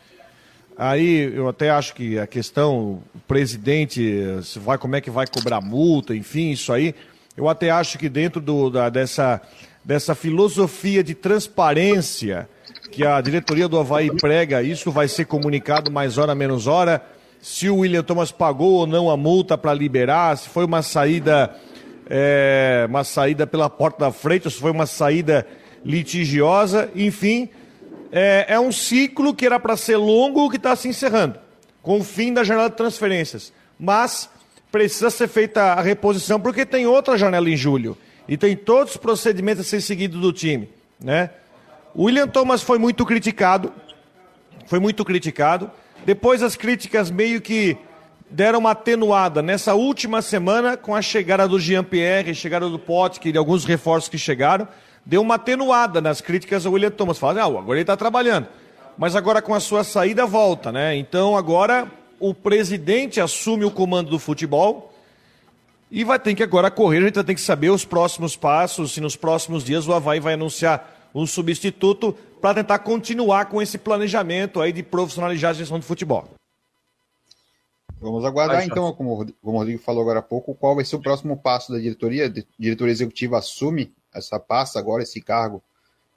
Aí 0.78 1.34
eu 1.34 1.48
até 1.48 1.70
acho 1.70 1.94
que 1.94 2.20
a 2.20 2.28
questão, 2.28 3.02
o 3.14 3.20
presidente, 3.28 4.02
se 4.44 4.60
vai, 4.60 4.78
como 4.78 4.96
é 4.96 5.02
que 5.02 5.10
vai 5.10 5.26
cobrar 5.28 5.62
multa, 5.62 6.16
enfim, 6.16 6.52
isso 6.52 6.74
aí. 6.74 6.94
Eu 7.38 7.48
até 7.48 7.70
acho 7.70 7.98
que 7.98 8.10
dentro 8.10 8.42
do, 8.42 8.70
da, 8.70 8.90
dessa, 8.90 9.42
dessa 9.84 10.14
filosofia 10.14 11.02
de 11.02 11.14
transparência 11.14 12.50
que 12.92 13.06
a 13.06 13.20
diretoria 13.22 13.68
do 13.68 13.80
Havaí 13.80 14.10
prega, 14.18 14.62
isso 14.62 14.92
vai 14.92 15.08
ser 15.08 15.26
comunicado 15.26 15.90
mais 15.90 16.18
hora 16.18 16.36
menos 16.36 16.68
hora 16.68 17.02
se 17.42 17.70
o 17.70 17.78
William 17.78 18.04
Thomas 18.04 18.32
pagou 18.32 18.74
ou 18.74 18.88
não 18.88 19.10
a 19.10 19.16
multa 19.16 19.58
para 19.58 19.74
liberar, 19.74 20.38
se 20.38 20.50
foi 20.50 20.66
uma 20.66 20.82
saída 20.82 21.56
é, 22.10 22.86
uma 22.90 23.04
saída 23.04 23.46
pela 23.46 23.70
porta 23.70 24.06
da 24.06 24.12
frente, 24.12 24.48
ou 24.48 24.52
se 24.52 24.60
foi 24.60 24.72
uma 24.72 24.88
saída 24.88 25.46
litigiosa, 25.86 26.90
enfim, 26.96 27.50
é, 28.12 28.46
é 28.50 28.60
um 28.60 28.72
ciclo 28.72 29.34
que 29.34 29.46
era 29.46 29.60
para 29.60 29.78
ser 29.78 29.98
longo 29.98 30.50
que 30.50 30.58
está 30.58 30.76
se 30.76 30.88
encerrando, 30.88 31.40
com 31.84 32.00
o 32.00 32.04
fim 32.04 32.34
da 32.34 32.44
janela 32.44 32.70
de 32.70 32.76
transferências. 32.76 33.54
Mas 33.80 34.30
precisa 34.72 35.10
ser 35.10 35.28
feita 35.28 35.74
a 35.74 35.82
reposição, 35.82 36.40
porque 36.40 36.66
tem 36.66 36.88
outra 36.88 37.18
janela 37.18 37.50
em 37.50 37.56
julho, 37.56 37.96
e 38.28 38.36
tem 38.36 38.56
todos 38.56 38.94
os 38.94 38.98
procedimentos 38.98 39.66
a 39.66 39.70
ser 39.70 39.82
seguidos 39.82 40.20
do 40.20 40.34
time, 40.34 40.68
né? 41.00 41.30
O 41.94 42.04
William 42.04 42.28
Thomas 42.28 42.62
foi 42.62 42.78
muito 42.78 43.06
criticado, 43.06 43.74
foi 44.68 44.80
muito 44.80 45.04
criticado, 45.04 45.72
depois 46.06 46.42
as 46.42 46.56
críticas 46.56 47.12
meio 47.12 47.42
que 47.42 47.78
deram 48.30 48.60
uma 48.60 48.72
atenuada 48.72 49.42
nessa 49.42 49.74
última 49.74 50.22
semana 50.22 50.78
com 50.78 50.96
a 50.96 51.02
chegada 51.02 51.48
do 51.48 51.60
Jean-Pierre, 51.60 52.36
chegada 52.36 52.70
do 52.70 52.78
Pote, 52.78 53.32
de 53.32 53.38
alguns 53.38 53.66
reforços 53.66 54.10
que 54.10 54.18
chegaram, 54.18 54.68
deu 55.06 55.22
uma 55.22 55.36
atenuada 55.36 56.00
nas 56.00 56.22
críticas 56.22 56.66
ao 56.66 56.74
William 56.74 56.92
Thomas. 56.92 57.18
Falaram, 57.18 57.58
ah, 57.58 57.60
agora 57.60 57.78
ele 57.78 57.82
está 57.82 57.98
trabalhando. 57.98 58.48
Mas 58.98 59.16
agora 59.16 59.42
com 59.42 59.54
a 59.54 59.60
sua 59.60 59.84
saída 59.84 60.26
volta, 60.26 60.72
né? 60.72 60.96
Então 60.96 61.36
agora 61.36 61.88
o 62.20 62.34
presidente 62.34 63.20
assume 63.20 63.66
o 63.66 63.72
comando 63.72 64.10
do 64.10 64.20
futebol 64.20 64.94
e 65.90 66.04
vai 66.04 66.20
ter 66.20 66.36
que 66.36 66.44
agora 66.44 66.70
correr, 66.70 66.98
a 66.98 67.02
gente 67.02 67.16
vai 67.16 67.24
ter 67.24 67.34
que 67.34 67.42
saber 67.42 67.70
os 67.70 67.84
próximos 67.84 68.36
passos, 68.36 68.92
se 68.92 69.02
nos 69.02 69.16
próximos 69.16 69.64
dias 69.64 69.88
o 69.88 69.94
Havaí 69.94 70.20
vai 70.20 70.34
anunciar 70.36 71.10
um 71.16 71.26
substituto 71.26 72.16
para 72.42 72.56
tentar 72.56 72.80
continuar 72.80 73.46
com 73.46 73.62
esse 73.62 73.78
planejamento 73.78 74.62
aí 74.62 74.72
de 74.72 74.84
profissionalizar 74.84 75.52
a 75.52 75.54
gestão 75.54 75.80
do 75.80 75.86
futebol. 75.86 76.30
Vamos 78.02 78.24
aguardar 78.24 78.66
então, 78.66 78.94
como, 78.94 79.26
como 79.42 79.58
o 79.58 79.60
Rodrigo 79.60 79.82
falou 79.82 80.02
agora 80.02 80.20
há 80.20 80.24
pouco, 80.24 80.56
qual 80.56 80.74
vai 80.74 80.86
ser 80.86 80.96
o 80.96 81.02
próximo 81.02 81.36
passo 81.36 81.74
da 81.74 81.80
diretoria. 81.80 82.28
A 82.28 82.44
diretoria 82.58 82.94
executiva 82.94 83.38
assume 83.38 83.94
essa 84.14 84.40
pasta 84.40 84.80
agora, 84.80 85.04
esse 85.04 85.22
cargo 85.22 85.62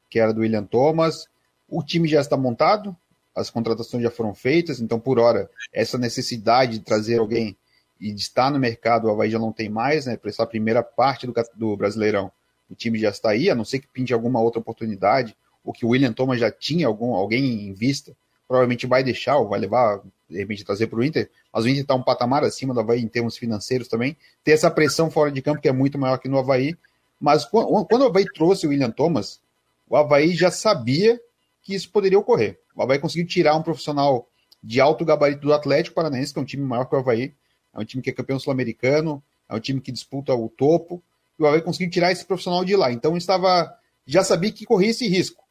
que 0.08 0.20
era 0.20 0.32
do 0.32 0.42
William 0.42 0.64
Thomas. 0.64 1.26
O 1.68 1.82
time 1.82 2.06
já 2.06 2.20
está 2.20 2.36
montado, 2.36 2.96
as 3.34 3.50
contratações 3.50 4.02
já 4.02 4.10
foram 4.10 4.34
feitas, 4.34 4.80
então 4.80 5.00
por 5.00 5.18
hora 5.18 5.50
essa 5.72 5.98
necessidade 5.98 6.78
de 6.78 6.84
trazer 6.84 7.18
alguém 7.18 7.56
e 8.00 8.12
de 8.12 8.20
estar 8.20 8.50
no 8.50 8.58
mercado, 8.58 9.06
o 9.06 9.10
Havaí 9.10 9.30
já 9.30 9.38
não 9.38 9.52
tem 9.52 9.68
mais, 9.68 10.06
né? 10.06 10.16
Para 10.16 10.30
essa 10.30 10.46
primeira 10.46 10.82
parte 10.82 11.26
do, 11.26 11.32
do 11.54 11.76
Brasileirão, 11.76 12.30
o 12.70 12.74
time 12.74 12.98
já 12.98 13.10
está 13.10 13.30
aí, 13.30 13.48
a 13.48 13.54
não 13.54 13.64
ser 13.64 13.78
que 13.78 13.88
pinte 13.88 14.12
alguma 14.12 14.40
outra 14.40 14.60
oportunidade, 14.60 15.36
ou 15.64 15.72
que 15.72 15.84
o 15.84 15.90
William 15.90 16.12
Thomas 16.12 16.40
já 16.40 16.50
tinha 16.50 16.86
algum, 16.86 17.14
alguém 17.14 17.66
em 17.66 17.72
vista, 17.72 18.14
provavelmente 18.46 18.86
vai 18.86 19.02
deixar, 19.02 19.36
ou 19.36 19.48
vai 19.48 19.58
levar, 19.58 20.00
de 20.28 20.36
repente, 20.36 20.64
trazer 20.64 20.86
para 20.86 20.98
o 20.98 21.04
Inter, 21.04 21.30
mas 21.52 21.64
o 21.64 21.68
Inter 21.68 21.82
está 21.82 21.94
um 21.94 22.02
patamar 22.02 22.44
acima 22.44 22.74
do 22.74 22.80
Havaí 22.80 23.00
em 23.00 23.08
termos 23.08 23.36
financeiros 23.36 23.88
também, 23.88 24.16
tem 24.44 24.54
essa 24.54 24.70
pressão 24.70 25.10
fora 25.10 25.30
de 25.30 25.40
campo 25.40 25.60
que 25.60 25.68
é 25.68 25.72
muito 25.72 25.98
maior 25.98 26.18
que 26.18 26.28
no 26.28 26.38
Havaí, 26.38 26.76
mas 27.20 27.44
quando, 27.44 27.86
quando 27.86 28.02
o 28.02 28.06
Havaí 28.06 28.24
trouxe 28.24 28.66
o 28.66 28.70
William 28.70 28.90
Thomas, 28.90 29.40
o 29.88 29.96
Havaí 29.96 30.34
já 30.34 30.50
sabia 30.50 31.20
que 31.62 31.74
isso 31.74 31.90
poderia 31.90 32.18
ocorrer. 32.18 32.58
O 32.74 32.82
Havaí 32.82 32.98
conseguiu 32.98 33.26
tirar 33.26 33.54
um 33.56 33.62
profissional 33.62 34.28
de 34.62 34.80
alto 34.80 35.04
gabarito 35.04 35.42
do 35.42 35.52
Atlético 35.52 35.94
Paranaense, 35.94 36.32
que 36.32 36.38
é 36.38 36.42
um 36.42 36.46
time 36.46 36.64
maior 36.64 36.84
que 36.84 36.94
o 36.94 36.98
Havaí, 36.98 37.34
é 37.74 37.80
um 37.80 37.84
time 37.84 38.02
que 38.02 38.10
é 38.10 38.12
campeão 38.12 38.38
sul-americano, 38.38 39.22
é 39.48 39.54
um 39.54 39.60
time 39.60 39.80
que 39.80 39.92
disputa 39.92 40.34
o 40.34 40.48
topo, 40.48 41.02
e 41.38 41.42
o 41.42 41.46
Havaí 41.46 41.62
conseguiu 41.62 41.90
tirar 41.90 42.12
esse 42.12 42.24
profissional 42.24 42.64
de 42.64 42.76
lá. 42.76 42.92
Então 42.92 43.16
estava, 43.16 43.74
já 44.06 44.22
sabia 44.22 44.52
que 44.52 44.66
corria 44.66 44.90
esse 44.90 45.08
risco. 45.08 45.41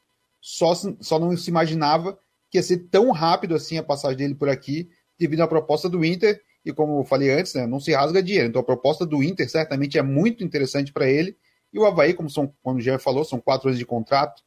Só, 0.42 0.74
só 0.74 1.20
não 1.20 1.38
se 1.38 1.50
imaginava 1.50 2.18
que 2.50 2.58
ia 2.58 2.64
ser 2.64 2.80
tão 2.90 3.12
rápido 3.12 3.56
assim 3.56 3.78
a 3.78 3.84
passagem 3.84 4.18
dele 4.18 4.36
por 4.36 4.50
aqui, 4.50 4.90
devido 5.18 5.42
à 5.42 5.48
proposta 5.48 5.88
do 5.88 6.04
Inter. 6.04 6.42
E 6.66 6.74
como 6.74 7.00
eu 7.00 7.04
falei 7.06 7.32
antes, 7.32 7.54
né, 7.54 7.66
não 7.66 7.80
se 7.80 7.94
rasga 7.94 8.22
dinheiro. 8.22 8.50
Então 8.50 8.62
a 8.62 8.66
proposta 8.66 9.06
do 9.06 9.24
Inter 9.24 9.50
certamente 9.50 9.98
é 9.98 10.02
muito 10.02 10.44
interessante 10.44 10.92
para 10.92 11.08
ele. 11.08 11.38
E 11.74 11.80
o 11.80 11.86
Havaí, 11.86 12.14
como, 12.14 12.30
são, 12.30 12.54
como 12.62 12.78
o 12.78 12.82
Jean 12.82 13.00
falou, 13.00 13.24
são 13.24 13.40
quatro 13.40 13.70
anos 13.70 13.80
de 13.80 13.86
contrato. 13.86 14.44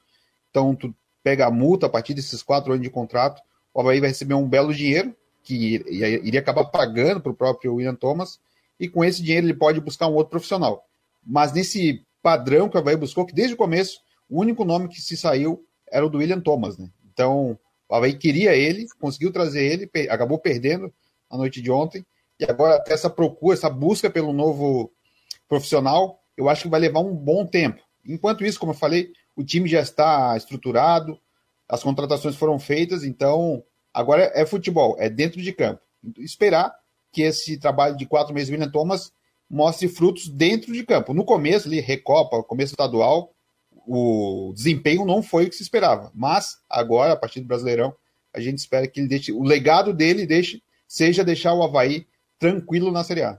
Então 0.50 0.74
tu 0.74 0.94
pega 1.22 1.46
a 1.46 1.50
multa 1.50 1.86
a 1.86 1.88
partir 1.88 2.12
desses 2.12 2.42
quatro 2.42 2.72
anos 2.72 2.84
de 2.84 2.90
contrato. 2.90 3.40
O 3.72 3.80
Havaí 3.80 3.98
vai 3.98 4.10
receber 4.10 4.34
um 4.34 4.46
belo 4.46 4.74
dinheiro, 4.74 5.16
que 5.42 5.82
iria 6.24 6.40
acabar 6.40 6.64
pagando 6.66 7.20
para 7.20 7.32
o 7.32 7.34
próprio 7.34 7.74
William 7.74 7.94
Thomas. 7.94 8.38
E 8.78 8.88
com 8.88 9.04
esse 9.04 9.22
dinheiro 9.22 9.46
ele 9.46 9.54
pode 9.54 9.80
buscar 9.80 10.06
um 10.06 10.14
outro 10.14 10.30
profissional. 10.30 10.84
Mas 11.26 11.52
nesse 11.52 12.04
padrão 12.22 12.68
que 12.68 12.76
o 12.76 12.80
Havaí 12.80 12.96
buscou, 12.96 13.24
que 13.24 13.34
desde 13.34 13.54
o 13.54 13.56
começo, 13.56 14.00
o 14.28 14.40
único 14.40 14.64
nome 14.64 14.88
que 14.88 15.00
se 15.00 15.16
saiu 15.16 15.64
era 15.90 16.04
o 16.04 16.08
do 16.08 16.18
William 16.18 16.40
Thomas, 16.40 16.78
né? 16.78 16.88
Então, 17.12 17.58
o 17.88 17.94
Havaí 17.94 18.14
queria 18.14 18.54
ele, 18.54 18.86
conseguiu 18.98 19.32
trazer 19.32 19.64
ele, 19.64 20.08
acabou 20.08 20.38
perdendo 20.38 20.92
a 21.30 21.36
noite 21.36 21.60
de 21.60 21.70
ontem, 21.70 22.04
e 22.38 22.44
agora 22.44 22.82
essa 22.88 23.08
procura, 23.08 23.56
essa 23.56 23.70
busca 23.70 24.10
pelo 24.10 24.32
novo 24.32 24.90
profissional, 25.48 26.20
eu 26.36 26.48
acho 26.48 26.62
que 26.62 26.68
vai 26.68 26.80
levar 26.80 27.00
um 27.00 27.14
bom 27.14 27.46
tempo. 27.46 27.80
Enquanto 28.04 28.44
isso, 28.44 28.58
como 28.58 28.72
eu 28.72 28.76
falei, 28.76 29.12
o 29.36 29.44
time 29.44 29.68
já 29.68 29.80
está 29.80 30.36
estruturado, 30.36 31.18
as 31.68 31.82
contratações 31.82 32.36
foram 32.36 32.58
feitas, 32.58 33.04
então 33.04 33.62
agora 33.92 34.30
é 34.34 34.44
futebol, 34.44 34.96
é 34.98 35.08
dentro 35.08 35.40
de 35.40 35.52
campo. 35.52 35.80
Esperar 36.18 36.74
que 37.12 37.22
esse 37.22 37.56
trabalho 37.56 37.96
de 37.96 38.06
quatro 38.06 38.34
meses 38.34 38.50
William 38.50 38.70
Thomas 38.70 39.12
mostre 39.48 39.88
frutos 39.88 40.28
dentro 40.28 40.72
de 40.72 40.84
campo. 40.84 41.14
No 41.14 41.24
começo, 41.24 41.68
ali, 41.68 41.80
Recopa, 41.80 42.42
começo 42.42 42.72
estadual, 42.72 43.33
o 43.86 44.52
desempenho 44.54 45.04
não 45.04 45.22
foi 45.22 45.44
o 45.44 45.50
que 45.50 45.56
se 45.56 45.62
esperava. 45.62 46.10
Mas 46.14 46.58
agora, 46.68 47.12
a 47.12 47.16
partir 47.16 47.40
do 47.40 47.46
Brasileirão, 47.46 47.94
a 48.34 48.40
gente 48.40 48.58
espera 48.58 48.86
que 48.88 49.00
ele 49.00 49.08
deixe. 49.08 49.32
O 49.32 49.42
legado 49.42 49.92
dele 49.92 50.26
deixe, 50.26 50.62
seja 50.88 51.24
deixar 51.24 51.54
o 51.54 51.62
Havaí 51.62 52.06
tranquilo 52.38 52.90
na 52.90 53.04
Série 53.04 53.22
A. 53.22 53.38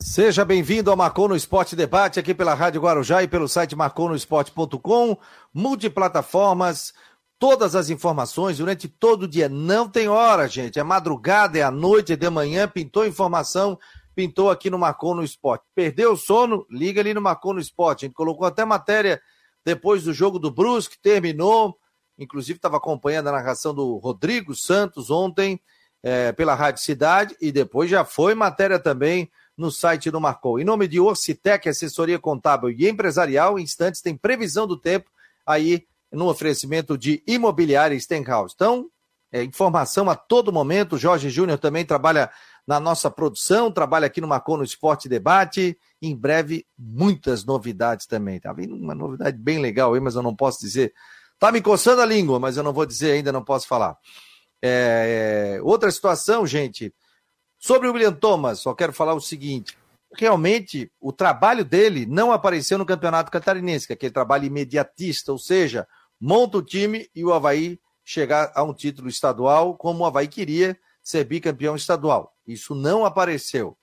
Seja 0.00 0.44
bem-vindo 0.44 0.90
ao 0.90 0.96
Marcou 0.96 1.28
no 1.28 1.34
Esporte 1.34 1.74
Debate 1.74 2.20
aqui 2.20 2.32
pela 2.32 2.54
Rádio 2.54 2.80
Guarujá 2.80 3.20
e 3.22 3.28
pelo 3.28 3.48
site 3.48 3.74
marconosport.com, 3.74 5.18
multiplataformas, 5.52 6.94
todas 7.36 7.74
as 7.74 7.90
informações 7.90 8.58
durante 8.58 8.88
todo 8.88 9.24
o 9.24 9.28
dia. 9.28 9.48
Não 9.48 9.88
tem 9.88 10.08
hora, 10.08 10.46
gente. 10.46 10.78
É 10.78 10.84
madrugada, 10.84 11.58
é 11.58 11.62
à 11.62 11.70
noite, 11.70 12.12
é 12.12 12.16
de 12.16 12.30
manhã, 12.30 12.68
pintou 12.68 13.04
informação, 13.04 13.76
pintou 14.18 14.50
aqui 14.50 14.68
no 14.68 14.76
Marcou 14.76 15.14
no 15.14 15.22
Esporte. 15.22 15.64
Perdeu 15.76 16.14
o 16.14 16.16
sono? 16.16 16.66
Liga 16.68 17.00
ali 17.00 17.14
no 17.14 17.20
Marcou 17.20 17.54
no 17.54 17.60
Esporte. 17.60 18.04
A 18.04 18.08
gente 18.08 18.16
colocou 18.16 18.48
até 18.48 18.64
matéria 18.64 19.22
depois 19.64 20.02
do 20.02 20.12
jogo 20.12 20.40
do 20.40 20.50
Brusque, 20.50 20.98
terminou. 21.00 21.78
Inclusive 22.18 22.56
estava 22.56 22.78
acompanhando 22.78 23.28
a 23.28 23.32
narração 23.32 23.72
do 23.72 23.96
Rodrigo 23.98 24.56
Santos 24.56 25.08
ontem 25.08 25.60
é, 26.02 26.32
pela 26.32 26.56
Rádio 26.56 26.82
Cidade 26.82 27.36
e 27.40 27.52
depois 27.52 27.88
já 27.88 28.04
foi 28.04 28.34
matéria 28.34 28.80
também 28.80 29.30
no 29.56 29.70
site 29.70 30.10
do 30.10 30.20
Marcou. 30.20 30.58
Em 30.58 30.64
nome 30.64 30.88
de 30.88 30.98
Orcitec, 30.98 31.68
assessoria 31.68 32.18
contábil 32.18 32.70
e 32.70 32.88
empresarial, 32.88 33.56
em 33.56 33.62
instantes 33.62 34.02
tem 34.02 34.16
previsão 34.16 34.66
do 34.66 34.76
tempo 34.76 35.08
aí 35.46 35.86
no 36.10 36.28
oferecimento 36.28 36.98
de 36.98 37.22
imobiliária 37.24 37.96
Stenhouse. 38.00 38.52
Então, 38.52 38.90
é, 39.30 39.44
informação 39.44 40.10
a 40.10 40.16
todo 40.16 40.52
momento. 40.52 40.98
Jorge 40.98 41.30
Júnior 41.30 41.58
também 41.58 41.84
trabalha 41.84 42.30
na 42.68 42.78
nossa 42.78 43.10
produção, 43.10 43.72
trabalha 43.72 44.06
aqui 44.06 44.20
no 44.20 44.28
Marcou 44.28 44.58
no 44.58 44.62
Esporte 44.62 45.08
Debate. 45.08 45.74
Em 46.02 46.14
breve, 46.14 46.66
muitas 46.78 47.42
novidades 47.42 48.04
também. 48.04 48.38
Tá 48.38 48.52
vindo 48.52 48.76
uma 48.76 48.94
novidade 48.94 49.38
bem 49.38 49.58
legal 49.58 49.94
aí, 49.94 50.00
mas 50.00 50.16
eu 50.16 50.22
não 50.22 50.36
posso 50.36 50.60
dizer. 50.60 50.92
Tá 51.38 51.50
me 51.50 51.62
coçando 51.62 52.02
a 52.02 52.04
língua, 52.04 52.38
mas 52.38 52.58
eu 52.58 52.62
não 52.62 52.74
vou 52.74 52.84
dizer 52.84 53.12
ainda, 53.12 53.32
não 53.32 53.42
posso 53.42 53.66
falar. 53.66 53.96
É, 54.62 55.54
é 55.56 55.62
outra 55.62 55.90
situação, 55.90 56.46
gente. 56.46 56.94
Sobre 57.58 57.88
o 57.88 57.92
William 57.94 58.12
Thomas, 58.12 58.58
só 58.58 58.74
quero 58.74 58.92
falar 58.92 59.14
o 59.14 59.20
seguinte: 59.20 59.74
realmente 60.14 60.92
o 61.00 61.10
trabalho 61.10 61.64
dele 61.64 62.04
não 62.04 62.32
apareceu 62.32 62.76
no 62.76 62.84
Campeonato 62.84 63.30
Catarinense, 63.30 63.86
que 63.86 63.94
é 63.94 63.96
aquele 63.96 64.12
trabalho 64.12 64.44
imediatista, 64.44 65.32
ou 65.32 65.38
seja, 65.38 65.88
monta 66.20 66.58
o 66.58 66.62
time 66.62 67.08
e 67.14 67.24
o 67.24 67.32
Havaí 67.32 67.80
chegar 68.04 68.52
a 68.54 68.62
um 68.62 68.74
título 68.74 69.08
estadual, 69.08 69.74
como 69.74 70.04
o 70.04 70.06
Havaí 70.06 70.28
queria 70.28 70.78
ser 71.08 71.24
bicampeão 71.24 71.74
estadual. 71.74 72.36
Isso 72.46 72.74
não 72.74 73.06
apareceu. 73.06 73.78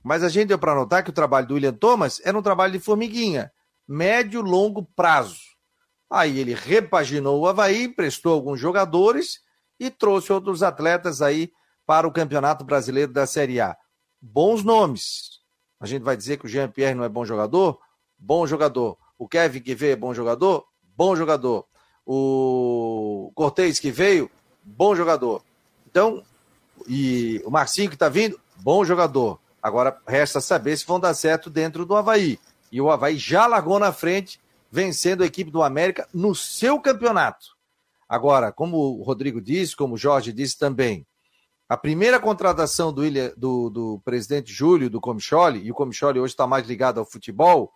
Mas 0.00 0.22
a 0.22 0.28
gente 0.28 0.48
deu 0.48 0.58
para 0.60 0.76
notar 0.76 1.02
que 1.02 1.10
o 1.10 1.12
trabalho 1.12 1.48
do 1.48 1.54
William 1.54 1.72
Thomas 1.72 2.20
era 2.24 2.38
um 2.38 2.42
trabalho 2.42 2.72
de 2.72 2.78
formiguinha, 2.78 3.50
médio, 3.86 4.40
longo 4.40 4.84
prazo. 4.94 5.40
Aí 6.08 6.38
ele 6.38 6.54
repaginou 6.54 7.40
o 7.40 7.48
Havaí, 7.48 7.82
emprestou 7.82 8.32
alguns 8.32 8.60
jogadores 8.60 9.40
e 9.78 9.90
trouxe 9.90 10.32
outros 10.32 10.62
atletas 10.62 11.20
aí 11.20 11.50
para 11.84 12.06
o 12.06 12.12
Campeonato 12.12 12.64
Brasileiro 12.64 13.12
da 13.12 13.26
Série 13.26 13.60
A. 13.60 13.76
Bons 14.22 14.62
nomes. 14.62 15.40
A 15.80 15.86
gente 15.86 16.02
vai 16.02 16.16
dizer 16.16 16.38
que 16.38 16.46
o 16.46 16.48
Jean-Pierre 16.48 16.94
não 16.94 17.02
é 17.02 17.08
bom 17.08 17.24
jogador? 17.24 17.80
Bom 18.16 18.46
jogador. 18.46 18.96
O 19.18 19.26
Kevin 19.26 19.60
que 19.60 19.74
veio 19.74 19.94
é 19.94 19.96
bom 19.96 20.14
jogador? 20.14 20.64
Bom 20.96 21.16
jogador. 21.16 21.66
O 22.06 23.32
Cortez 23.34 23.80
que 23.80 23.90
veio? 23.90 24.30
Bom 24.62 24.94
jogador. 24.94 25.42
Então, 25.88 26.22
e 26.86 27.42
o 27.44 27.50
Marcinho 27.50 27.88
que 27.88 27.96
está 27.96 28.08
vindo? 28.08 28.38
Bom 28.56 28.84
jogador. 28.84 29.40
Agora 29.62 30.00
resta 30.06 30.40
saber 30.40 30.76
se 30.76 30.86
vão 30.86 31.00
dar 31.00 31.14
certo 31.14 31.50
dentro 31.50 31.84
do 31.84 31.96
Havaí. 31.96 32.38
E 32.70 32.80
o 32.80 32.90
Havaí 32.90 33.16
já 33.16 33.46
largou 33.46 33.78
na 33.78 33.92
frente, 33.92 34.40
vencendo 34.70 35.22
a 35.22 35.26
equipe 35.26 35.50
do 35.50 35.62
América 35.62 36.06
no 36.12 36.34
seu 36.34 36.78
campeonato. 36.80 37.56
Agora, 38.08 38.52
como 38.52 38.76
o 38.76 39.02
Rodrigo 39.02 39.40
disse, 39.40 39.76
como 39.76 39.94
o 39.94 39.98
Jorge 39.98 40.32
disse 40.32 40.58
também, 40.58 41.06
a 41.68 41.76
primeira 41.76 42.18
contratação 42.18 42.92
do, 42.92 43.04
Ilha, 43.04 43.34
do, 43.36 43.68
do 43.68 44.00
presidente 44.02 44.50
Júlio, 44.50 44.88
do 44.88 45.00
Comicholi, 45.00 45.60
e 45.60 45.70
o 45.70 45.74
Comicholi 45.74 46.18
hoje 46.18 46.32
está 46.32 46.46
mais 46.46 46.66
ligado 46.66 46.98
ao 46.98 47.04
futebol, 47.04 47.70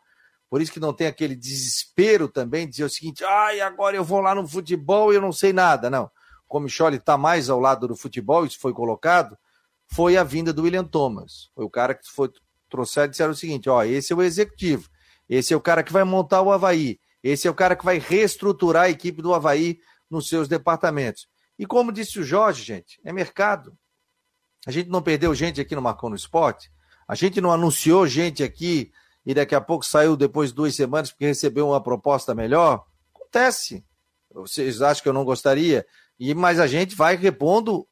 por 0.49 0.63
isso 0.63 0.73
que 0.73 0.81
não 0.81 0.93
tem 0.93 1.07
aquele 1.07 1.35
desespero 1.35 2.29
também 2.29 2.67
de 2.67 2.73
dizer 2.73 2.85
o 2.85 2.91
seguinte: 2.91 3.25
ai, 3.25 3.61
agora 3.61 3.97
eu 3.97 4.05
vou 4.05 4.21
lá 4.21 4.35
no 4.35 4.47
futebol 4.47 5.13
e 5.13 5.17
eu 5.17 5.21
não 5.21 5.33
sei 5.33 5.53
nada. 5.53 5.89
Não. 5.89 6.11
Comicholi 6.53 6.99
está 6.99 7.17
mais 7.17 7.49
ao 7.49 7.59
lado 7.59 7.89
do 7.89 7.97
futebol, 7.97 8.45
isso 8.45 8.61
foi 8.61 8.75
colocado, 8.75 9.39
foi 9.87 10.19
a 10.19 10.23
vinda 10.23 10.53
do 10.53 10.65
William 10.65 10.85
Thomas. 10.85 11.51
Foi 11.55 11.65
o 11.65 11.71
cara 11.71 11.95
que 11.95 12.07
foi 12.07 12.31
trouxer 12.69 13.07
e 13.07 13.09
disseram 13.09 13.33
o 13.33 13.35
seguinte: 13.35 13.71
ó, 13.71 13.83
esse 13.83 14.13
é 14.13 14.17
o 14.17 14.23
executivo, 14.23 14.87
esse 15.27 15.55
é 15.55 15.57
o 15.57 15.61
cara 15.63 15.83
que 15.83 15.91
vai 15.91 16.05
montar 16.05 16.43
o 16.43 16.53
Havaí, 16.53 17.01
esse 17.23 17.49
é 17.49 17.51
o 17.51 17.55
cara 17.55 17.75
que 17.75 17.87
vai 17.87 17.99
reestruturar 17.99 18.83
a 18.85 18.91
equipe 18.91 19.23
do 19.23 19.33
Havaí 19.33 19.79
nos 20.11 20.29
seus 20.29 20.47
departamentos. 20.47 21.27
E 21.59 21.65
como 21.65 21.91
disse 21.91 22.21
o 22.21 22.23
Jorge, 22.23 22.63
gente, 22.63 23.01
é 23.03 23.15
mercado. 23.15 23.75
A 24.67 24.71
gente 24.71 24.91
não 24.91 25.01
perdeu 25.01 25.35
gente 25.35 25.59
aqui 25.59 25.75
no 25.75 25.81
Marcou 25.81 26.11
no 26.11 26.17
Esporte. 26.17 26.71
A 27.09 27.15
gente 27.15 27.41
não 27.41 27.51
anunciou 27.51 28.07
gente 28.07 28.43
aqui 28.43 28.93
e 29.25 29.33
daqui 29.33 29.55
a 29.55 29.61
pouco 29.61 29.87
saiu 29.87 30.19
depois 30.19 30.51
de 30.51 30.57
duas 30.57 30.75
semanas 30.75 31.11
porque 31.11 31.25
recebeu 31.25 31.69
uma 31.69 31.83
proposta 31.83 32.35
melhor. 32.35 32.85
Acontece. 33.15 33.83
Vocês 34.31 34.83
acham 34.83 35.03
que 35.03 35.09
eu 35.09 35.13
não 35.13 35.25
gostaria? 35.25 35.87
E 36.25 36.35
Mas 36.35 36.61
a 36.61 36.68
gente 36.68 36.95
vai 36.95 37.16
repondo 37.16 37.85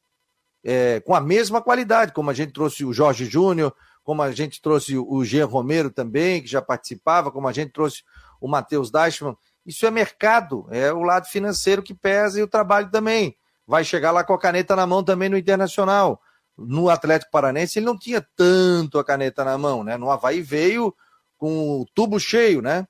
é, 0.63 1.01
com 1.01 1.13
a 1.13 1.19
mesma 1.19 1.61
qualidade, 1.61 2.13
como 2.13 2.29
a 2.29 2.33
gente 2.33 2.53
trouxe 2.53 2.85
o 2.85 2.93
Jorge 2.93 3.25
Júnior, 3.25 3.75
como 4.03 4.21
a 4.21 4.31
gente 4.31 4.61
trouxe 4.61 4.97
o 4.97 5.25
Jean 5.25 5.45
Romero 5.45 5.91
também, 5.91 6.41
que 6.41 6.47
já 6.47 6.61
participava, 6.61 7.29
como 7.29 7.49
a 7.49 7.51
gente 7.51 7.73
trouxe 7.73 8.03
o 8.39 8.47
Matheus 8.47 8.89
Deichmann. 8.89 9.35
Isso 9.65 9.85
é 9.85 9.91
mercado, 9.91 10.65
é 10.71 10.93
o 10.93 11.03
lado 11.03 11.27
financeiro 11.27 11.83
que 11.83 11.93
pesa 11.93 12.39
e 12.39 12.43
o 12.43 12.47
trabalho 12.47 12.89
também. 12.89 13.35
Vai 13.67 13.83
chegar 13.83 14.11
lá 14.11 14.23
com 14.23 14.33
a 14.33 14.39
caneta 14.39 14.77
na 14.77 14.87
mão 14.87 15.03
também 15.03 15.27
no 15.27 15.37
Internacional 15.37 16.21
no 16.57 16.89
Atlético 16.89 17.31
Paranense 17.31 17.79
ele 17.79 17.85
não 17.85 17.97
tinha 17.97 18.25
tanto 18.35 18.99
a 18.99 19.03
caneta 19.03 19.43
na 19.43 19.57
mão, 19.57 19.83
né? 19.83 19.97
No 19.97 20.09
Havaí 20.09 20.41
veio 20.41 20.95
com 21.37 21.81
o 21.81 21.85
tubo 21.93 22.19
cheio, 22.19 22.61
né? 22.61 22.87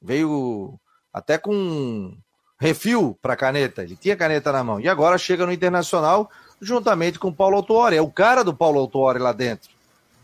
Veio 0.00 0.78
até 1.12 1.38
com 1.38 2.16
refil 2.64 3.18
para 3.20 3.36
caneta, 3.36 3.82
ele 3.82 3.94
tinha 3.94 4.16
caneta 4.16 4.50
na 4.50 4.64
mão. 4.64 4.80
E 4.80 4.88
agora 4.88 5.18
chega 5.18 5.44
no 5.44 5.52
Internacional 5.52 6.30
juntamente 6.58 7.18
com 7.18 7.28
o 7.28 7.34
Paulo 7.34 7.56
Autuori, 7.56 7.94
é 7.94 8.00
o 8.00 8.10
cara 8.10 8.42
do 8.42 8.54
Paulo 8.54 8.80
Autuori 8.80 9.18
lá 9.18 9.32
dentro. 9.32 9.68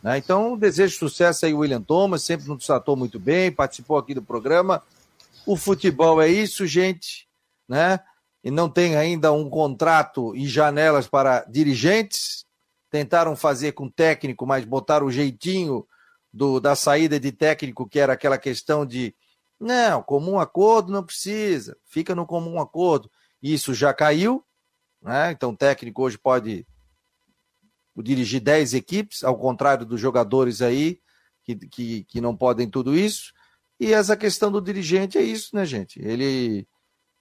Né? 0.02 0.16
Então, 0.16 0.56
desejo 0.56 0.96
sucesso 0.96 1.44
aí, 1.44 1.52
William 1.52 1.82
Thomas, 1.82 2.22
sempre 2.22 2.48
nos 2.48 2.64
tratou 2.64 2.96
muito 2.96 3.20
bem, 3.20 3.52
participou 3.52 3.98
aqui 3.98 4.14
do 4.14 4.22
programa. 4.22 4.82
O 5.44 5.54
futebol 5.54 6.22
é 6.22 6.28
isso, 6.28 6.66
gente, 6.66 7.28
né? 7.68 8.00
E 8.42 8.50
não 8.50 8.70
tem 8.70 8.96
ainda 8.96 9.30
um 9.32 9.50
contrato 9.50 10.34
e 10.34 10.48
janelas 10.48 11.06
para 11.06 11.44
dirigentes, 11.46 12.46
tentaram 12.90 13.36
fazer 13.36 13.72
com 13.72 13.86
técnico, 13.86 14.46
mas 14.46 14.64
botaram 14.64 15.06
o 15.06 15.12
jeitinho 15.12 15.86
do, 16.32 16.58
da 16.58 16.74
saída 16.74 17.20
de 17.20 17.32
técnico, 17.32 17.86
que 17.86 17.98
era 17.98 18.14
aquela 18.14 18.38
questão 18.38 18.86
de 18.86 19.14
não, 19.60 20.02
comum 20.02 20.40
acordo 20.40 20.92
não 20.92 21.04
precisa, 21.04 21.76
fica 21.84 22.14
no 22.14 22.26
comum 22.26 22.60
acordo. 22.60 23.10
Isso 23.42 23.74
já 23.74 23.92
caiu, 23.92 24.44
né? 25.02 25.32
Então 25.32 25.50
o 25.50 25.56
técnico 25.56 26.02
hoje 26.02 26.18
pode 26.18 26.66
dirigir 27.96 28.40
10 28.40 28.74
equipes, 28.74 29.22
ao 29.22 29.36
contrário 29.36 29.84
dos 29.84 30.00
jogadores 30.00 30.62
aí, 30.62 31.00
que, 31.44 31.54
que, 31.56 32.04
que 32.04 32.20
não 32.20 32.34
podem 32.34 32.68
tudo 32.68 32.96
isso. 32.96 33.32
E 33.78 33.92
essa 33.92 34.16
questão 34.16 34.50
do 34.50 34.60
dirigente 34.60 35.18
é 35.18 35.22
isso, 35.22 35.54
né, 35.54 35.64
gente? 35.64 36.00
Ele. 36.00 36.66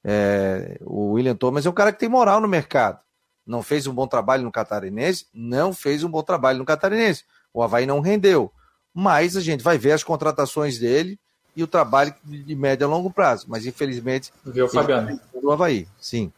É, 0.02 0.80
o 0.82 1.12
William 1.12 1.36
Thomas 1.36 1.66
é 1.66 1.70
um 1.70 1.74
cara 1.74 1.92
que 1.92 2.00
tem 2.00 2.08
moral 2.08 2.40
no 2.40 2.48
mercado 2.48 3.02
não 3.50 3.64
fez 3.64 3.88
um 3.88 3.94
bom 3.94 4.06
trabalho 4.06 4.44
no 4.44 4.52
Catarinense, 4.52 5.26
não 5.34 5.74
fez 5.74 6.04
um 6.04 6.10
bom 6.10 6.22
trabalho 6.22 6.60
no 6.60 6.66
Catarinense. 6.66 7.24
O 7.52 7.64
Havaí 7.64 7.88
não 7.88 8.00
rendeu. 8.00 8.54
Mas 8.94 9.36
a 9.36 9.42
gente 9.42 9.64
vai 9.64 9.76
ver 9.76 9.94
as 9.94 10.04
contratações 10.04 10.78
dele 10.78 11.20
e 11.60 11.64
o 11.64 11.68
trabalho 11.68 12.14
de 12.24 12.56
médio 12.56 12.88
a 12.88 12.90
longo 12.90 13.12
prazo. 13.12 13.46
Mas 13.50 13.66
infelizmente. 13.66 14.32
Viu, 14.46 14.68
Fabiano? 14.68 15.20
Do 15.42 15.52
Havaí, 15.52 15.88
sim. 16.00 16.32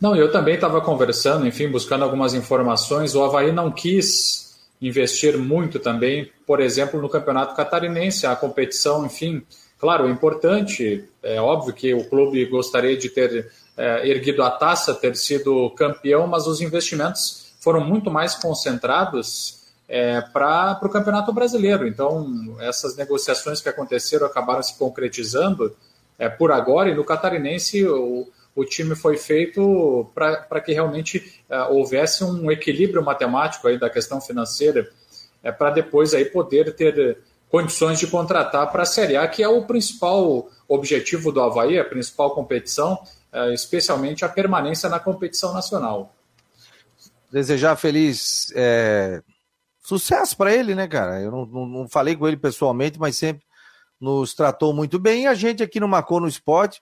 Não, 0.00 0.16
eu 0.16 0.32
também 0.32 0.56
estava 0.56 0.80
conversando, 0.80 1.46
enfim, 1.46 1.68
buscando 1.68 2.02
algumas 2.02 2.34
informações. 2.34 3.14
O 3.14 3.22
Havaí 3.22 3.52
não 3.52 3.70
quis 3.70 4.58
investir 4.80 5.38
muito 5.38 5.78
também, 5.78 6.30
por 6.44 6.60
exemplo, 6.60 7.00
no 7.00 7.08
Campeonato 7.08 7.54
Catarinense, 7.54 8.26
a 8.26 8.34
competição, 8.34 9.06
enfim. 9.06 9.42
Claro, 9.78 10.08
é 10.08 10.10
importante, 10.10 11.04
é 11.22 11.40
óbvio 11.40 11.72
que 11.72 11.94
o 11.94 12.04
clube 12.04 12.44
gostaria 12.46 12.96
de 12.96 13.08
ter 13.08 13.52
é, 13.76 14.08
erguido 14.08 14.42
a 14.42 14.50
taça, 14.50 14.92
ter 14.92 15.14
sido 15.14 15.70
campeão, 15.70 16.26
mas 16.26 16.48
os 16.48 16.60
investimentos 16.60 17.54
foram 17.60 17.80
muito 17.80 18.10
mais 18.10 18.34
concentrados 18.34 19.61
é, 19.94 20.22
para 20.22 20.80
o 20.82 20.88
Campeonato 20.88 21.30
Brasileiro. 21.34 21.86
Então, 21.86 22.56
essas 22.60 22.96
negociações 22.96 23.60
que 23.60 23.68
aconteceram 23.68 24.26
acabaram 24.26 24.62
se 24.62 24.78
concretizando 24.78 25.76
é, 26.18 26.30
por 26.30 26.50
agora, 26.50 26.88
e 26.88 26.94
no 26.94 27.04
Catarinense 27.04 27.86
o, 27.86 28.26
o 28.56 28.64
time 28.64 28.96
foi 28.96 29.18
feito 29.18 30.10
para 30.14 30.62
que 30.62 30.72
realmente 30.72 31.42
é, 31.46 31.60
houvesse 31.64 32.24
um 32.24 32.50
equilíbrio 32.50 33.04
matemático 33.04 33.68
aí 33.68 33.78
da 33.78 33.90
questão 33.90 34.18
financeira. 34.18 34.88
é, 35.42 35.52
para 35.52 35.70
depois 35.70 36.14
aí 36.14 36.24
poder 36.24 36.74
ter 36.74 37.18
condições 37.50 37.98
de 37.98 38.06
contratar 38.06 38.72
para 38.72 38.84
a 38.84 38.86
Série 38.86 39.16
A, 39.16 39.28
que 39.28 39.42
é 39.42 39.48
o 39.48 39.66
principal 39.66 40.48
objetivo 40.66 41.30
do 41.30 41.42
Havaí, 41.42 41.78
a 41.78 41.84
principal 41.84 42.34
competição, 42.34 42.98
é, 43.30 43.52
especialmente 43.52 44.24
a 44.24 44.28
permanência 44.28 44.88
na 44.88 44.98
competição 44.98 45.52
nacional. 45.52 46.14
Desejar 47.30 47.76
feliz 47.76 48.50
é, 48.54 49.22
sucesso 49.82 50.36
para 50.36 50.54
ele, 50.54 50.74
né, 50.74 50.86
cara? 50.86 51.20
Eu 51.20 51.30
não, 51.30 51.46
não, 51.46 51.66
não, 51.66 51.88
falei 51.88 52.16
com 52.16 52.26
ele 52.26 52.36
pessoalmente, 52.36 52.98
mas 52.98 53.16
sempre 53.16 53.44
nos 54.00 54.34
tratou 54.34 54.72
muito 54.72 54.98
bem. 54.98 55.24
E 55.24 55.26
a 55.26 55.34
gente 55.34 55.62
aqui 55.62 55.80
no 55.80 55.88
Marcou 55.88 56.20
no 56.20 56.28
Esporte, 56.28 56.80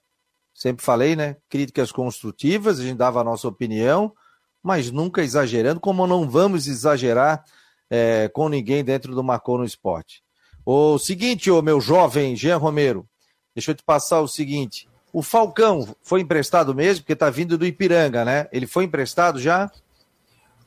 sempre 0.53 0.85
falei, 0.85 1.15
né? 1.15 1.35
Críticas 1.49 1.91
construtivas, 1.91 2.79
a 2.79 2.83
gente 2.83 2.97
dava 2.97 3.21
a 3.21 3.23
nossa 3.23 3.47
opinião, 3.47 4.13
mas 4.61 4.91
nunca 4.91 5.23
exagerando, 5.23 5.79
como 5.79 6.05
não 6.07 6.29
vamos 6.29 6.67
exagerar 6.67 7.43
é, 7.89 8.29
com 8.29 8.47
ninguém 8.47 8.83
dentro 8.83 9.13
do 9.13 9.23
Marcou 9.23 9.57
no 9.57 9.65
Esporte. 9.65 10.23
O 10.65 10.99
seguinte, 10.99 11.49
ô 11.49 11.61
meu 11.61 11.81
jovem 11.81 12.35
Jean 12.35 12.57
Romero, 12.57 13.07
deixa 13.55 13.71
eu 13.71 13.75
te 13.75 13.83
passar 13.83 14.21
o 14.21 14.27
seguinte. 14.27 14.87
O 15.11 15.21
Falcão 15.21 15.95
foi 16.01 16.21
emprestado 16.21 16.73
mesmo, 16.73 17.03
porque 17.03 17.13
está 17.13 17.29
vindo 17.29 17.57
do 17.57 17.65
Ipiranga, 17.65 18.23
né? 18.23 18.47
Ele 18.51 18.65
foi 18.65 18.85
emprestado 18.85 19.39
já? 19.39 19.69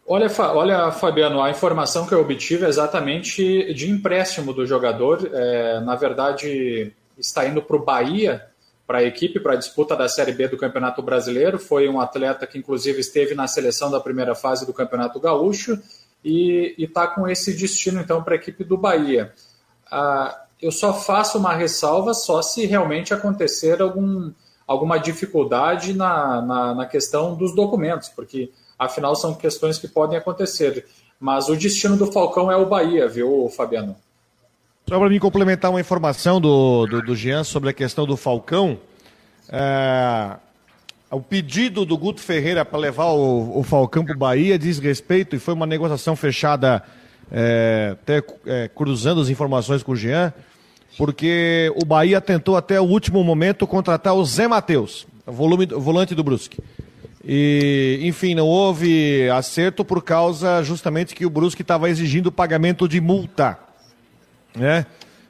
Olha, 0.06 0.30
olha, 0.38 0.90
Fabiano, 0.92 1.40
a 1.40 1.50
informação 1.50 2.06
que 2.06 2.12
eu 2.12 2.20
obtive 2.20 2.66
é 2.66 2.68
exatamente 2.68 3.72
de 3.72 3.90
empréstimo 3.90 4.52
do 4.52 4.66
jogador. 4.66 5.30
É, 5.32 5.80
na 5.80 5.96
verdade, 5.96 6.92
está 7.16 7.46
indo 7.46 7.62
para 7.62 7.76
o 7.76 7.84
Bahia, 7.84 8.44
para 8.86 8.98
a 8.98 9.02
equipe, 9.02 9.40
para 9.40 9.54
a 9.54 9.56
disputa 9.56 9.96
da 9.96 10.06
Série 10.06 10.32
B 10.32 10.48
do 10.48 10.58
Campeonato 10.58 11.00
Brasileiro. 11.00 11.58
Foi 11.58 11.88
um 11.88 11.98
atleta 11.98 12.46
que, 12.46 12.58
inclusive, 12.58 13.00
esteve 13.00 13.34
na 13.34 13.46
seleção 13.46 13.90
da 13.90 13.98
primeira 13.98 14.34
fase 14.34 14.66
do 14.66 14.74
Campeonato 14.74 15.18
Gaúcho 15.18 15.80
e 16.22 16.74
está 16.76 17.06
com 17.06 17.26
esse 17.26 17.54
destino, 17.56 17.98
então, 17.98 18.22
para 18.22 18.34
a 18.34 18.36
equipe 18.36 18.62
do 18.62 18.76
Bahia. 18.76 19.32
Ah, 19.90 20.44
eu 20.60 20.70
só 20.70 20.92
faço 20.92 21.38
uma 21.38 21.54
ressalva 21.54 22.12
só 22.12 22.42
se 22.42 22.66
realmente 22.66 23.14
acontecer 23.14 23.80
algum, 23.80 24.30
alguma 24.66 24.98
dificuldade 24.98 25.94
na, 25.94 26.42
na, 26.42 26.74
na 26.74 26.86
questão 26.86 27.34
dos 27.34 27.54
documentos, 27.54 28.10
porque 28.10 28.50
Afinal, 28.84 29.16
são 29.16 29.34
questões 29.34 29.78
que 29.78 29.88
podem 29.88 30.16
acontecer. 30.16 30.86
Mas 31.18 31.48
o 31.48 31.56
destino 31.56 31.96
do 31.96 32.10
Falcão 32.10 32.50
é 32.50 32.56
o 32.56 32.66
Bahia, 32.66 33.08
viu, 33.08 33.48
Fabiano? 33.56 33.96
Só 34.86 34.98
para 34.98 35.08
me 35.08 35.18
complementar 35.18 35.70
uma 35.70 35.80
informação 35.80 36.40
do, 36.40 36.86
do, 36.86 37.00
do, 37.00 37.16
Jean 37.16 37.42
sobre 37.42 37.70
a 37.70 37.72
questão 37.72 38.04
do 38.06 38.16
Falcão. 38.16 38.78
É, 39.48 40.36
o 41.10 41.20
pedido 41.20 41.86
do 41.86 41.96
Guto 41.96 42.20
Ferreira 42.20 42.64
para 42.64 42.78
levar 42.78 43.06
o, 43.06 43.58
o 43.58 43.62
Falcão 43.62 44.04
para 44.04 44.14
o 44.14 44.18
Bahia 44.18 44.58
diz 44.58 44.78
respeito, 44.78 45.34
e 45.34 45.38
foi 45.38 45.54
uma 45.54 45.64
negociação 45.64 46.14
fechada, 46.14 46.82
é, 47.32 47.90
até 47.92 48.22
é, 48.44 48.68
cruzando 48.68 49.22
as 49.22 49.30
informações 49.30 49.82
com 49.82 49.92
o 49.92 49.96
Jean, 49.96 50.34
porque 50.98 51.72
o 51.80 51.86
Bahia 51.86 52.20
tentou 52.20 52.56
até 52.56 52.78
o 52.78 52.84
último 52.84 53.24
momento 53.24 53.66
contratar 53.66 54.14
o 54.14 54.24
Zé 54.24 54.46
Matheus, 54.46 55.06
volume, 55.26 55.64
volante 55.66 56.14
do 56.14 56.22
Brusque. 56.22 56.58
E, 57.26 58.00
enfim, 58.02 58.34
não 58.34 58.46
houve 58.46 59.30
acerto 59.30 59.82
por 59.82 60.02
causa 60.02 60.62
justamente 60.62 61.14
que 61.14 61.24
o 61.24 61.30
Brusque 61.30 61.62
estava 61.62 61.88
exigindo 61.88 62.30
pagamento 62.30 62.86
de 62.86 63.00
multa, 63.00 63.58
né? 64.54 64.84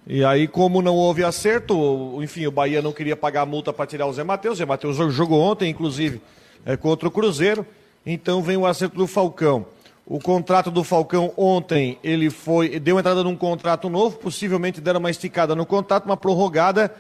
E 0.06 0.24
aí, 0.24 0.46
como 0.46 0.82
não 0.82 0.96
houve 0.96 1.24
acerto, 1.24 2.20
enfim, 2.22 2.46
o 2.46 2.50
Bahia 2.50 2.82
não 2.82 2.92
queria 2.92 3.16
pagar 3.16 3.42
a 3.42 3.46
multa 3.46 3.72
para 3.72 3.86
tirar 3.86 4.06
o 4.06 4.12
Zé 4.12 4.22
Matheus. 4.22 4.54
O 4.54 4.58
Zé 4.58 4.66
Matheus 4.66 4.96
jogou 5.14 5.40
ontem, 5.40 5.70
inclusive, 5.70 6.20
é, 6.66 6.76
contra 6.76 7.08
o 7.08 7.10
Cruzeiro. 7.10 7.64
Então 8.04 8.42
vem 8.42 8.56
o 8.56 8.66
acerto 8.66 8.96
do 8.96 9.06
Falcão. 9.06 9.64
O 10.04 10.18
contrato 10.18 10.70
do 10.70 10.84
Falcão 10.84 11.32
ontem, 11.36 11.98
ele 12.04 12.28
foi, 12.28 12.78
deu 12.78 12.98
entrada 12.98 13.24
num 13.24 13.34
contrato 13.34 13.88
novo, 13.88 14.18
possivelmente 14.18 14.78
deram 14.78 15.00
uma 15.00 15.10
esticada 15.10 15.54
no 15.54 15.64
contrato, 15.64 16.04
uma 16.04 16.16
prorrogada 16.16 16.94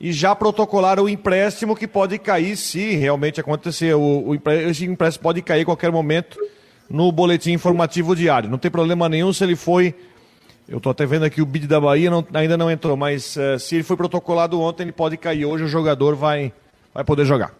e 0.00 0.12
já 0.12 0.34
protocolaram 0.34 1.04
o 1.04 1.08
empréstimo 1.08 1.76
que 1.76 1.86
pode 1.86 2.18
cair 2.18 2.56
se 2.56 2.94
realmente 2.96 3.40
acontecer. 3.40 3.94
O, 3.94 4.30
o 4.30 4.50
esse 4.50 4.84
empréstimo 4.84 5.22
pode 5.22 5.42
cair 5.42 5.62
a 5.62 5.66
qualquer 5.66 5.90
momento 5.92 6.38
no 6.88 7.10
boletim 7.10 7.52
informativo 7.52 8.14
diário. 8.14 8.50
Não 8.50 8.58
tem 8.58 8.70
problema 8.70 9.08
nenhum 9.08 9.32
se 9.32 9.44
ele 9.44 9.56
foi. 9.56 9.94
Eu 10.68 10.78
estou 10.78 10.90
até 10.90 11.04
vendo 11.04 11.24
aqui 11.24 11.42
o 11.42 11.46
bid 11.46 11.66
da 11.66 11.80
Bahia, 11.80 12.10
não, 12.10 12.26
ainda 12.32 12.56
não 12.56 12.70
entrou, 12.70 12.96
mas 12.96 13.36
uh, 13.36 13.58
se 13.58 13.74
ele 13.74 13.84
foi 13.84 13.96
protocolado 13.96 14.58
ontem, 14.60 14.84
ele 14.84 14.92
pode 14.92 15.16
cair. 15.16 15.44
Hoje 15.44 15.64
o 15.64 15.68
jogador 15.68 16.14
vai, 16.14 16.52
vai 16.92 17.04
poder 17.04 17.26
jogar. 17.26 17.52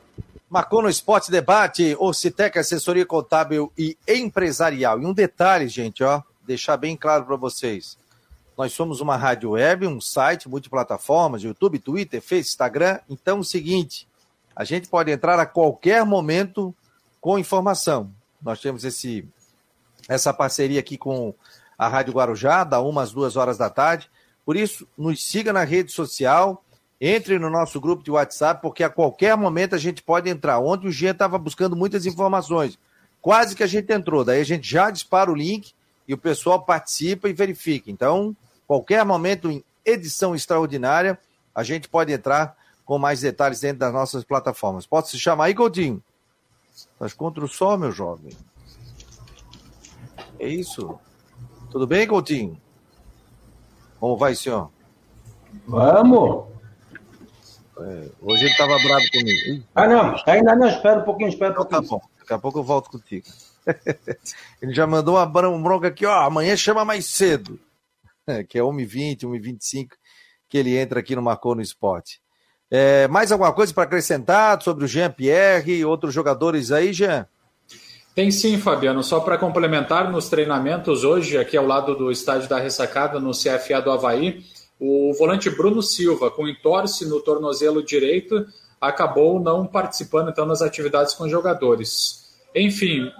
Marcou 0.49 0.83
no 0.83 0.89
Esporte 0.89 1.31
Debate, 1.31 1.97
Ocitec 1.99 2.59
Assessoria 2.59 3.05
Contábil 3.05 3.73
e 3.77 3.97
Empresarial. 4.09 5.01
E 5.03 5.05
um 5.05 5.13
detalhe, 5.13 5.69
gente, 5.69 6.03
ó, 6.03 6.23
deixar 6.47 6.77
bem 6.77 6.97
claro 6.97 7.25
para 7.25 7.37
vocês. 7.37 7.99
Nós 8.57 8.73
somos 8.73 9.01
uma 9.01 9.17
rádio 9.17 9.51
web, 9.51 9.87
um 9.87 10.01
site 10.01 10.49
multiplataformas, 10.49 11.43
YouTube, 11.43 11.79
Twitter, 11.79 12.21
Facebook, 12.23 12.51
Instagram. 12.51 13.01
Então, 13.11 13.39
é 13.39 13.41
o 13.41 13.45
seguinte, 13.45 14.07
a 14.55 14.63
gente 14.65 14.89
pode 14.89 15.11
entrar 15.11 15.39
a 15.41 15.47
qualquer 15.47 16.05
momento 16.05 16.75
com 17.21 17.39
informação. 17.39 18.11
Nós 18.41 18.61
temos 18.61 18.85
esse, 18.85 19.27
essa 20.09 20.33
parceria 20.33 20.79
aqui 20.79 20.97
com 20.97 21.35
a 21.77 21.89
Rádio 21.89 22.13
Guarujá, 22.13 22.63
da 22.63 22.81
uma 22.81 23.03
às 23.03 23.13
duas 23.13 23.35
horas 23.37 23.59
da 23.59 23.69
tarde. 23.69 24.09
Por 24.45 24.57
isso, 24.57 24.87
nos 24.97 25.25
siga 25.25 25.53
na 25.53 25.65
rede 25.65 25.91
social, 25.91 26.63
entre 27.01 27.39
no 27.39 27.51
nosso 27.51 27.81
grupo 27.81 28.05
de 28.05 28.11
WhatsApp, 28.11 28.63
porque 28.63 28.85
a 28.85 28.91
qualquer 28.91 29.37
momento 29.37 29.75
a 29.75 29.79
gente 29.79 30.03
pode 30.03 30.31
entrar. 30.31 30.61
Ontem 30.61 30.87
o 30.87 30.93
Jean 30.93 31.11
estava 31.11 31.39
buscando 31.39 31.75
muitas 31.75 32.07
informações. 32.07 32.79
Quase 33.21 33.57
que 33.57 33.63
a 33.63 33.67
gente 33.67 33.93
entrou. 33.93 34.25
Daí 34.25 34.41
a 34.41 34.45
gente 34.45 34.69
já 34.69 34.91
dispara 34.91 35.33
o 35.33 35.35
link 35.35 35.73
e 36.07 36.15
o 36.15 36.19
pessoal 36.19 36.63
participa 36.63 37.29
e 37.29 37.33
verifica. 37.33 37.91
Então, 37.91 38.37
Qualquer 38.67 39.05
momento 39.05 39.51
em 39.51 39.63
edição 39.85 40.35
extraordinária, 40.35 41.19
a 41.55 41.63
gente 41.63 41.89
pode 41.89 42.13
entrar 42.13 42.57
com 42.85 42.99
mais 42.99 43.21
detalhes 43.21 43.61
dentro 43.61 43.79
das 43.79 43.93
nossas 43.93 44.25
plataformas. 44.25 44.87
Pode 44.87 45.09
se 45.09 45.19
chamar 45.19 45.45
aí, 45.45 45.55
Coutinho? 45.55 46.03
Estás 46.75 47.13
contra 47.13 47.45
o 47.45 47.49
sol, 47.49 47.79
meu 47.79 47.93
jovem? 47.93 48.33
É 50.39 50.49
isso? 50.49 50.99
Tudo 51.71 51.87
bem, 51.87 52.07
Coutinho? 52.07 52.61
Como 54.01 54.17
vai, 54.17 54.35
senhor? 54.35 54.71
Vamos! 55.67 56.47
É, 57.79 58.09
hoje 58.21 58.45
ele 58.45 58.53
estava 58.53 58.79
bravo 58.79 59.05
comigo. 59.11 59.65
Ah, 59.75 59.89
não, 59.89 60.15
ainda 60.27 60.55
não, 60.55 60.69
espera 60.69 61.01
um 61.01 61.05
pouquinho, 61.05 61.29
espera 61.29 61.53
um 61.53 61.57
pouquinho. 61.57 61.83
Tá 61.83 61.89
bom, 61.89 62.01
daqui 62.19 62.33
a 62.33 62.39
pouco 62.39 62.59
eu 62.59 62.63
volto 62.63 62.91
contigo. 62.91 63.27
ele 64.63 64.73
já 64.73 64.87
mandou 64.87 65.17
uma 65.17 65.27
bronca 65.27 65.89
aqui, 65.89 66.07
ó, 66.07 66.21
amanhã 66.21 66.57
chama 66.57 66.85
mais 66.85 67.07
cedo. 67.07 67.59
que 68.49 68.59
é 68.59 68.63
1h20, 68.63 69.21
1h25, 69.21 69.89
que 70.49 70.59
ele 70.59 70.77
entra 70.77 71.01
aqui 71.01 71.15
no 71.15 71.23
Marcou 71.23 71.55
no 71.55 71.63
Esporte. 71.63 72.21
É, 72.71 73.07
mais 73.09 73.31
alguma 73.31 73.53
coisa 73.53 73.73
para 73.73 73.85
acrescentar 73.85 74.61
sobre 74.63 74.85
o 74.85 74.89
Jean 74.89 75.11
Pierre 75.11 75.73
e 75.73 75.85
outros 75.85 76.15
jogadores 76.15 76.73
aí, 76.73 76.93
Jean? 76.93 77.27
Tem 78.15 78.31
sim, 78.31 78.59
Fabiano. 78.59 79.03
Só 79.03 79.21
para 79.21 79.37
complementar, 79.37 80.11
nos 80.11 80.29
treinamentos 80.29 81.05
hoje, 81.05 81.37
aqui 81.37 81.57
ao 81.57 81.67
lado 81.67 81.95
do 81.95 82.11
estádio 82.11 82.49
da 82.49 82.59
Ressacada, 82.59 83.19
no 83.19 83.33
CFA 83.33 83.83
do 83.83 83.91
Havaí, 83.91 84.45
o 84.79 85.13
volante 85.19 85.51
Bruno 85.51 85.83
Silva, 85.83 86.31
com 86.31 86.49
entorse 86.49 87.07
no 87.07 87.21
tornozelo 87.21 87.83
direito, 87.83 88.47
acabou 88.81 89.41
não 89.41 89.67
participando 89.67 90.31
então 90.31 90.47
das 90.47 90.63
atividades 90.63 91.15
com 91.15 91.25
os 91.25 91.31
jogadores. 91.31 92.25
Enfim, 92.55 93.11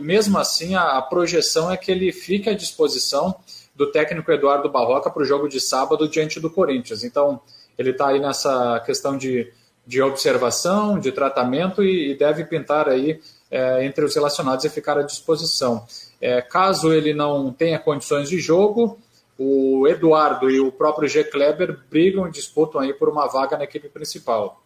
mesmo 0.00 0.38
assim, 0.38 0.74
a 0.74 1.00
projeção 1.00 1.70
é 1.70 1.76
que 1.76 1.90
ele 1.90 2.12
fique 2.12 2.50
à 2.50 2.54
disposição 2.54 3.34
do 3.74 3.90
técnico 3.90 4.30
Eduardo 4.30 4.70
Barroca 4.70 5.10
para 5.10 5.22
o 5.22 5.24
jogo 5.24 5.48
de 5.48 5.60
sábado 5.60 6.08
diante 6.08 6.38
do 6.38 6.50
Corinthians. 6.50 7.04
Então, 7.04 7.40
ele 7.78 7.90
está 7.90 8.08
aí 8.08 8.20
nessa 8.20 8.80
questão 8.80 9.16
de, 9.16 9.52
de 9.86 10.02
observação, 10.02 10.98
de 10.98 11.10
tratamento 11.10 11.82
e, 11.82 12.12
e 12.12 12.14
deve 12.16 12.44
pintar 12.44 12.88
aí 12.88 13.20
é, 13.50 13.84
entre 13.84 14.04
os 14.04 14.14
relacionados 14.14 14.64
e 14.64 14.70
ficar 14.70 14.98
à 14.98 15.02
disposição. 15.02 15.86
É, 16.20 16.40
caso 16.40 16.92
ele 16.92 17.12
não 17.12 17.52
tenha 17.52 17.78
condições 17.78 18.28
de 18.28 18.38
jogo, 18.38 18.98
o 19.38 19.88
Eduardo 19.88 20.50
e 20.50 20.60
o 20.60 20.70
próprio 20.70 21.08
G. 21.08 21.24
Kleber 21.24 21.78
brigam 21.90 22.28
e 22.28 22.30
disputam 22.30 22.80
aí 22.80 22.92
por 22.92 23.08
uma 23.08 23.26
vaga 23.26 23.56
na 23.56 23.64
equipe 23.64 23.88
principal. 23.88 24.62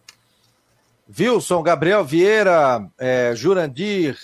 Wilson, 1.17 1.63
Gabriel 1.63 2.03
Vieira, 2.03 2.85
é, 2.97 3.33
Jurandir, 3.33 4.17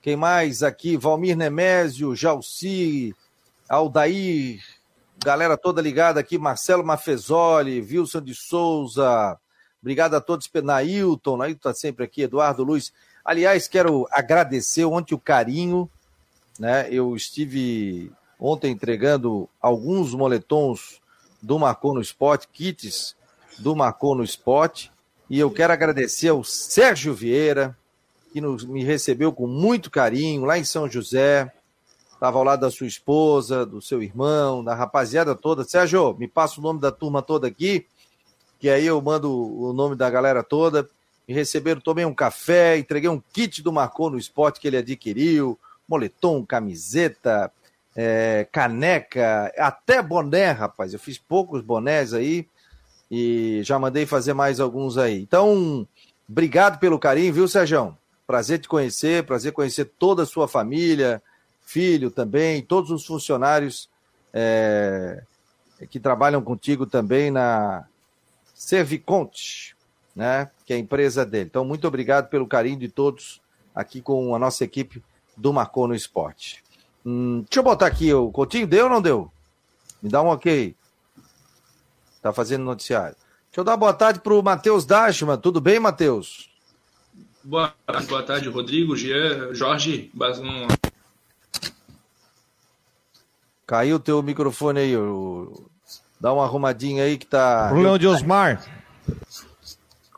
quem 0.00 0.14
mais 0.14 0.62
aqui? 0.62 0.96
Valmir 0.96 1.36
Nemésio, 1.36 2.14
Jalci, 2.14 3.14
Aldair, 3.68 4.62
galera 5.22 5.56
toda 5.56 5.82
ligada 5.82 6.20
aqui, 6.20 6.38
Marcelo 6.38 6.84
Mafezoli, 6.84 7.80
Wilson 7.80 8.22
de 8.22 8.34
Souza, 8.34 9.38
obrigado 9.82 10.14
a 10.14 10.20
todos, 10.20 10.48
Nailton, 10.62 11.36
Nailton 11.36 11.70
está 11.70 11.74
sempre 11.74 12.04
aqui, 12.04 12.22
Eduardo 12.22 12.64
Luiz. 12.64 12.92
Aliás, 13.24 13.68
quero 13.68 14.08
agradecer 14.10 14.84
ontem 14.86 15.14
o 15.14 15.18
carinho, 15.18 15.90
né? 16.58 16.88
Eu 16.90 17.14
estive 17.14 18.10
ontem 18.40 18.72
entregando 18.72 19.48
alguns 19.60 20.14
moletons 20.14 21.00
do 21.42 21.58
Marcou 21.58 21.92
no 21.92 22.00
Spot, 22.00 22.42
kits 22.52 23.14
do 23.58 23.76
Marcou 23.76 24.14
no 24.14 24.24
Spot, 24.24 24.88
e 25.28 25.38
eu 25.38 25.50
quero 25.50 25.72
agradecer 25.72 26.28
ao 26.28 26.42
Sérgio 26.42 27.12
Vieira, 27.12 27.76
que 28.32 28.40
nos, 28.40 28.64
me 28.64 28.82
recebeu 28.82 29.32
com 29.32 29.46
muito 29.46 29.90
carinho 29.90 30.44
lá 30.44 30.58
em 30.58 30.64
São 30.64 30.88
José, 30.88 31.52
Estava 32.18 32.36
ao 32.36 32.42
lado 32.42 32.58
da 32.58 32.70
sua 32.70 32.88
esposa, 32.88 33.64
do 33.64 33.80
seu 33.80 34.02
irmão, 34.02 34.64
da 34.64 34.74
rapaziada 34.74 35.36
toda. 35.36 35.62
Sérgio, 35.62 36.16
me 36.18 36.26
passa 36.26 36.58
o 36.58 36.62
nome 36.62 36.80
da 36.80 36.90
turma 36.90 37.22
toda 37.22 37.46
aqui, 37.46 37.86
que 38.58 38.68
aí 38.68 38.84
eu 38.84 39.00
mando 39.00 39.32
o 39.32 39.72
nome 39.72 39.94
da 39.94 40.10
galera 40.10 40.42
toda. 40.42 40.88
Me 41.28 41.32
receberam, 41.32 41.80
tomei 41.80 42.04
um 42.04 42.12
café, 42.12 42.76
entreguei 42.76 43.08
um 43.08 43.22
kit 43.32 43.62
do 43.62 43.72
Marcou 43.72 44.10
no 44.10 44.18
Esporte 44.18 44.58
que 44.58 44.66
ele 44.66 44.78
adquiriu, 44.78 45.56
moletom, 45.88 46.44
camiseta, 46.44 47.52
é, 47.94 48.48
caneca, 48.50 49.52
até 49.56 50.02
boné, 50.02 50.50
rapaz. 50.50 50.92
Eu 50.92 50.98
fiz 50.98 51.18
poucos 51.18 51.62
bonés 51.62 52.12
aí 52.12 52.48
e 53.08 53.60
já 53.62 53.78
mandei 53.78 54.06
fazer 54.06 54.34
mais 54.34 54.58
alguns 54.58 54.98
aí. 54.98 55.22
Então, 55.22 55.86
obrigado 56.28 56.80
pelo 56.80 56.98
carinho, 56.98 57.32
viu, 57.32 57.46
Sérgio? 57.46 57.96
Prazer 58.26 58.58
te 58.58 58.66
conhecer, 58.66 59.24
prazer 59.24 59.52
conhecer 59.52 59.84
toda 59.84 60.24
a 60.24 60.26
sua 60.26 60.48
família, 60.48 61.22
filho 61.68 62.10
também, 62.10 62.62
todos 62.62 62.90
os 62.90 63.04
funcionários 63.04 63.90
é, 64.32 65.22
que 65.90 66.00
trabalham 66.00 66.40
contigo 66.40 66.86
também 66.86 67.30
na 67.30 67.84
Serviconte, 68.54 69.76
né? 70.16 70.50
Que 70.64 70.72
é 70.72 70.76
a 70.76 70.78
empresa 70.78 71.26
dele. 71.26 71.44
Então, 71.44 71.66
muito 71.66 71.86
obrigado 71.86 72.30
pelo 72.30 72.46
carinho 72.46 72.78
de 72.78 72.88
todos 72.88 73.42
aqui 73.74 74.00
com 74.00 74.34
a 74.34 74.38
nossa 74.38 74.64
equipe 74.64 75.02
do 75.36 75.52
Marcou 75.52 75.86
no 75.86 75.94
Esporte. 75.94 76.64
Hum, 77.04 77.42
deixa 77.42 77.60
eu 77.60 77.62
botar 77.62 77.86
aqui, 77.86 78.12
o 78.14 78.32
Coutinho 78.32 78.66
deu 78.66 78.84
ou 78.84 78.90
não 78.90 79.02
deu? 79.02 79.30
Me 80.02 80.08
dá 80.08 80.22
um 80.22 80.28
ok. 80.28 80.74
Tá 82.22 82.32
fazendo 82.32 82.64
noticiário. 82.64 83.14
Deixa 83.50 83.60
eu 83.60 83.64
dar 83.64 83.76
boa 83.76 83.92
tarde 83.92 84.20
para 84.20 84.34
o 84.34 84.42
Matheus 84.42 84.86
Dashman. 84.86 85.36
Tudo 85.36 85.60
bem, 85.60 85.78
Matheus? 85.78 86.50
Boa, 87.44 87.74
boa 88.08 88.22
tarde, 88.22 88.48
Rodrigo, 88.48 88.96
Jean, 88.96 89.52
Jorge. 89.54 90.10
Caiu 93.68 93.96
o 93.96 94.00
teu 94.00 94.22
microfone 94.22 94.80
aí. 94.80 94.94
Dá 96.18 96.32
uma 96.32 96.42
arrumadinha 96.42 97.04
aí 97.04 97.18
que 97.18 97.26
tá. 97.26 97.68
Problema 97.68 97.98
de 97.98 98.06
Osmar. 98.06 98.64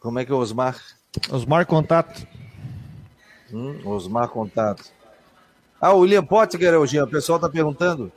Como 0.01 0.21
é 0.21 0.25
que 0.25 0.31
é 0.31 0.35
o 0.35 0.39
Osmar? 0.39 0.81
Osmar 1.33 1.67
Contato. 1.67 2.25
Hum, 3.53 3.81
Osmar 3.85 4.29
Contato. 4.29 4.85
Ah, 5.81 5.93
o 5.93 5.99
William 6.01 6.25
Pottinger, 6.25 6.75
Eugênio, 6.75 7.07
o 7.07 7.11
pessoal 7.11 7.41
tá 7.41 7.49
perguntando. 7.49 8.13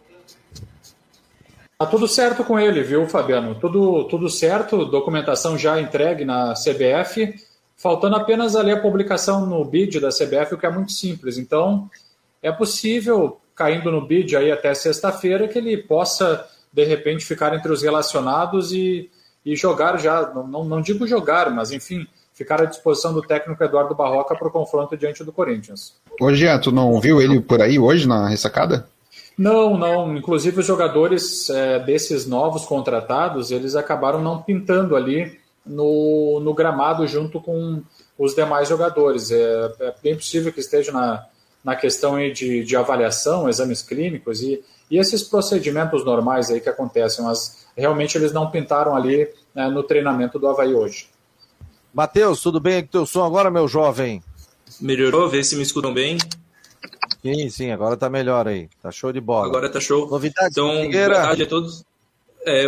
Tá 1.80 1.88
tudo 1.88 2.08
certo 2.08 2.44
com 2.44 2.60
ele, 2.60 2.84
viu, 2.84 3.08
Fabiano? 3.08 3.56
Tudo, 3.56 4.04
tudo 4.04 4.30
certo, 4.30 4.86
documentação 4.86 5.58
já 5.58 5.82
entregue 5.82 6.24
na 6.24 6.54
CBF, 6.54 7.34
faltando 7.76 8.16
apenas 8.18 8.56
ali 8.56 8.72
a 8.72 8.80
publicação 8.80 9.48
no 9.48 9.66
BID 9.66 10.00
da 10.00 10.10
CBF, 10.10 10.54
o 10.54 10.58
que 10.60 10.66
é 10.68 10.72
muito 10.72 10.92
simples. 10.92 11.40
Então, 11.40 11.90
é 12.40 12.52
possível 12.52 13.42
caindo 13.56 13.92
no 13.92 14.06
bid 14.06 14.36
aí 14.36 14.52
até 14.52 14.74
sexta-feira, 14.74 15.48
que 15.48 15.58
ele 15.58 15.78
possa, 15.78 16.46
de 16.72 16.84
repente, 16.84 17.26
ficar 17.26 17.54
entre 17.56 17.72
os 17.72 17.82
relacionados 17.82 18.72
e, 18.72 19.10
e 19.46 19.56
jogar 19.56 20.00
já, 20.00 20.32
não, 20.34 20.64
não 20.64 20.82
digo 20.82 21.08
jogar, 21.08 21.50
mas 21.52 21.72
enfim, 21.72 22.08
ficar 22.34 22.62
à 22.62 22.66
disposição 22.66 23.14
do 23.14 23.22
técnico 23.22 23.64
Eduardo 23.64 23.96
Barroca 23.96 24.36
para 24.36 24.48
o 24.48 24.52
confronto 24.52 24.98
diante 24.98 25.24
do 25.24 25.32
Corinthians. 25.32 25.96
Ô 26.20 26.34
Jean, 26.34 26.60
tu 26.60 26.72
não 26.72 27.00
viu 27.00 27.22
ele 27.22 27.40
por 27.40 27.62
aí 27.62 27.78
hoje 27.80 28.08
na 28.08 28.28
ressacada? 28.28 28.88
Não, 29.38 29.78
não. 29.78 30.16
Inclusive 30.16 30.60
os 30.60 30.66
jogadores 30.66 31.50
é, 31.50 31.80
desses 31.80 32.26
novos 32.26 32.66
contratados, 32.66 33.52
eles 33.52 33.76
acabaram 33.76 34.22
não 34.22 34.42
pintando 34.42 34.96
ali 34.96 35.40
no, 35.66 36.40
no 36.40 36.54
gramado 36.54 37.08
junto 37.08 37.40
com 37.42 37.82
os 38.18 38.36
demais 38.36 38.68
jogadores. 38.68 39.32
É, 39.32 39.72
é 39.80 39.94
bem 40.02 40.16
possível 40.16 40.52
que 40.52 40.60
esteja 40.60 40.92
na, 40.92 41.26
na 41.64 41.76
questão 41.76 42.18
de, 42.32 42.64
de 42.64 42.76
avaliação, 42.76 43.48
exames 43.48 43.82
clínicos 43.82 44.42
e, 44.42 44.62
e 44.92 44.98
esses 44.98 45.24
procedimentos 45.24 46.04
normais 46.04 46.50
aí 46.50 46.60
que 46.60 46.70
acontecem, 46.70 47.24
mas 47.24 47.66
realmente 47.76 48.18
eles 48.18 48.34
não 48.34 48.52
pintaram 48.52 48.96
ali 48.96 49.28
né, 49.56 49.68
no 49.70 49.84
treinamento 49.84 50.38
do 50.38 50.48
Havaí 50.48 50.74
hoje. 50.74 51.08
Matheus, 51.94 52.42
tudo 52.42 52.60
bem 52.60 52.82
com 52.82 52.88
teu 52.88 53.06
som 53.06 53.24
agora, 53.24 53.52
meu 53.52 53.68
jovem? 53.68 54.22
Melhorou, 54.82 55.30
vê 55.30 55.44
se 55.44 55.56
me 55.56 55.64
escutam 55.64 55.94
bem. 55.94 56.18
Sim, 57.22 57.50
sim, 57.50 57.72
agora 57.72 57.96
tá 57.96 58.10
melhor 58.10 58.48
aí. 58.48 58.68
Tá 58.82 58.92
show 58.92 59.14
de 59.14 59.22
bola. 59.22 59.48
Agora 59.48 59.70
tá 59.70 59.80
show. 59.80 60.10
Novidades, 60.10 60.58
então, 60.58 60.82
Figueira. 60.82 61.14
boa 61.14 61.28
tarde 61.28 61.44
a 61.44 61.48
todos. 61.48 61.86
É, 62.46 62.66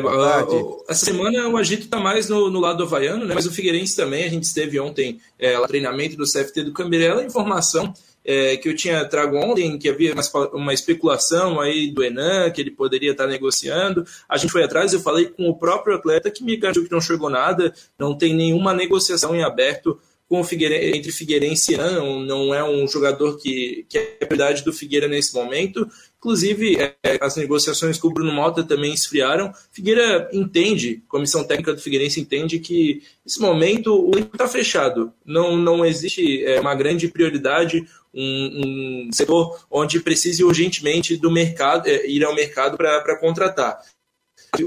essa 0.87 1.05
semana 1.05 1.49
o 1.49 1.57
agito 1.57 1.83
está 1.83 1.99
mais 1.99 2.29
no, 2.29 2.49
no, 2.49 2.61
lado 2.61 2.83
havaiano, 2.83 3.25
né? 3.25 3.35
mas 3.35 3.45
o 3.45 3.51
Figueirense 3.51 3.95
também. 3.95 4.23
A 4.23 4.29
gente 4.29 4.43
esteve 4.43 4.79
ontem 4.79 5.19
é, 5.37 5.57
lá 5.57 5.67
treinamento 5.67 6.15
do 6.15 6.23
CFT 6.23 6.63
do 6.63 6.71
Camberela. 6.71 7.23
Informação 7.23 7.93
é, 8.25 8.57
que 8.57 8.67
eu 8.67 8.75
tinha 8.75 9.05
trago 9.05 9.37
ontem, 9.37 9.77
que 9.77 9.87
havia 9.87 10.13
uma, 10.13 10.49
uma, 10.53 10.73
especulação 10.73 11.61
aí 11.61 11.91
do 11.91 12.03
Enan, 12.03 12.49
que 12.49 12.59
ele 12.59 12.71
poderia 12.71 13.11
estar 13.11 13.27
negociando. 13.27 14.03
A 14.27 14.35
gente 14.37 14.51
foi 14.51 14.63
atrás, 14.63 14.91
eu 14.91 14.99
falei 14.99 15.25
com 15.27 15.47
o 15.47 15.55
próprio 15.55 15.95
atleta 15.95 16.31
que 16.31 16.43
me 16.43 16.57
garantiu 16.57 16.83
que 16.83 16.91
não 16.91 16.99
chegou 16.99 17.29
nada, 17.29 17.73
não 17.99 18.17
tem 18.17 18.33
nenhuma 18.33 18.73
negociação 18.73 19.35
em 19.35 19.43
aberto 19.43 19.99
com 20.27 20.41
o 20.41 20.45
entre 20.51 21.11
Figueirense 21.11 21.71
e 21.71 21.75
Enan, 21.75 22.25
não 22.25 22.53
é 22.53 22.63
um 22.63 22.87
jogador 22.87 23.37
que, 23.37 23.85
que 23.87 23.97
é 23.97 24.25
prioridade 24.25 24.63
do 24.63 24.73
Figueira 24.73 25.07
nesse 25.07 25.35
momento. 25.35 25.87
Inclusive, 26.17 26.77
é, 26.77 26.95
as 27.21 27.35
negociações 27.35 27.99
com 27.99 28.07
o 28.07 28.13
Bruno 28.13 28.33
Mota 28.33 28.63
também 28.63 28.91
esfriaram. 28.91 29.53
Figueira 29.71 30.27
entende, 30.33 31.03
a 31.07 31.11
comissão 31.11 31.43
técnica 31.43 31.73
do 31.75 31.81
Figueirense 31.81 32.19
entende 32.19 32.57
que 32.57 33.03
nesse 33.23 33.39
momento 33.39 33.93
o 33.93 34.11
elenco 34.15 34.35
está 34.35 34.47
fechado. 34.47 35.13
Não, 35.23 35.55
não 35.55 35.85
existe 35.85 36.43
é, 36.43 36.59
uma 36.59 36.73
grande 36.73 37.07
prioridade, 37.07 37.85
um, 38.15 39.07
um, 39.07 39.09
setor 39.11 39.59
onde 39.69 39.99
precise 39.99 40.43
urgentemente 40.43 41.17
do 41.17 41.29
mercado, 41.29 41.87
é, 41.87 42.07
ir 42.07 42.23
ao 42.23 42.33
mercado 42.33 42.77
para 42.77 43.19
contratar. 43.19 43.79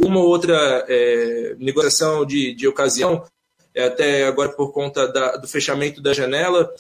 Uma 0.04 0.20
ou 0.20 0.28
outra 0.28 0.84
é, 0.88 1.56
negociação 1.58 2.26
de, 2.26 2.54
de 2.54 2.68
ocasião 2.68 3.24
é, 3.74 3.84
até 3.84 4.26
agora 4.26 4.50
por 4.50 4.72
conta 4.72 5.08
da, 5.08 5.36
do 5.36 5.48
fechamento 5.48 6.02
da 6.02 6.12
janela, 6.12 6.70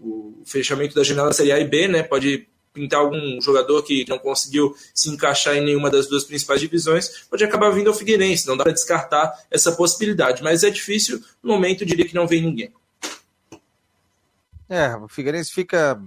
o 0.00 0.42
fechamento 0.44 0.94
da 0.94 1.04
janela 1.04 1.32
Série 1.32 1.52
A 1.52 1.60
e 1.60 1.64
B, 1.64 1.88
né, 1.88 2.02
pode 2.02 2.46
pintar 2.78 3.00
algum 3.00 3.40
jogador 3.40 3.82
que 3.82 4.04
não 4.08 4.18
conseguiu 4.18 4.74
se 4.94 5.10
encaixar 5.10 5.56
em 5.56 5.64
nenhuma 5.64 5.90
das 5.90 6.06
duas 6.06 6.24
principais 6.24 6.60
divisões, 6.60 7.26
pode 7.28 7.42
acabar 7.44 7.70
vindo 7.70 7.88
ao 7.88 7.94
Figueirense. 7.94 8.46
Não 8.46 8.56
dá 8.56 8.64
para 8.64 8.72
descartar 8.72 9.32
essa 9.50 9.72
possibilidade, 9.72 10.42
mas 10.42 10.62
é 10.62 10.70
difícil. 10.70 11.20
No 11.42 11.52
momento, 11.52 11.84
diria 11.84 12.06
que 12.06 12.14
não 12.14 12.26
vem 12.26 12.42
ninguém. 12.42 12.72
É, 14.68 14.94
o 14.96 15.08
Figueirense 15.08 15.52
fica. 15.52 16.00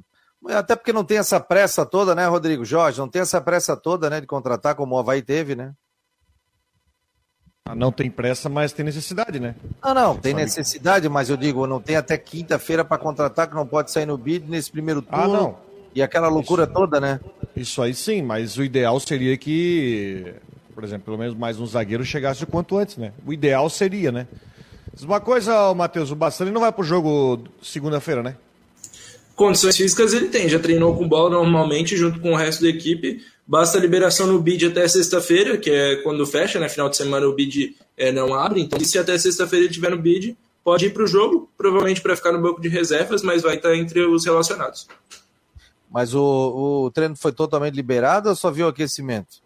Até 0.49 0.76
porque 0.76 0.93
não 0.93 1.03
tem 1.03 1.18
essa 1.18 1.39
pressa 1.39 1.86
toda, 1.86 2.16
né, 2.16 2.26
Rodrigo 2.28 2.66
Jorge? 2.66 2.99
Não 2.99 3.07
tem 3.07 3.22
essa 3.22 3.39
pressa 3.39 3.78
toda, 3.78 4.09
né, 4.09 4.20
de 4.20 4.28
contratar 4.28 4.76
como 4.76 4.95
o 4.95 4.99
Havaí 4.99 5.22
teve, 5.22 5.55
né? 5.55 5.74
Ah, 7.66 7.76
não 7.76 7.91
tem 7.91 8.09
pressa, 8.09 8.49
mas 8.49 8.74
tem 8.74 8.84
necessidade, 8.84 9.39
né? 9.39 9.55
Ah, 9.82 9.93
não, 9.93 10.18
tem 10.18 10.34
necessidade, 10.34 11.07
mas 11.07 11.30
eu 11.30 11.38
digo, 11.38 11.68
não 11.68 11.80
tem 11.80 11.95
até 11.95 12.18
quinta-feira 12.18 12.84
para 12.84 12.97
contratar, 12.97 13.47
que 13.47 13.55
não 13.55 13.68
pode 13.68 13.91
sair 13.91 14.05
no 14.05 14.18
bid 14.18 14.49
nesse 14.49 14.72
primeiro 14.72 15.01
turno. 15.01 15.24
Ah, 15.24 15.28
não. 15.28 15.57
E 15.93 16.01
aquela 16.01 16.28
loucura 16.28 16.64
isso, 16.64 16.74
toda, 16.74 16.99
né? 16.99 17.20
Isso 17.55 17.82
aí 17.82 17.93
sim, 17.93 18.22
mas 18.22 18.57
o 18.57 18.64
ideal 18.64 18.99
seria 18.99 19.38
que, 19.38 20.34
por 20.74 20.84
exemplo, 20.84 21.05
pelo 21.05 21.18
menos 21.18 21.36
mais 21.36 21.59
um 21.59 21.66
zagueiro 21.68 22.03
chegasse 22.03 22.43
o 22.43 22.47
quanto 22.47 22.78
antes, 22.78 22.97
né? 22.97 23.14
O 23.26 23.32
ideal 23.32 23.70
seria, 23.70 24.12
né? 24.12 24.28
Uma 25.03 25.22
coisa, 25.22 25.74
Matheus, 25.74 26.12
o 26.12 26.16
Bastani 26.16 26.51
não 26.51 26.62
vai 26.62 26.72
pro 26.72 26.84
jogo 26.84 27.43
segunda-feira, 27.62 28.24
né? 28.24 28.36
Condições 29.36 29.78
físicas 29.78 30.14
ele 30.14 30.28
tem, 30.28 30.48
já 30.48 30.60
treinou 30.60 30.96
com 30.96 31.08
bola 31.08 31.30
normalmente 31.30 31.96
junto 31.96 32.20
com 32.20 32.34
o 32.34 32.36
resto 32.36 32.62
da 32.62 32.70
equipe. 32.70 33.24
Basta 33.48 33.78
a 33.78 33.82
liberação 33.82 34.28
no 34.28 34.40
bid 34.40 34.66
até 34.68 34.88
sexta-feira, 34.88 35.58
que 35.58 35.70
é 35.70 35.96
quando 35.98 36.26
fecha, 36.26 36.60
né? 36.60 36.70
Final 36.70 36.90
de 36.90 36.98
semana 36.98 37.28
o 37.28 37.34
bid 37.34 37.76
é, 37.98 38.12
não 38.12 38.34
abre. 38.34 38.62
Então, 38.62 38.80
se 38.80 38.98
até 39.00 39.18
sexta-feira 39.18 39.66
ele 39.66 39.74
tiver 39.74 39.92
no 39.92 39.98
bid, 39.98 40.38
pode 40.64 40.86
ir 40.86 40.92
para 40.92 41.04
o 41.04 41.08
jogo, 41.08 41.50
provavelmente 41.58 42.02
para 42.02 42.16
ficar 42.16 42.32
no 42.32 42.42
banco 42.42 42.62
de 42.62 42.70
reservas, 42.70 43.22
mas 43.24 43.42
vai 43.42 43.56
estar 43.56 43.76
entre 43.76 44.06
os 44.06 44.26
relacionados. 44.26 44.88
Mas 45.90 46.14
o, 46.14 46.86
o 46.86 46.92
treino 46.92 47.16
foi 47.18 47.34
totalmente 47.34 47.76
liberado 47.76 48.30
ou 48.30 48.36
só 48.36 48.50
viu 48.50 48.68
aquecimento? 48.68 49.42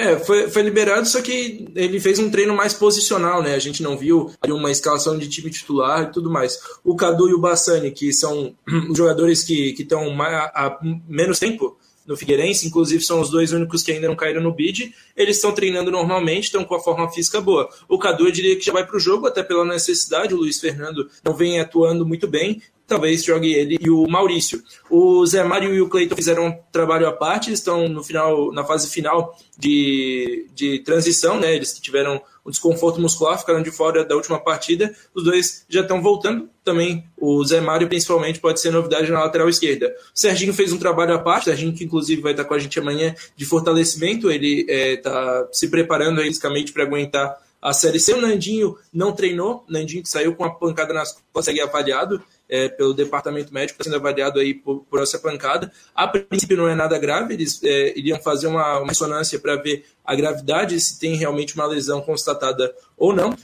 É, 0.00 0.16
foi, 0.16 0.48
foi 0.48 0.62
liberado, 0.62 1.08
só 1.08 1.20
que 1.20 1.66
ele 1.74 1.98
fez 1.98 2.20
um 2.20 2.30
treino 2.30 2.54
mais 2.54 2.72
posicional, 2.72 3.42
né? 3.42 3.56
A 3.56 3.58
gente 3.58 3.82
não 3.82 3.98
viu 3.98 4.30
uma 4.46 4.70
escalação 4.70 5.18
de 5.18 5.28
time 5.28 5.50
titular 5.50 6.04
e 6.04 6.12
tudo 6.12 6.30
mais. 6.30 6.56
O 6.84 6.94
Cadu 6.94 7.28
e 7.28 7.34
o 7.34 7.40
Bassani, 7.40 7.90
que 7.90 8.12
são 8.12 8.54
jogadores 8.94 9.42
que 9.42 9.74
estão 9.76 10.16
há 10.22 10.78
menos 11.08 11.40
tempo 11.40 11.76
no 12.06 12.16
Figueirense, 12.16 12.66
inclusive 12.66 13.02
são 13.04 13.20
os 13.20 13.28
dois 13.28 13.52
únicos 13.52 13.82
que 13.82 13.90
ainda 13.90 14.06
não 14.06 14.16
caíram 14.16 14.40
no 14.40 14.54
bid, 14.54 14.94
eles 15.16 15.36
estão 15.36 15.52
treinando 15.52 15.90
normalmente, 15.90 16.44
estão 16.44 16.64
com 16.64 16.76
a 16.76 16.80
forma 16.80 17.10
física 17.10 17.40
boa. 17.40 17.68
O 17.88 17.98
Cadu 17.98 18.26
eu 18.26 18.32
diria 18.32 18.56
que 18.56 18.64
já 18.64 18.72
vai 18.72 18.86
para 18.86 18.96
o 18.96 19.00
jogo, 19.00 19.26
até 19.26 19.42
pela 19.42 19.64
necessidade, 19.64 20.32
o 20.32 20.38
Luiz 20.38 20.60
Fernando 20.60 21.10
não 21.24 21.34
vem 21.34 21.60
atuando 21.60 22.06
muito 22.06 22.26
bem, 22.26 22.62
talvez 22.88 23.22
jogue 23.22 23.52
ele 23.52 23.78
e 23.78 23.90
o 23.90 24.08
Maurício. 24.08 24.62
O 24.90 25.24
Zé 25.26 25.44
Mário 25.44 25.74
e 25.74 25.80
o 25.80 25.88
Cleiton 25.88 26.16
fizeram 26.16 26.46
um 26.46 26.58
trabalho 26.72 27.06
à 27.06 27.12
parte, 27.12 27.52
estão 27.52 27.86
no 27.86 28.02
final, 28.02 28.50
na 28.50 28.64
fase 28.64 28.88
final 28.88 29.36
de, 29.58 30.48
de 30.54 30.78
transição, 30.80 31.38
né? 31.38 31.54
Eles 31.54 31.78
tiveram 31.78 32.20
um 32.44 32.50
desconforto 32.50 32.98
muscular, 32.98 33.38
ficaram 33.38 33.62
de 33.62 33.70
fora 33.70 34.04
da 34.04 34.16
última 34.16 34.40
partida. 34.40 34.96
Os 35.14 35.22
dois 35.22 35.66
já 35.68 35.82
estão 35.82 36.00
voltando. 36.00 36.48
Também 36.64 37.04
o 37.16 37.44
Zé 37.44 37.60
Mário, 37.60 37.88
principalmente, 37.88 38.40
pode 38.40 38.58
ser 38.60 38.70
novidade 38.70 39.12
na 39.12 39.20
lateral 39.20 39.48
esquerda. 39.48 39.94
O 40.14 40.18
Serginho 40.18 40.54
fez 40.54 40.72
um 40.72 40.78
trabalho 40.78 41.14
à 41.14 41.18
parte, 41.18 41.42
o 41.42 41.44
Serginho, 41.44 41.74
que 41.74 41.84
inclusive 41.84 42.22
vai 42.22 42.32
estar 42.32 42.44
com 42.44 42.54
a 42.54 42.58
gente 42.58 42.78
amanhã 42.78 43.14
de 43.36 43.44
fortalecimento. 43.44 44.30
Ele 44.30 44.66
está 44.68 45.46
é, 45.46 45.54
se 45.54 45.68
preparando 45.68 46.22
fisicamente 46.22 46.72
para 46.72 46.84
aguentar 46.84 47.36
a 47.60 47.72
Série 47.72 48.00
C. 48.00 48.14
O 48.14 48.20
Nandinho 48.20 48.76
não 48.92 49.12
treinou, 49.12 49.64
o 49.68 49.72
Nandinho 49.72 50.02
que 50.02 50.08
saiu 50.08 50.34
com 50.34 50.44
uma 50.44 50.54
pancada 50.54 50.94
nas 50.94 51.12
costas, 51.12 51.44
segue 51.44 51.60
avaliado 51.60 52.22
é, 52.48 52.68
pelo 52.68 52.94
departamento 52.94 53.52
médico, 53.52 53.80
está 53.80 53.84
sendo 53.84 54.00
avaliado 54.00 54.40
aí 54.40 54.54
por, 54.54 54.84
por, 54.84 55.02
essa 55.02 55.18
pancada. 55.18 55.70
A 55.94 56.08
princípio 56.08 56.56
não 56.56 56.68
é 56.68 56.74
nada 56.74 56.98
grave, 56.98 57.34
eles 57.34 57.62
é, 57.62 57.98
iriam 57.98 58.18
fazer 58.20 58.46
uma, 58.46 58.78
uma 58.78 58.88
ressonância 58.88 59.38
para 59.38 59.56
ver 59.56 59.84
a 60.04 60.14
gravidade, 60.14 60.80
se 60.80 60.98
tem 60.98 61.14
realmente 61.14 61.54
uma 61.54 61.66
lesão 61.66 62.00
constatada 62.00 62.74
ou 62.96 63.12
não. 63.12 63.36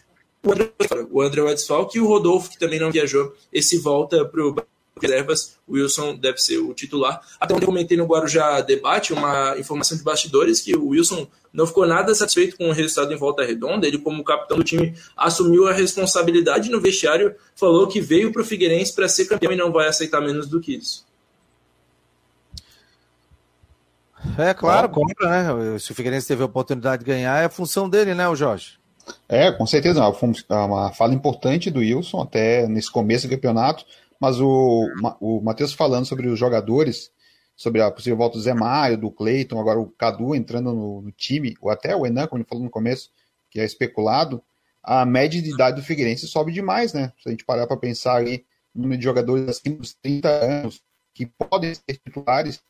O 0.43 0.53
André, 0.53 0.71
o 1.11 1.23
André 1.23 1.43
Wedsfalk 1.43 1.97
e 1.97 2.01
o 2.01 2.07
Rodolfo, 2.07 2.51
que 2.51 2.59
também 2.59 2.79
não 2.79 2.93
viajou, 2.93 3.35
esse 3.53 3.79
volta 3.79 4.25
para 4.25 4.45
o 4.45 4.55
reservas, 5.01 5.57
o 5.67 5.75
Wilson 5.75 6.17
deve 6.17 6.39
ser 6.39 6.59
o 6.59 6.73
titular. 6.73 7.21
Até 7.41 7.55
ontem 7.55 7.65
eu 7.65 7.69
comentei 7.69 7.97
no 7.97 8.07
Guarujá 8.07 8.61
Debate 8.61 9.13
uma 9.13 9.59
informação 9.59 9.97
de 9.97 10.05
bastidores 10.05 10.61
que 10.61 10.77
o 10.77 10.89
Wilson 10.89 11.27
não 11.53 11.67
ficou 11.67 11.87
nada 11.87 12.15
satisfeito 12.15 12.57
com 12.57 12.69
o 12.69 12.73
resultado 12.73 13.13
em 13.13 13.17
volta 13.17 13.45
redonda. 13.45 13.87
Ele, 13.87 13.99
como 13.99 14.25
capitão 14.25 14.57
do 14.57 14.65
time, 14.65 14.95
assumiu 15.17 15.69
a 15.69 15.73
responsabilidade 15.73 16.71
no 16.71 16.81
vestiário, 16.81 17.35
falou 17.55 17.87
que 17.87 18.01
veio 18.01 18.33
para 18.33 18.43
o 18.43 18.45
Figueirense 18.45 18.95
para 18.95 19.09
ser 19.09 19.27
campeão 19.27 19.53
e 19.53 19.57
não 19.57 19.73
vai 19.73 19.89
aceitar 19.89 20.21
menos 20.21 20.49
do 20.49 20.61
que 20.61 20.75
isso. 20.75 21.05
É 24.39 24.55
claro, 24.55 24.89
compra, 24.89 25.29
né? 25.29 25.79
Se 25.79 25.93
o 25.93 25.95
Figueirense 25.95 26.27
teve 26.27 26.43
a 26.43 26.47
oportunidade 26.47 27.05
de 27.05 27.11
ganhar, 27.11 27.43
é 27.43 27.45
a 27.45 27.51
função 27.51 27.89
dele, 27.89 28.15
né, 28.15 28.27
o 28.27 28.35
Jorge? 28.35 28.79
É, 29.29 29.53
com 29.53 29.67
certeza, 29.67 30.01
é 30.01 30.55
uma 30.55 30.91
fala 30.93 31.13
importante 31.13 31.71
do 31.71 31.81
Wilson, 31.81 32.23
até 32.23 32.67
nesse 32.67 32.91
começo 32.91 33.29
do 33.29 33.31
campeonato. 33.31 33.85
Mas 34.25 34.41
o, 34.41 34.89
o 35.21 35.43
Matheus 35.43 35.75
falando 35.75 36.07
sobre 36.07 36.29
os 36.29 36.39
jogadores, 36.39 37.13
sobre 37.55 37.83
a 37.83 37.91
possível 37.91 38.17
volta 38.17 38.39
do 38.39 38.43
Zé 38.43 38.55
Maio, 38.55 38.97
do 38.97 39.11
Cleiton, 39.11 39.61
agora 39.61 39.79
o 39.79 39.91
Cadu 39.91 40.35
entrando 40.35 40.73
no, 40.73 41.03
no, 41.03 41.13
time, 41.13 41.55
ou 41.61 41.71
até 41.71 41.95
o 41.95 42.07
Enan, 42.07 42.27
como 42.27 42.41
ele 42.41 42.49
falou 42.49 42.65
no 42.65 42.71
começo, 42.71 43.11
que 43.51 43.61
é 43.61 43.67
especulado, 43.67 44.43
a 44.83 45.05
média 45.05 45.43
de 45.43 45.51
idade 45.53 45.77
do 45.77 45.87
Figueirense 45.87 46.27
sobe 46.27 46.53
demais, 46.53 46.95
né? 46.95 47.13
Se 47.23 47.29
a 47.29 47.33
gente 47.33 47.45
parar 47.45 47.67
para 47.67 47.77
pensar 47.77 48.17
aí 48.17 48.47
no 48.75 48.85
número 48.85 48.99
de 48.99 49.05
jogadores 49.05 49.47
acima 49.47 49.77
dos 49.77 49.93
30 49.93 50.27
anos 50.31 50.83
que 51.13 51.27
podem 51.27 51.75
ser 51.75 52.01
titulares, 52.03 52.63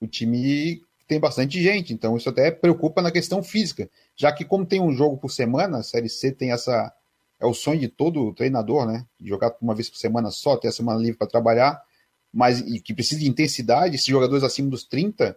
o 0.00 0.08
time 0.08 0.82
tem 1.06 1.20
bastante 1.20 1.62
gente, 1.62 1.94
então 1.94 2.16
isso 2.16 2.28
até 2.28 2.50
preocupa 2.50 3.00
na 3.00 3.12
questão 3.12 3.44
física, 3.44 3.88
já 4.16 4.32
que 4.32 4.44
como 4.44 4.66
tem 4.66 4.80
um 4.80 4.92
jogo 4.92 5.16
por 5.18 5.30
semana, 5.30 5.78
a 5.78 5.82
Série 5.84 6.08
C 6.08 6.32
tem 6.32 6.50
essa 6.50 6.92
é 7.38 7.46
o 7.46 7.54
sonho 7.54 7.80
de 7.80 7.88
todo 7.88 8.32
treinador, 8.32 8.86
né? 8.86 9.04
Jogar 9.20 9.54
uma 9.60 9.74
vez 9.74 9.90
por 9.90 9.98
semana 9.98 10.30
só, 10.30 10.56
ter 10.56 10.68
a 10.68 10.72
semana 10.72 10.98
livre 10.98 11.18
para 11.18 11.26
trabalhar, 11.26 11.82
mas 12.32 12.60
que 12.82 12.94
precisa 12.94 13.20
de 13.20 13.28
intensidade, 13.28 13.94
esses 13.94 14.06
jogadores 14.06 14.44
acima 14.44 14.70
dos 14.70 14.84
30, 14.84 15.36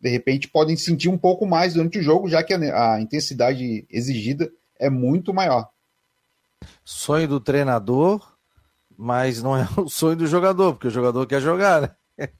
de 0.00 0.08
repente 0.08 0.48
podem 0.48 0.76
sentir 0.76 1.08
um 1.08 1.18
pouco 1.18 1.46
mais 1.46 1.74
durante 1.74 1.98
o 1.98 2.02
jogo, 2.02 2.28
já 2.28 2.42
que 2.42 2.54
a, 2.54 2.94
a 2.94 3.00
intensidade 3.00 3.86
exigida 3.90 4.50
é 4.78 4.90
muito 4.90 5.32
maior. 5.32 5.68
Sonho 6.84 7.28
do 7.28 7.40
treinador, 7.40 8.36
mas 8.96 9.42
não 9.42 9.56
é 9.56 9.68
o 9.76 9.88
sonho 9.88 10.16
do 10.16 10.26
jogador, 10.26 10.74
porque 10.74 10.88
o 10.88 10.90
jogador 10.90 11.26
quer 11.26 11.40
jogar, 11.40 11.82
né? 11.82 11.90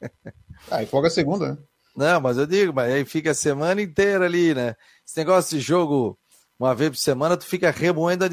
Ah, 0.71 0.83
e 0.83 0.87
folga 0.87 1.09
a 1.09 1.11
segunda, 1.11 1.53
né? 1.53 1.59
Não, 1.95 2.19
mas 2.19 2.39
eu 2.39 2.47
digo, 2.47 2.73
mas 2.73 2.91
aí 2.91 3.05
fica 3.05 3.31
a 3.31 3.35
semana 3.35 3.81
inteira 3.81 4.25
ali, 4.25 4.55
né? 4.55 4.75
Esse 5.07 5.19
negócio 5.19 5.57
de 5.57 5.63
jogo 5.63 6.19
uma 6.59 6.75
vez 6.75 6.91
por 6.91 6.97
semana, 6.97 7.37
tu 7.37 7.45
fica 7.45 7.71
remoendo 7.71 8.25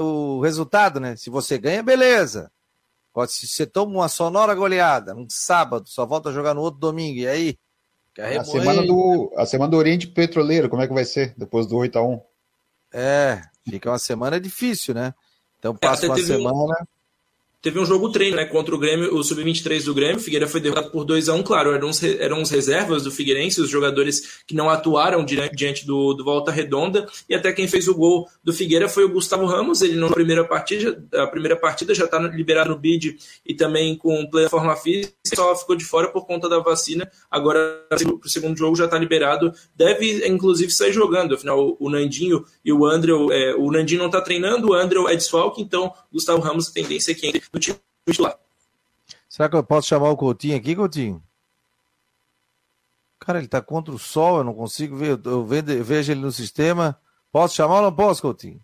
o 0.00 0.40
resultado, 0.40 1.00
né? 1.00 1.16
Se 1.16 1.28
você 1.28 1.58
ganha, 1.58 1.82
beleza. 1.82 2.50
Se 3.28 3.46
você 3.46 3.66
toma 3.66 3.92
uma 3.92 4.08
sonora 4.08 4.54
goleada 4.54 5.14
um 5.14 5.26
sábado, 5.28 5.88
só 5.88 6.04
volta 6.04 6.30
a 6.30 6.32
jogar 6.32 6.54
no 6.54 6.60
outro 6.60 6.80
domingo, 6.80 7.20
e 7.20 7.28
aí? 7.28 7.58
A 8.18 8.44
semana, 8.44 8.82
do, 8.82 9.32
a 9.36 9.44
semana 9.44 9.70
do 9.70 9.76
Oriente 9.76 10.06
Petroleiro, 10.06 10.68
como 10.68 10.82
é 10.82 10.86
que 10.86 10.94
vai 10.94 11.04
ser 11.04 11.34
depois 11.36 11.66
do 11.66 11.76
8 11.76 11.98
a 11.98 12.02
1 12.02 12.20
É, 12.92 13.42
fica 13.68 13.90
uma 13.90 13.98
semana 13.98 14.40
difícil, 14.40 14.94
né? 14.94 15.12
Então 15.58 15.74
passa 15.74 16.06
uma 16.06 16.16
semana 16.18 16.74
teve 17.64 17.80
um 17.80 17.86
jogo 17.86 18.10
treino, 18.10 18.36
né, 18.36 18.44
contra 18.44 18.74
o 18.74 18.78
Grêmio, 18.78 19.14
o 19.14 19.24
Sub-23 19.24 19.86
do 19.86 19.94
Grêmio, 19.94 20.20
Figueira 20.20 20.46
foi 20.46 20.60
derrotado 20.60 20.90
por 20.90 21.02
2 21.02 21.30
a 21.30 21.34
1 21.34 21.42
claro, 21.42 21.72
eram 21.72 21.88
os, 21.88 22.02
eram 22.02 22.42
os 22.42 22.50
reservas 22.50 23.02
do 23.02 23.10
Figueirense, 23.10 23.58
os 23.58 23.70
jogadores 23.70 24.42
que 24.46 24.54
não 24.54 24.68
atuaram 24.68 25.24
diante 25.24 25.86
do, 25.86 26.12
do 26.12 26.22
Volta 26.22 26.52
Redonda, 26.52 27.06
e 27.26 27.34
até 27.34 27.54
quem 27.54 27.66
fez 27.66 27.88
o 27.88 27.94
gol 27.94 28.28
do 28.44 28.52
Figueira 28.52 28.86
foi 28.86 29.04
o 29.04 29.08
Gustavo 29.08 29.46
Ramos, 29.46 29.80
ele 29.80 29.96
na 29.96 30.10
primeira 30.10 30.44
partida, 30.44 31.02
a 31.14 31.26
primeira 31.26 31.56
partida 31.56 31.94
já 31.94 32.04
está 32.04 32.18
liberado 32.18 32.68
no 32.68 32.78
bid 32.78 33.16
e 33.46 33.54
também 33.54 33.96
com 33.96 34.26
plataforma 34.26 34.76
física, 34.76 35.14
só 35.34 35.56
ficou 35.56 35.74
de 35.74 35.86
fora 35.86 36.08
por 36.08 36.26
conta 36.26 36.50
da 36.50 36.58
vacina, 36.58 37.10
agora 37.30 37.82
para 37.88 37.98
o 38.26 38.28
segundo 38.28 38.58
jogo 38.58 38.76
já 38.76 38.84
está 38.84 38.98
liberado, 38.98 39.50
deve 39.74 40.28
inclusive 40.28 40.70
sair 40.70 40.92
jogando, 40.92 41.34
afinal 41.34 41.78
o 41.80 41.88
Nandinho 41.88 42.44
e 42.62 42.70
o 42.70 42.84
André, 42.84 43.14
o 43.14 43.72
Nandinho 43.72 44.00
não 44.00 44.08
está 44.08 44.20
treinando, 44.20 44.68
o 44.68 44.74
André 44.74 45.00
é 45.08 45.16
desfalque, 45.16 45.62
então 45.62 45.90
Gustavo 46.12 46.42
Ramos 46.42 46.68
a 46.68 46.72
tendência 46.72 47.12
é 47.12 47.14
que 47.14 47.26
entre 47.26 47.53
no 47.54 47.60
time 47.60 47.78
titular. 48.06 48.38
Será 49.28 49.48
que 49.48 49.56
eu 49.56 49.64
posso 49.64 49.88
chamar 49.88 50.10
o 50.10 50.16
Coutinho 50.16 50.56
aqui, 50.56 50.76
Coutinho? 50.76 51.22
Cara, 53.20 53.38
ele 53.38 53.48
tá 53.48 53.62
contra 53.62 53.94
o 53.94 53.98
sol, 53.98 54.38
eu 54.38 54.44
não 54.44 54.52
consigo 54.52 54.96
ver. 54.96 55.18
Eu 55.24 55.46
vejo 55.46 56.12
ele 56.12 56.20
no 56.20 56.32
sistema. 56.32 57.00
Posso 57.32 57.54
chamar 57.54 57.76
ou 57.76 57.82
não 57.82 57.92
posso, 57.92 58.20
Coutinho? 58.20 58.60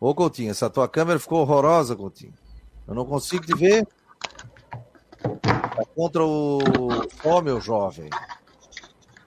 Ô, 0.00 0.14
Coutinho, 0.14 0.50
essa 0.50 0.68
tua 0.68 0.88
câmera 0.88 1.18
ficou 1.18 1.40
horrorosa, 1.40 1.94
Coutinho. 1.94 2.34
Eu 2.86 2.94
não 2.94 3.04
consigo 3.04 3.46
te 3.46 3.54
ver. 3.54 3.86
Tá 5.42 5.84
contra 5.94 6.24
o 6.24 6.58
sol, 7.22 7.42
meu 7.42 7.60
jovem. 7.60 8.10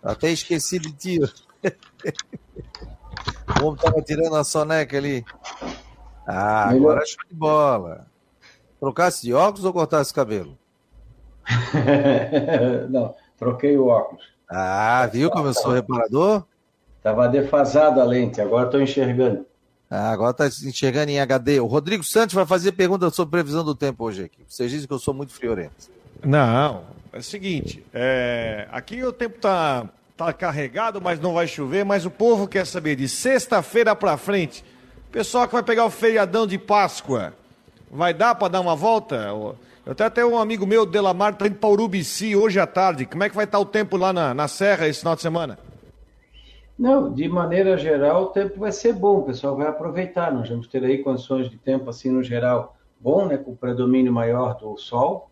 Até 0.04 0.32
esqueci 0.32 0.80
de 0.80 0.92
ti. 0.92 1.20
o 3.62 3.66
homem 3.66 3.82
tava 3.82 4.02
tirando 4.02 4.36
a 4.36 4.44
soneca 4.44 4.98
ali. 4.98 5.24
Ah, 6.26 6.70
agora 6.70 7.02
é 7.02 7.06
show 7.06 7.24
de 7.28 7.36
bola. 7.36 8.06
Trocasse 8.80 9.22
de 9.24 9.34
óculos 9.34 9.66
ou 9.66 9.74
cortasse 9.74 10.14
cabelo? 10.14 10.58
Não, 12.90 13.14
troquei 13.38 13.78
o 13.78 13.88
óculos. 13.88 14.24
Ah, 14.50 15.08
viu 15.12 15.30
como 15.30 15.48
eu 15.48 15.54
sou 15.54 15.72
reparador? 15.72 16.44
Estava 16.98 17.28
defasado 17.28 18.00
a 18.00 18.04
lente, 18.04 18.42
agora 18.42 18.66
estou 18.66 18.82
enxergando. 18.82 19.46
Ah, 19.90 20.12
agora 20.12 20.32
está 20.32 20.48
enxergando 20.68 21.12
em 21.12 21.20
HD. 21.20 21.60
O 21.60 21.66
Rodrigo 21.66 22.04
Santos 22.04 22.34
vai 22.34 22.46
fazer 22.46 22.72
pergunta 22.74 23.10
sobre 23.10 23.32
previsão 23.32 23.64
do 23.64 23.76
tempo 23.76 24.04
hoje 24.06 24.24
aqui. 24.24 24.40
Vocês 24.48 24.72
dizem 24.72 24.88
que 24.88 24.94
eu 24.94 25.00
sou 25.00 25.14
muito 25.14 25.34
friorento. 25.34 25.90
Não, 26.24 26.84
é 27.12 27.18
o 27.18 27.24
seguinte, 27.24 27.84
é, 27.94 28.68
aqui 28.72 29.04
o 29.04 29.12
tempo 29.12 29.38
está 29.38 29.90
tá 30.16 30.32
carregado, 30.32 31.02
mas 31.02 31.20
não 31.20 31.34
vai 31.34 31.48
chover, 31.48 31.84
mas 31.84 32.06
o 32.06 32.12
povo 32.12 32.48
quer 32.48 32.66
saber 32.66 32.96
de 32.96 33.10
sexta-feira 33.10 33.96
para 33.96 34.16
frente. 34.18 34.64
Pessoal 35.12 35.46
que 35.46 35.54
vai 35.54 35.64
pegar 35.64 35.86
o 35.86 35.90
feriadão 35.90 36.48
de 36.48 36.58
Páscoa, 36.58 37.34
Vai 37.94 38.14
dar 38.14 38.34
para 38.36 38.48
dar 38.48 38.62
uma 38.62 38.74
volta? 38.74 39.18
Eu 39.28 39.58
até 39.86 40.10
tenho 40.10 40.30
um 40.30 40.40
amigo 40.40 40.66
meu, 40.66 40.86
Delamar, 40.86 41.36
tá 41.36 41.46
indo 41.46 41.58
para 41.58 41.70
Urubici 41.70 42.34
hoje 42.34 42.58
à 42.58 42.66
tarde. 42.66 43.06
Como 43.06 43.22
é 43.22 43.28
que 43.28 43.36
vai 43.36 43.44
estar 43.44 43.58
tá 43.58 43.62
o 43.62 43.66
tempo 43.66 43.98
lá 43.98 44.14
na, 44.14 44.34
na 44.34 44.48
Serra 44.48 44.88
esse 44.88 45.00
final 45.00 45.14
de 45.14 45.22
semana? 45.22 45.60
Não, 46.80 47.12
de 47.12 47.28
maneira 47.28 47.78
geral, 47.78 48.24
o 48.24 48.28
tempo 48.28 48.58
vai 48.58 48.72
ser 48.72 48.94
bom, 48.94 49.18
o 49.18 49.24
pessoal 49.24 49.58
vai 49.58 49.68
aproveitar. 49.68 50.32
Nós 50.34 50.48
vamos 50.48 50.68
ter 50.68 50.82
aí 50.86 51.00
condições 51.00 51.50
de 51.50 51.58
tempo, 51.58 51.90
assim, 51.90 52.10
no 52.10 52.24
geral, 52.24 52.78
bom, 52.98 53.26
né, 53.26 53.38
com 53.38 53.52
o 53.52 53.58
predomínio 53.58 54.14
maior 54.14 54.58
do 54.58 54.78
sol. 54.78 55.30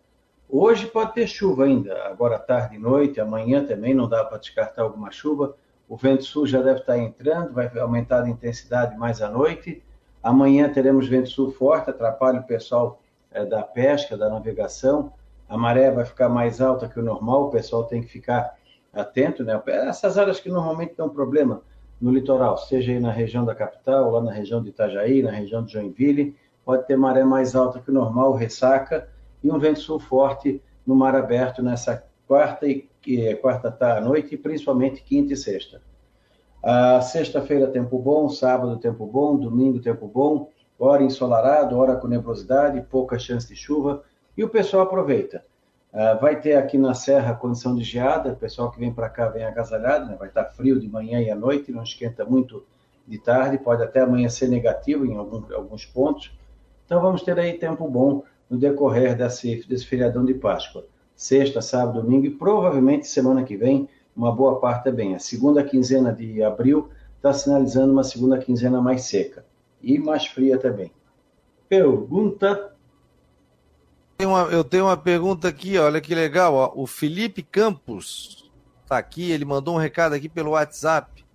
Hoje 0.50 0.88
pode 0.88 1.14
ter 1.14 1.28
chuva 1.28 1.64
ainda, 1.64 2.04
agora 2.08 2.38
tarde 2.38 2.76
e 2.76 2.80
noite, 2.80 3.22
amanhã 3.22 3.64
também 3.64 3.94
não 3.94 4.10
dá 4.10 4.26
para 4.26 4.40
descartar 4.40 4.82
alguma 4.82 5.12
chuva. 5.12 5.56
O 5.90 5.98
vento 5.98 6.24
sul 6.24 6.46
já 6.46 6.62
deve 6.62 6.82
estar 6.82 7.00
entrando, 7.00 7.52
vai 7.52 7.68
aumentar 7.80 8.24
a 8.24 8.30
intensidade 8.30 8.96
mais 8.96 9.24
à 9.24 9.30
noite. 9.30 9.84
Amanhã 10.22 10.72
teremos 10.72 11.08
vento 11.08 11.30
sul 11.30 11.52
forte, 11.52 11.90
atrapalha 11.90 12.42
o 12.42 12.44
pessoal 12.44 13.02
é, 13.32 13.44
da 13.44 13.64
pesca, 13.64 14.16
da 14.16 14.30
navegação. 14.30 15.12
A 15.48 15.58
maré 15.58 15.90
vai 15.90 16.06
ficar 16.06 16.30
mais 16.30 16.62
alta 16.62 16.88
que 16.88 17.00
o 17.00 17.04
normal, 17.04 17.46
o 17.46 17.50
pessoal 17.50 17.86
tem 17.86 18.04
que 18.04 18.08
ficar 18.08 18.56
atento, 18.94 19.44
né? 19.44 19.60
Essas 19.66 20.16
áreas 20.16 20.40
que 20.40 20.50
normalmente 20.50 20.94
dão 20.96 21.10
problema 21.10 21.64
no 22.00 22.12
litoral, 22.12 22.58
seja 22.58 22.92
aí 22.92 23.00
na 23.00 23.12
região 23.12 23.44
da 23.44 23.56
capital, 23.56 24.12
lá 24.12 24.22
na 24.22 24.32
região 24.32 24.62
de 24.62 24.70
Itajaí, 24.70 25.24
na 25.24 25.32
região 25.32 25.64
de 25.64 25.74
Joinville, 25.74 26.36
pode 26.64 26.86
ter 26.86 26.98
maré 26.98 27.24
mais 27.24 27.56
alta 27.56 27.80
que 27.80 27.90
o 27.90 27.94
normal, 27.94 28.34
ressaca, 28.34 29.10
e 29.44 29.52
um 29.52 29.58
vento 29.58 29.80
sul 29.80 30.00
forte 30.00 30.62
no 30.86 30.96
mar 30.96 31.16
aberto 31.16 31.64
nessa 31.64 32.04
quarta 32.28 32.68
e 32.68 32.89
quarta 33.36 33.76
à 33.80 34.01
noite, 34.01 34.36
e 34.36 34.38
principalmente 34.38 35.03
quinta 35.03 35.34
e 35.34 35.38
sexta. 35.38 35.82
A 36.62 36.99
sexta-feira, 36.99 37.68
tempo 37.68 37.97
bom, 37.97 38.28
sábado, 38.30 38.78
tempo 38.78 39.05
bom, 39.05 39.38
domingo, 39.38 39.80
tempo 39.80 40.07
bom, 40.07 40.49
hora 40.78 41.03
ensolarado, 41.03 41.78
hora 41.78 41.95
com 41.95 42.07
nebulosidade, 42.07 42.82
pouca 42.89 43.18
chance 43.18 43.47
de 43.47 43.55
chuva. 43.55 44.03
e 44.38 44.43
o 44.43 44.49
pessoal 44.49 44.84
aproveita. 44.84 45.43
Uh, 45.91 46.20
vai 46.22 46.39
ter 46.39 46.55
aqui 46.55 46.78
na 46.78 46.93
Serra 46.93 47.34
condição 47.34 47.76
de 47.76 47.84
geada, 47.84 48.32
o 48.32 48.36
pessoal 48.36 48.72
que 48.72 48.80
vem 48.80 48.93
para 48.93 49.10
cá 49.10 49.28
vem 49.28 49.43
agasalhado, 49.43 50.05
né? 50.05 50.16
vai 50.18 50.28
estar 50.28 50.43
tá 50.43 50.51
frio 50.51 50.80
de 50.80 50.88
manhã 50.88 51.20
e 51.20 51.32
à 51.32 51.36
noite, 51.36 51.72
não 51.72 51.82
esquenta 51.82 52.24
muito 52.24 52.64
de 53.07 53.18
tarde, 53.18 53.57
pode 53.57 53.82
até 53.82 54.01
amanhecer 54.01 54.47
negativo 54.47 55.05
em 55.05 55.18
algum, 55.18 55.43
alguns 55.53 55.86
pontos. 55.86 56.32
Então 56.86 57.01
vamos 57.01 57.24
ter 57.24 57.38
aí 57.39 57.53
tempo 57.53 57.89
bom 57.89 58.24
no 58.47 58.57
decorrer 58.57 59.18
desse, 59.18 59.68
desse 59.68 59.86
feriadão 59.86 60.24
de 60.24 60.36
Páscoa. 60.36 60.86
Sexta, 61.20 61.61
sábado, 61.61 62.01
domingo 62.01 62.26
e 62.26 62.30
provavelmente 62.30 63.05
semana 63.05 63.43
que 63.43 63.57
vem, 63.57 63.89
uma 64.15 64.32
boa 64.32 64.57
parte 64.57 64.86
também. 64.86 65.15
A 65.15 65.20
segunda 65.20 65.61
quinzena 65.61 66.13
de 66.13 66.41
abril 66.41 66.91
está 67.17 67.34
sinalizando 67.34 67.91
uma 67.91 68.05
segunda 68.05 68.38
quinzena 68.38 68.80
mais 68.80 69.01
seca 69.01 69.45
e 69.82 69.99
mais 69.99 70.26
fria 70.26 70.57
também. 70.57 70.93
Pergunta 71.67 72.74
eu 74.51 74.63
tenho 74.63 74.86
uma 74.86 74.95
pergunta 74.95 75.49
aqui, 75.49 75.78
olha 75.78 75.99
que 75.99 76.15
legal. 76.15 76.53
Ó. 76.53 76.72
O 76.76 76.88
Felipe 76.88 77.43
Campos 77.43 78.49
está 78.84 78.97
aqui, 78.97 79.30
ele 79.32 79.43
mandou 79.43 79.76
um 79.76 79.78
recado 79.78 80.13
aqui 80.13 80.30
pelo 80.30 80.51
WhatsApp. 80.51 81.26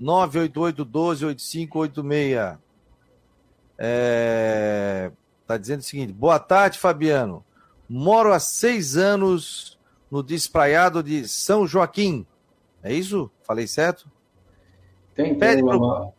988-12-8586. 0.00 2.56
É, 3.78 5.10
tá 5.44 5.56
dizendo 5.56 5.80
o 5.80 5.84
seguinte: 5.84 6.12
boa 6.12 6.38
tarde, 6.38 6.78
Fabiano. 6.78 7.44
Moro 7.96 8.32
há 8.32 8.40
seis 8.40 8.96
anos 8.96 9.78
no 10.10 10.20
despraiado 10.20 11.00
de 11.00 11.28
São 11.28 11.64
Joaquim. 11.64 12.26
É 12.82 12.92
isso? 12.92 13.30
Falei 13.44 13.68
certo? 13.68 14.10
Tem, 15.14 15.32
tem, 15.36 15.62
uma, 15.62 15.78
pro... 15.78 16.12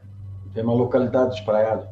tem 0.54 0.64
uma 0.64 0.74
localidade 0.74 1.32
despraiada. 1.32 1.92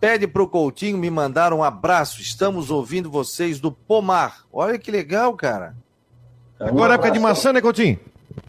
Pede 0.00 0.26
para 0.26 0.42
o 0.42 0.48
Coutinho 0.48 0.98
me 0.98 1.08
mandar 1.08 1.52
um 1.52 1.62
abraço. 1.62 2.20
Estamos 2.20 2.68
ouvindo 2.68 3.08
vocês 3.08 3.60
do 3.60 3.70
Pomar. 3.70 4.44
Olha 4.52 4.76
que 4.76 4.90
legal, 4.90 5.34
cara. 5.34 5.76
Agora 6.58 6.94
é 6.94 6.96
época 6.96 7.12
de 7.12 7.20
maçã, 7.20 7.52
né, 7.52 7.60
Coutinho? 7.60 8.00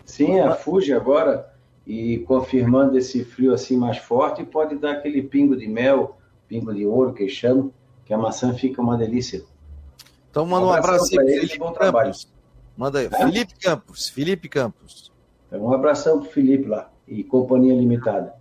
Sim, 0.03 0.39
a 0.39 0.55
Fuji 0.55 0.91
agora 0.91 1.53
e 1.85 2.17
confirmando 2.27 2.97
esse 2.97 3.23
frio 3.23 3.53
assim 3.53 3.77
mais 3.77 3.99
forte, 3.99 4.43
pode 4.43 4.75
dar 4.75 4.93
aquele 4.93 5.21
pingo 5.21 5.55
de 5.55 5.67
mel, 5.67 6.17
pingo 6.47 6.73
de 6.73 6.83
ouro 6.83 7.13
que 7.13 7.29
chamam, 7.29 7.71
que 8.03 8.11
a 8.11 8.17
maçã 8.17 8.55
fica 8.55 8.81
uma 8.81 8.97
delícia. 8.97 9.43
Então 10.29 10.45
manda 10.45 10.65
um, 10.65 10.69
um 10.69 10.73
abraço 10.73 11.19
aí, 11.19 11.25
Felipe 11.25 11.57
bom 11.57 11.71
trabalho. 11.71 12.11
Manda 12.75 12.99
aí, 12.99 13.07
é? 13.07 13.09
Felipe 13.09 13.53
Campos, 13.59 14.09
Felipe 14.09 14.47
Campos. 14.47 15.11
Um 15.51 15.73
abração 15.73 16.19
pro 16.19 16.29
Felipe 16.29 16.67
lá 16.67 16.91
e 17.07 17.23
Companhia 17.23 17.73
Limitada. 17.73 18.33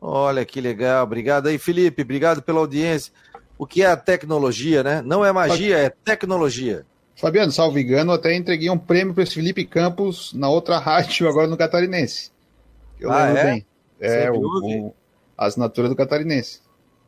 Olha 0.00 0.44
que 0.44 0.60
legal, 0.60 1.04
obrigado 1.04 1.46
aí, 1.46 1.58
Felipe, 1.58 2.02
obrigado 2.02 2.42
pela 2.42 2.60
audiência. 2.60 3.12
O 3.56 3.66
que 3.66 3.82
é 3.82 3.86
a 3.86 3.96
tecnologia, 3.96 4.82
né? 4.82 5.02
Não 5.02 5.24
é 5.24 5.32
magia, 5.32 5.78
é 5.78 5.88
tecnologia. 5.88 6.84
Fabiano, 7.14 7.52
salvo 7.52 7.78
engano, 7.78 8.12
até 8.12 8.34
entreguei 8.34 8.68
um 8.68 8.78
prêmio 8.78 9.14
para 9.14 9.22
esse 9.22 9.34
Felipe 9.34 9.64
Campos 9.64 10.32
na 10.32 10.48
outra 10.48 10.78
rádio 10.80 11.28
agora 11.28 11.46
no 11.46 11.56
Catarinense. 11.56 12.32
Eu 12.98 13.12
ah, 13.12 13.26
lembro 13.26 13.38
é? 13.38 13.44
bem. 13.44 13.66
É, 14.00 14.30
o, 14.30 14.40
o, 14.40 14.94
a 15.36 15.46
assinatura 15.46 15.88
do 15.88 15.96
Catarinense. 15.96 16.60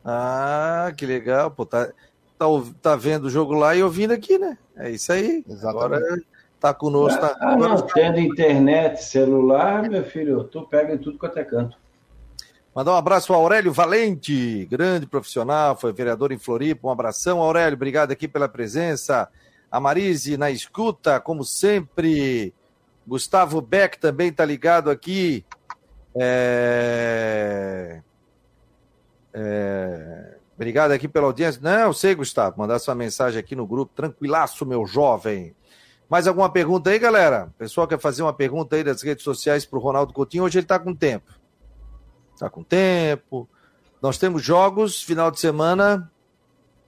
Ah, 0.03 0.93
que 0.95 1.05
legal. 1.05 1.51
Pô, 1.51 1.65
tá, 1.65 1.91
tá, 2.37 2.45
tá 2.81 2.95
vendo 2.95 3.25
o 3.25 3.29
jogo 3.29 3.53
lá 3.53 3.75
e 3.75 3.83
ouvindo 3.83 4.11
aqui, 4.11 4.37
né? 4.37 4.57
É 4.75 4.89
isso 4.89 5.11
aí. 5.11 5.43
Exatamente. 5.47 5.67
Agora 5.67 6.21
tá 6.59 6.73
conosco. 6.73 7.19
Tá, 7.19 7.35
ah, 7.39 7.55
não, 7.55 7.81
tendo 7.81 8.19
internet, 8.19 9.03
celular, 9.03 9.87
meu 9.89 10.03
filho, 10.03 10.43
tu 10.43 10.63
pega 10.63 10.93
em 10.93 10.97
tudo 10.97 11.17
quanto 11.17 11.37
é 11.37 11.43
canto. 11.43 11.77
Mandar 12.73 12.91
um 12.91 12.97
abraço 12.97 13.31
ao 13.33 13.39
Aurélio 13.39 13.71
Valente, 13.71 14.65
grande 14.65 15.07
profissional, 15.07 15.77
foi 15.77 15.93
vereador 15.93 16.33
em 16.33 16.37
Floripa. 16.37 16.87
Um 16.87 16.91
abração, 16.91 17.39
Aurélio, 17.39 17.75
obrigado 17.75 18.11
aqui 18.11 18.27
pela 18.27 18.49
presença. 18.49 19.29
A 19.71 19.79
Marise 19.79 20.35
na 20.37 20.51
escuta, 20.51 21.19
como 21.19 21.43
sempre. 21.43 22.53
Gustavo 23.07 23.61
Beck 23.61 23.97
também 23.97 24.31
tá 24.31 24.43
ligado 24.43 24.89
aqui. 24.89 25.45
É... 26.15 28.01
É... 29.33 30.37
Obrigado 30.55 30.91
aqui 30.91 31.07
pela 31.07 31.27
audiência. 31.27 31.59
Não, 31.61 31.87
eu 31.87 31.93
sei, 31.93 32.15
Gustavo, 32.15 32.57
mandar 32.57 32.79
sua 32.79 32.95
mensagem 32.95 33.39
aqui 33.39 33.55
no 33.55 33.67
grupo. 33.67 33.91
Tranquilaço, 33.93 34.65
meu 34.65 34.85
jovem. 34.85 35.53
Mais 36.09 36.27
alguma 36.27 36.49
pergunta 36.49 36.89
aí, 36.89 36.99
galera? 36.99 37.47
O 37.47 37.57
pessoal 37.57 37.87
quer 37.87 37.99
fazer 37.99 38.21
uma 38.21 38.33
pergunta 38.33 38.75
aí 38.75 38.83
das 38.83 39.01
redes 39.01 39.23
sociais 39.23 39.65
para 39.65 39.77
o 39.77 39.81
Ronaldo 39.81 40.13
Coutinho. 40.13 40.43
Hoje 40.43 40.59
ele 40.59 40.65
está 40.65 40.79
com 40.79 40.93
tempo. 40.93 41.33
Está 42.33 42.49
com 42.49 42.63
tempo. 42.63 43.49
Nós 44.01 44.17
temos 44.17 44.43
jogos, 44.43 45.01
final 45.01 45.29
de 45.29 45.39
semana. 45.39 46.09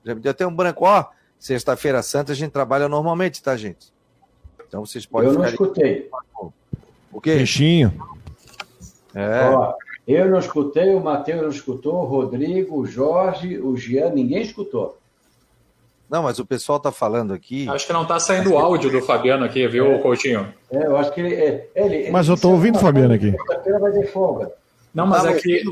Já 0.05 0.15
me 0.15 0.21
deu 0.21 0.31
até 0.31 0.45
um 0.45 0.55
branco. 0.55 0.85
Ó, 0.85 1.05
sexta-feira 1.37 2.01
santa 2.03 2.31
a 2.31 2.35
gente 2.35 2.51
trabalha 2.51 2.87
normalmente, 2.87 3.41
tá, 3.41 3.57
gente? 3.57 3.91
Então 4.67 4.85
vocês 4.85 5.05
podem. 5.05 5.29
Eu 5.29 5.37
não 5.37 5.45
escutei. 5.45 6.09
O 7.11 7.19
quê? 7.19 7.37
Peixinho. 7.37 7.91
É. 9.15 9.49
Ó, 9.49 9.73
eu 10.07 10.29
não 10.29 10.39
escutei, 10.39 10.95
o 10.95 11.01
Matheus 11.01 11.41
não 11.41 11.49
escutou, 11.49 11.95
o 11.95 12.05
Rodrigo, 12.05 12.79
o 12.79 12.85
Jorge, 12.85 13.59
o 13.59 13.75
Jean, 13.75 14.11
ninguém 14.11 14.41
escutou. 14.41 14.97
Não, 16.09 16.23
mas 16.23 16.39
o 16.39 16.45
pessoal 16.45 16.77
está 16.77 16.91
falando 16.91 17.33
aqui. 17.33 17.67
Acho 17.67 17.85
que 17.85 17.91
não 17.91 18.03
está 18.03 18.17
saindo 18.17 18.53
o 18.53 18.57
áudio 18.57 18.89
do 18.89 19.01
Fabiano 19.01 19.43
aqui, 19.43 19.67
viu, 19.67 19.91
é, 19.91 19.97
Coutinho? 19.97 20.53
É, 20.71 20.85
eu 20.85 20.95
acho 20.95 21.11
que 21.11 21.19
ele. 21.19 21.35
É, 21.35 21.67
ele 21.75 22.09
mas 22.09 22.29
eu 22.29 22.35
estou 22.35 22.53
ouvindo 22.53 22.77
o 22.77 22.79
Fabiano 22.79 23.13
aqui. 23.13 23.31
Sexta-feira 23.31 23.79
vai 23.79 23.91
ter 23.91 24.07
folga. 24.07 24.51
Não, 24.93 25.05
mas 25.05 25.23
tá 25.23 25.31
é 25.31 25.33
que. 25.33 25.63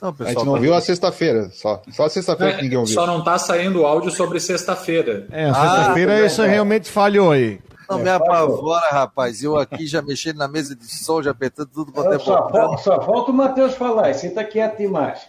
Não, 0.00 0.12
pessoal, 0.12 0.28
a 0.28 0.32
gente 0.32 0.44
não 0.44 0.54
tá... 0.54 0.60
viu 0.60 0.74
a 0.74 0.80
sexta-feira, 0.80 1.50
só. 1.52 1.82
Só 1.90 2.04
a 2.04 2.08
sexta-feira 2.08 2.52
é, 2.52 2.56
que 2.56 2.62
ninguém 2.62 2.78
ouviu. 2.78 2.94
Só 2.94 3.06
não 3.06 3.18
está 3.18 3.36
saindo 3.38 3.80
o 3.80 3.86
áudio 3.86 4.12
sobre 4.12 4.38
sexta-feira. 4.38 5.26
É, 5.32 5.52
sexta-feira 5.52 6.14
ah, 6.14 6.26
isso 6.26 6.42
é. 6.42 6.48
realmente 6.48 6.88
falhou 6.88 7.32
aí. 7.32 7.58
Não 7.88 8.00
é, 8.00 8.02
me 8.02 8.10
apavora, 8.10 8.88
rapaz. 8.90 9.42
Eu 9.42 9.56
aqui 9.56 9.86
já 9.86 10.02
mexendo 10.02 10.38
na 10.38 10.48
mesa 10.48 10.74
de 10.74 10.86
som, 10.86 11.22
já 11.22 11.30
apertando 11.30 11.68
tudo 11.68 11.92
quanto 11.92 12.12
é 12.12 12.18
só. 12.18 12.76
Só 12.78 13.00
falta 13.02 13.30
o 13.30 13.34
Matheus 13.34 13.74
falar, 13.74 14.10
está 14.10 14.42
quieto 14.44 14.78
demais. 14.78 15.28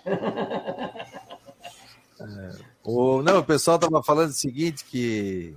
É, 2.20 2.52
o, 2.84 3.22
não, 3.22 3.40
o 3.40 3.44
pessoal 3.44 3.76
estava 3.76 4.02
falando 4.02 4.30
o 4.30 4.34
seguinte, 4.34 4.84
que. 4.86 5.56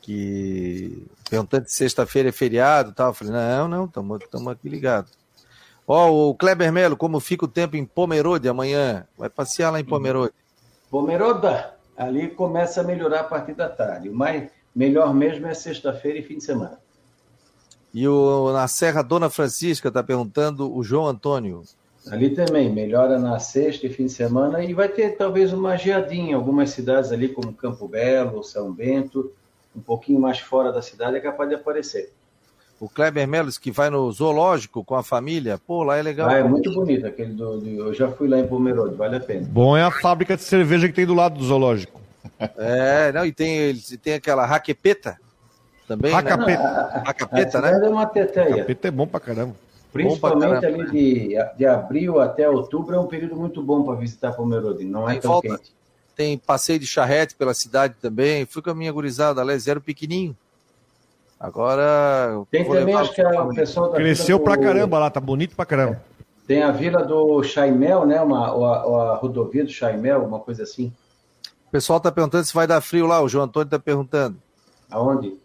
que 0.00 1.04
perguntando 1.28 1.68
se 1.68 1.74
sexta-feira 1.74 2.28
é 2.28 2.32
feriado 2.32 2.90
e 2.90 2.94
tal. 2.94 3.08
Eu 3.08 3.14
falei, 3.14 3.32
não, 3.32 3.66
não, 3.66 3.84
estamos 3.84 4.48
aqui 4.52 4.68
ligados. 4.68 5.10
Ó, 5.86 6.08
oh, 6.08 6.30
o 6.30 6.34
Kleber 6.34 6.72
Melo, 6.72 6.96
como 6.96 7.18
fica 7.18 7.44
o 7.44 7.48
tempo 7.48 7.76
em 7.76 7.84
Pomerode 7.84 8.48
amanhã? 8.48 9.04
Vai 9.18 9.28
passear 9.28 9.72
lá 9.72 9.80
em 9.80 9.84
Pomerode. 9.84 10.32
Pomeroda, 10.88 11.74
ali 11.96 12.28
começa 12.28 12.82
a 12.82 12.84
melhorar 12.84 13.20
a 13.20 13.24
partir 13.24 13.54
da 13.54 13.68
tarde. 13.68 14.08
O 14.08 14.14
mais 14.14 14.48
melhor 14.74 15.14
mesmo 15.14 15.46
é 15.46 15.54
sexta-feira 15.54 16.18
e 16.18 16.22
fim 16.22 16.38
de 16.38 16.44
semana. 16.44 16.78
E 17.94 18.08
o, 18.08 18.52
na 18.52 18.66
Serra 18.68 19.02
Dona 19.02 19.28
Francisca 19.28 19.88
está 19.88 20.02
perguntando 20.02 20.74
o 20.74 20.82
João 20.82 21.06
Antônio. 21.06 21.62
Ali 22.10 22.30
também, 22.30 22.72
melhora 22.72 23.18
na 23.18 23.38
sexta 23.38 23.86
e 23.86 23.90
fim 23.90 24.06
de 24.06 24.12
semana 24.12 24.64
e 24.64 24.74
vai 24.74 24.88
ter 24.88 25.16
talvez 25.16 25.52
uma 25.52 25.76
geadinha 25.76 26.30
em 26.30 26.34
algumas 26.34 26.70
cidades 26.70 27.12
ali, 27.12 27.28
como 27.28 27.52
Campo 27.52 27.86
Belo, 27.86 28.42
São 28.42 28.72
Bento, 28.72 29.30
um 29.76 29.80
pouquinho 29.80 30.20
mais 30.20 30.38
fora 30.38 30.72
da 30.72 30.82
cidade 30.82 31.16
é 31.16 31.20
capaz 31.20 31.48
de 31.48 31.54
aparecer. 31.54 32.12
O 32.80 32.88
Kleber 32.88 33.28
Melos, 33.28 33.58
que 33.58 33.70
vai 33.70 33.88
no 33.90 34.10
zoológico 34.10 34.84
com 34.84 34.96
a 34.96 35.04
família, 35.04 35.56
pô, 35.64 35.84
lá 35.84 35.96
é 35.96 36.02
legal. 36.02 36.28
Ah, 36.28 36.38
é 36.38 36.42
muito 36.42 36.72
bonito 36.74 37.06
aquele 37.06 37.32
do, 37.32 37.58
do, 37.58 37.68
Eu 37.68 37.94
já 37.94 38.10
fui 38.10 38.26
lá 38.26 38.40
em 38.40 38.48
Pomerode, 38.48 38.96
vale 38.96 39.14
a 39.14 39.20
pena. 39.20 39.46
Bom 39.48 39.76
é 39.76 39.84
a 39.84 39.90
fábrica 39.90 40.36
de 40.36 40.42
cerveja 40.42 40.88
que 40.88 40.94
tem 40.94 41.06
do 41.06 41.14
lado 41.14 41.38
do 41.38 41.44
zoológico. 41.44 42.01
É, 42.56 43.12
não, 43.12 43.26
e 43.26 43.32
tem, 43.32 43.74
tem 44.02 44.14
aquela 44.14 44.46
raquepeta 44.46 45.18
também. 45.86 46.12
Racapeta. 46.12 46.62
Né? 46.62 47.02
Racapeta, 47.04 47.60
né? 47.60 47.86
É 47.86 47.88
uma 47.88 48.06
teteia. 48.06 48.50
Racapeta 48.50 48.88
é 48.88 48.90
bom 48.90 49.06
pra 49.06 49.20
caramba. 49.20 49.54
Principalmente 49.92 50.64
ali 50.64 50.90
de, 50.90 51.36
de 51.56 51.66
abril 51.66 52.20
até 52.20 52.48
outubro 52.48 52.96
é 52.96 53.00
um 53.00 53.06
período 53.06 53.36
muito 53.36 53.62
bom 53.62 53.84
para 53.84 53.94
visitar 53.94 54.32
Pomerode, 54.32 54.84
não 54.84 55.08
é 55.08 55.12
tem 55.12 55.20
tão 55.20 55.32
volta, 55.32 55.48
quente. 55.48 55.72
Tem 56.16 56.38
passeio 56.38 56.78
de 56.78 56.86
charrete 56.86 57.34
pela 57.34 57.52
cidade 57.52 57.94
também. 58.00 58.46
Fui 58.46 58.62
com 58.62 58.70
a 58.70 58.74
minha 58.74 58.92
gurizada, 58.92 59.40
aliás, 59.40 59.66
era 59.66 59.80
pequenininho. 59.80 60.36
Agora. 61.38 62.42
Tem 62.50 62.64
também, 62.64 62.94
acho 62.94 63.12
que 63.12 63.20
a 63.20 63.44
pessoa 63.46 63.90
da 63.90 63.96
Cresceu 63.96 64.38
do... 64.38 64.44
pra 64.44 64.56
caramba 64.56 64.98
lá, 64.98 65.10
tá 65.10 65.20
bonito 65.20 65.56
pra 65.56 65.66
caramba. 65.66 66.00
Tem 66.46 66.62
a 66.62 66.70
vila 66.70 67.04
do 67.04 67.42
Chaimel, 67.42 68.06
né? 68.06 68.20
Uma, 68.20 68.48
a, 68.48 69.12
a 69.12 69.16
rodovia 69.16 69.64
do 69.64 69.70
Chaimel, 69.70 70.24
uma 70.24 70.38
coisa 70.38 70.62
assim. 70.62 70.92
O 71.72 71.78
pessoal 71.80 71.98
tá 71.98 72.12
perguntando 72.12 72.44
se 72.44 72.52
vai 72.52 72.66
dar 72.66 72.82
frio 72.82 73.06
lá, 73.06 73.22
o 73.22 73.28
João 73.30 73.46
Antônio 73.46 73.70
tá 73.70 73.78
perguntando. 73.78 74.36
Aonde? 74.90 75.38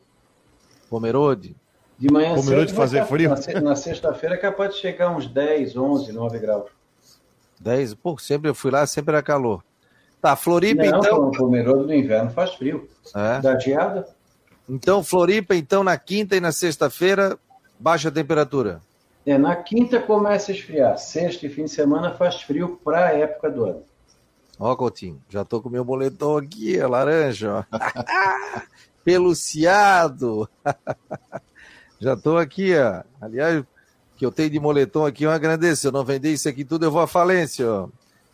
Pomerode. 0.89 1.55
De 1.97 2.11
manhã 2.11 2.35
Pomerode 2.35 2.73
fazer 2.73 3.05
frio? 3.05 3.29
Na 3.63 3.77
sexta-feira 3.77 4.35
é 4.35 4.37
capaz 4.37 4.75
de 4.75 4.81
chegar 4.81 5.09
uns 5.15 5.25
10, 5.25 5.77
11, 5.77 6.11
9 6.11 6.39
graus. 6.39 6.69
10? 7.61 7.93
Pô, 7.93 8.17
sempre 8.17 8.49
eu 8.49 8.53
fui 8.53 8.69
lá, 8.69 8.85
sempre 8.85 9.13
era 9.13 9.23
calor. 9.23 9.63
Tá, 10.21 10.35
Floripa 10.35 10.83
Não, 10.83 10.99
então. 10.99 11.29
O 11.29 11.31
Pomerode 11.31 11.85
no 11.85 11.93
inverno 11.93 12.29
faz 12.29 12.55
frio. 12.55 12.89
É. 13.15 13.39
Da 13.39 13.57
geada? 13.57 14.05
Então, 14.67 15.01
Floripa, 15.01 15.55
então, 15.55 15.81
na 15.81 15.97
quinta 15.97 16.35
e 16.35 16.41
na 16.41 16.51
sexta-feira, 16.51 17.39
baixa 17.79 18.11
temperatura. 18.11 18.81
É, 19.25 19.37
na 19.37 19.55
quinta 19.55 19.97
começa 20.01 20.51
a 20.51 20.55
esfriar. 20.55 20.97
Sexta 20.97 21.45
e 21.45 21.49
fim 21.49 21.63
de 21.63 21.71
semana 21.71 22.11
faz 22.15 22.41
frio 22.41 22.77
para 22.83 23.05
a 23.05 23.13
época 23.13 23.49
do 23.49 23.63
ano. 23.63 23.86
Ó, 24.59 24.75
Coutinho, 24.75 25.21
já 25.29 25.45
tô 25.45 25.61
com 25.61 25.69
meu 25.69 25.85
moletom 25.85 26.37
aqui, 26.37 26.77
é 26.77 26.87
laranja, 26.87 27.65
ó. 27.71 27.71
Peluciado. 29.03 30.49
já 32.01 32.17
tô 32.17 32.37
aqui, 32.37 32.73
ó. 32.75 33.03
Aliás, 33.21 33.63
que 34.17 34.25
eu 34.25 34.31
tenho 34.31 34.49
de 34.49 34.59
moletom 34.59 35.05
aqui, 35.05 35.25
eu 35.25 35.31
agradeço. 35.31 35.81
Se 35.81 35.87
eu 35.87 35.91
não 35.91 36.03
vender 36.03 36.33
isso 36.33 36.49
aqui 36.49 36.65
tudo, 36.65 36.85
eu 36.85 36.91
vou 36.91 37.01
à 37.01 37.07
falência, 37.07 37.71
ó. 37.71 37.87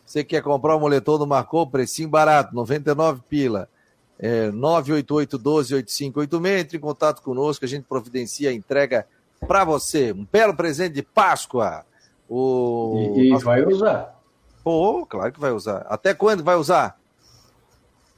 Você 0.04 0.24
quer 0.24 0.42
comprar 0.42 0.76
o 0.76 0.80
moletom 0.80 1.18
do 1.18 1.26
Marcou, 1.26 1.66
precinho 1.66 2.08
barato, 2.08 2.54
99 2.54 3.20
pila. 3.28 3.68
É, 4.18 4.50
988-12-8586, 4.50 6.60
entre 6.60 6.78
em 6.78 6.80
contato 6.80 7.20
conosco, 7.20 7.64
a 7.64 7.68
gente 7.68 7.84
providencia 7.84 8.50
a 8.50 8.52
entrega 8.52 9.06
para 9.46 9.64
você. 9.64 10.12
Um 10.12 10.26
belo 10.30 10.54
presente 10.54 10.94
de 10.94 11.02
Páscoa. 11.02 11.84
O... 12.28 13.14
E, 13.16 13.32
e 13.32 13.38
vai 13.38 13.64
usar. 13.64 14.13
Pô, 14.64 15.04
claro 15.04 15.30
que 15.30 15.38
vai 15.38 15.52
usar. 15.52 15.84
Até 15.88 16.14
quando 16.14 16.42
vai 16.42 16.56
usar? 16.56 16.98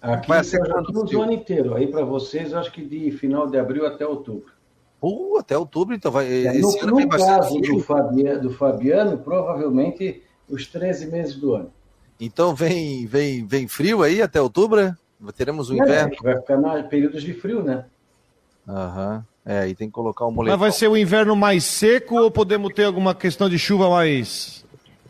Aqui 0.00 0.28
vai 0.28 0.44
ser 0.44 0.60
o 0.62 1.22
ano 1.22 1.32
inteiro. 1.32 1.74
Aí 1.74 1.88
para 1.88 2.04
vocês, 2.04 2.54
acho 2.54 2.70
que 2.70 2.84
de 2.84 3.10
final 3.10 3.48
de 3.48 3.58
abril 3.58 3.84
até 3.84 4.06
outubro. 4.06 4.52
Pô, 5.00 5.36
até 5.38 5.58
outubro, 5.58 5.94
então 5.94 6.12
vai. 6.12 6.46
É, 6.46 6.52
no, 6.54 6.70
no 6.86 7.08
caso 7.08 7.60
do 7.60 7.80
Fabiano, 7.80 8.40
do 8.40 8.50
Fabiano, 8.50 9.18
provavelmente 9.18 10.22
os 10.48 10.66
13 10.66 11.06
meses 11.06 11.34
do 11.34 11.54
ano. 11.54 11.72
Então 12.20 12.54
vem, 12.54 13.06
vem, 13.06 13.44
vem 13.44 13.66
frio 13.66 14.02
aí 14.02 14.22
até 14.22 14.40
outubro? 14.40 14.96
Teremos 15.36 15.68
o 15.68 15.74
um 15.74 15.76
inverno? 15.76 16.14
É, 16.14 16.22
vai 16.22 16.36
ficar 16.36 16.56
nos 16.56 16.86
períodos 16.86 17.22
de 17.22 17.34
frio, 17.34 17.62
né? 17.62 17.84
Aham. 18.68 19.24
É, 19.44 19.60
aí 19.60 19.74
tem 19.74 19.88
que 19.88 19.94
colocar 19.94 20.26
um 20.26 20.30
moletom. 20.30 20.58
Mas 20.58 20.60
vai 20.60 20.72
ser 20.72 20.88
o 20.88 20.96
inverno 20.96 21.36
mais 21.36 21.64
seco 21.64 22.16
ou 22.16 22.30
podemos 22.30 22.72
ter 22.72 22.84
alguma 22.84 23.14
questão 23.14 23.48
de 23.48 23.58
chuva 23.58 23.88
mais 23.88 24.65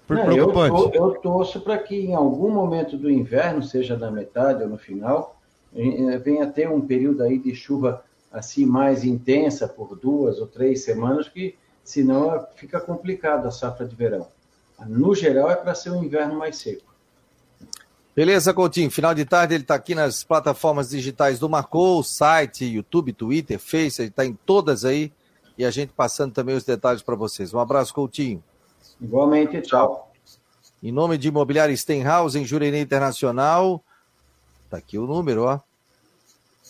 Não, 0.08 0.24
preocupante? 0.24 0.96
Eu, 0.96 1.08
eu 1.08 1.14
torço 1.20 1.60
para 1.60 1.78
que 1.78 1.96
em 1.96 2.14
algum 2.14 2.50
momento 2.50 2.96
do 2.96 3.10
inverno, 3.10 3.62
seja 3.62 3.96
na 3.96 4.10
metade 4.10 4.62
ou 4.62 4.68
no 4.68 4.78
final, 4.78 5.36
venha 6.22 6.46
ter 6.46 6.68
um 6.68 6.80
período 6.80 7.22
aí 7.22 7.38
de 7.38 7.54
chuva 7.54 8.04
assim 8.32 8.66
mais 8.66 9.04
intensa 9.04 9.66
por 9.66 9.96
duas 9.96 10.38
ou 10.38 10.46
três 10.46 10.84
semanas, 10.84 11.28
que 11.28 11.56
senão 11.82 12.46
fica 12.56 12.80
complicado 12.80 13.46
a 13.46 13.50
safra 13.50 13.86
de 13.86 13.94
verão. 13.94 14.28
No 14.86 15.14
geral 15.14 15.50
é 15.50 15.56
para 15.56 15.74
ser 15.74 15.90
um 15.90 16.04
inverno 16.04 16.36
mais 16.36 16.56
seco. 16.56 16.94
Beleza, 18.14 18.54
Coutinho. 18.54 18.90
Final 18.90 19.14
de 19.14 19.24
tarde 19.24 19.54
ele 19.54 19.62
está 19.62 19.74
aqui 19.74 19.94
nas 19.94 20.24
plataformas 20.24 20.90
digitais 20.90 21.38
do 21.38 21.48
Marcou, 21.48 22.02
site, 22.02 22.64
YouTube, 22.64 23.12
Twitter, 23.12 23.58
Face, 23.58 24.00
ele 24.00 24.08
está 24.08 24.24
em 24.24 24.32
todas 24.32 24.84
aí. 24.84 25.12
E 25.58 25.64
a 25.64 25.70
gente 25.70 25.92
passando 25.92 26.32
também 26.32 26.54
os 26.54 26.64
detalhes 26.64 27.02
para 27.02 27.14
vocês. 27.14 27.52
Um 27.52 27.58
abraço, 27.58 27.94
Coutinho. 27.94 28.42
Igualmente, 29.00 29.62
tchau. 29.62 30.12
Em 30.82 30.92
nome 30.92 31.16
de 31.18 31.28
Imobiliária 31.28 31.76
Stenhouse, 31.76 32.38
em 32.38 32.44
Jurerê 32.44 32.80
Internacional, 32.80 33.82
tá 34.70 34.76
aqui 34.76 34.98
o 34.98 35.06
número, 35.06 35.44
ó. 35.44 35.58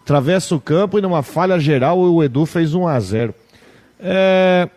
atravessa 0.03 0.55
o 0.55 0.61
campo 0.61 0.97
e 0.97 1.03
numa 1.03 1.25
falha 1.25 1.59
geral 1.59 1.99
o 1.99 2.23
Edu 2.23 2.47
fez 2.47 2.75
1 2.75 2.87
a 2.87 3.01
0 3.01 3.35
é... 3.99 4.69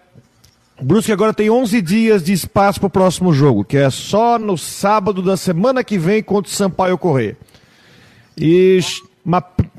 Brusque 0.82 1.12
agora 1.12 1.36
tem 1.36 1.52
11 1.52 1.80
dias 1.84 2.24
de 2.24 2.34
espaço 2.34 2.80
para 2.80 2.88
o 2.88 2.90
próximo 2.90 3.32
jogo, 3.32 3.64
que 3.64 3.78
é 3.78 3.92
só 3.92 4.40
no 4.40 4.58
sábado 4.58 5.22
da 5.22 5.38
semana 5.38 5.84
que 5.84 6.00
vem 6.00 6.24
contra 6.24 6.52
o 6.52 6.56
Sampaio 6.56 6.98
Correia. 6.98 7.38
E 8.42 8.80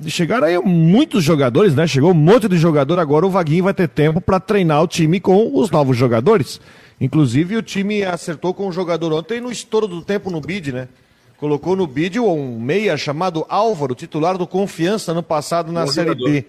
chegaram 0.07 0.47
aí 0.47 0.59
muitos 0.59 1.25
jogadores, 1.25 1.75
né? 1.75 1.87
Chegou 1.87 2.13
um 2.13 2.15
monte 2.15 2.49
de 2.49 2.57
jogador, 2.57 2.99
agora 2.99 3.27
o 3.27 3.31
Vaguinho 3.31 3.65
vai 3.65 3.75
ter 3.75 3.89
tempo 3.89 4.21
para 4.21 4.39
treinar 4.39 4.83
o 4.83 4.89
time 4.89 5.21
com 5.21 5.59
os 5.59 5.71
novos 5.71 5.97
jogadores. 5.97 6.61
Inclusive 7.01 7.57
o 7.57 7.63
time 7.63 8.05
acertou 8.05 8.55
com 8.55 8.69
o 8.69 8.73
jogador 8.73 9.13
ontem 9.13 9.41
no 9.41 9.51
estouro 9.51 9.89
do 9.89 10.03
tempo 10.03 10.31
no 10.31 10.41
bid, 10.41 10.73
né? 10.73 10.89
colocou 11.43 11.75
no 11.75 11.89
vídeo 11.89 12.25
um 12.25 12.57
meia 12.61 12.97
chamado 12.97 13.45
Álvaro, 13.49 13.97
titular 13.97 14.39
do 14.39 14.47
Confiança 14.47 15.13
no 15.13 15.25
passado 15.25 15.73
na 15.73 15.81
Bom 15.81 15.91
Série 15.91 16.11
jogador. 16.11 16.31
B. 16.31 16.47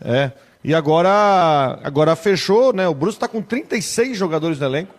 É. 0.00 0.32
E 0.64 0.74
agora, 0.74 1.78
agora 1.84 2.16
fechou, 2.16 2.72
né? 2.72 2.88
O 2.88 2.94
Bruce 2.94 3.18
está 3.18 3.28
com 3.28 3.42
36 3.42 4.16
jogadores 4.16 4.58
no 4.58 4.64
elenco. 4.64 4.94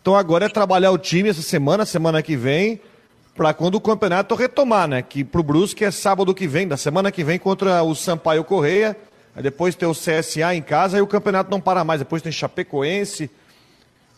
Então 0.00 0.14
agora 0.14 0.46
é 0.46 0.48
trabalhar 0.48 0.92
o 0.92 0.98
time 0.98 1.28
essa 1.28 1.42
semana, 1.42 1.84
semana 1.84 2.22
que 2.22 2.36
vem, 2.36 2.80
para 3.38 3.54
quando 3.54 3.76
o 3.76 3.80
campeonato 3.80 4.34
retomar, 4.34 4.88
né? 4.88 5.00
Que 5.00 5.22
pro 5.22 5.44
Brusque 5.44 5.84
é 5.84 5.92
sábado 5.92 6.34
que 6.34 6.48
vem, 6.48 6.66
da 6.66 6.76
semana 6.76 7.12
que 7.12 7.22
vem 7.22 7.38
contra 7.38 7.84
o 7.84 7.94
Sampaio 7.94 8.42
Correia. 8.42 8.96
Aí 9.36 9.42
depois 9.42 9.76
tem 9.76 9.88
o 9.88 9.94
CSA 9.94 10.56
em 10.56 10.62
casa 10.62 10.98
e 10.98 11.00
o 11.00 11.06
campeonato 11.06 11.48
não 11.48 11.60
para 11.60 11.84
mais. 11.84 12.00
Depois 12.00 12.20
tem 12.20 12.32
Chapecoense. 12.32 13.30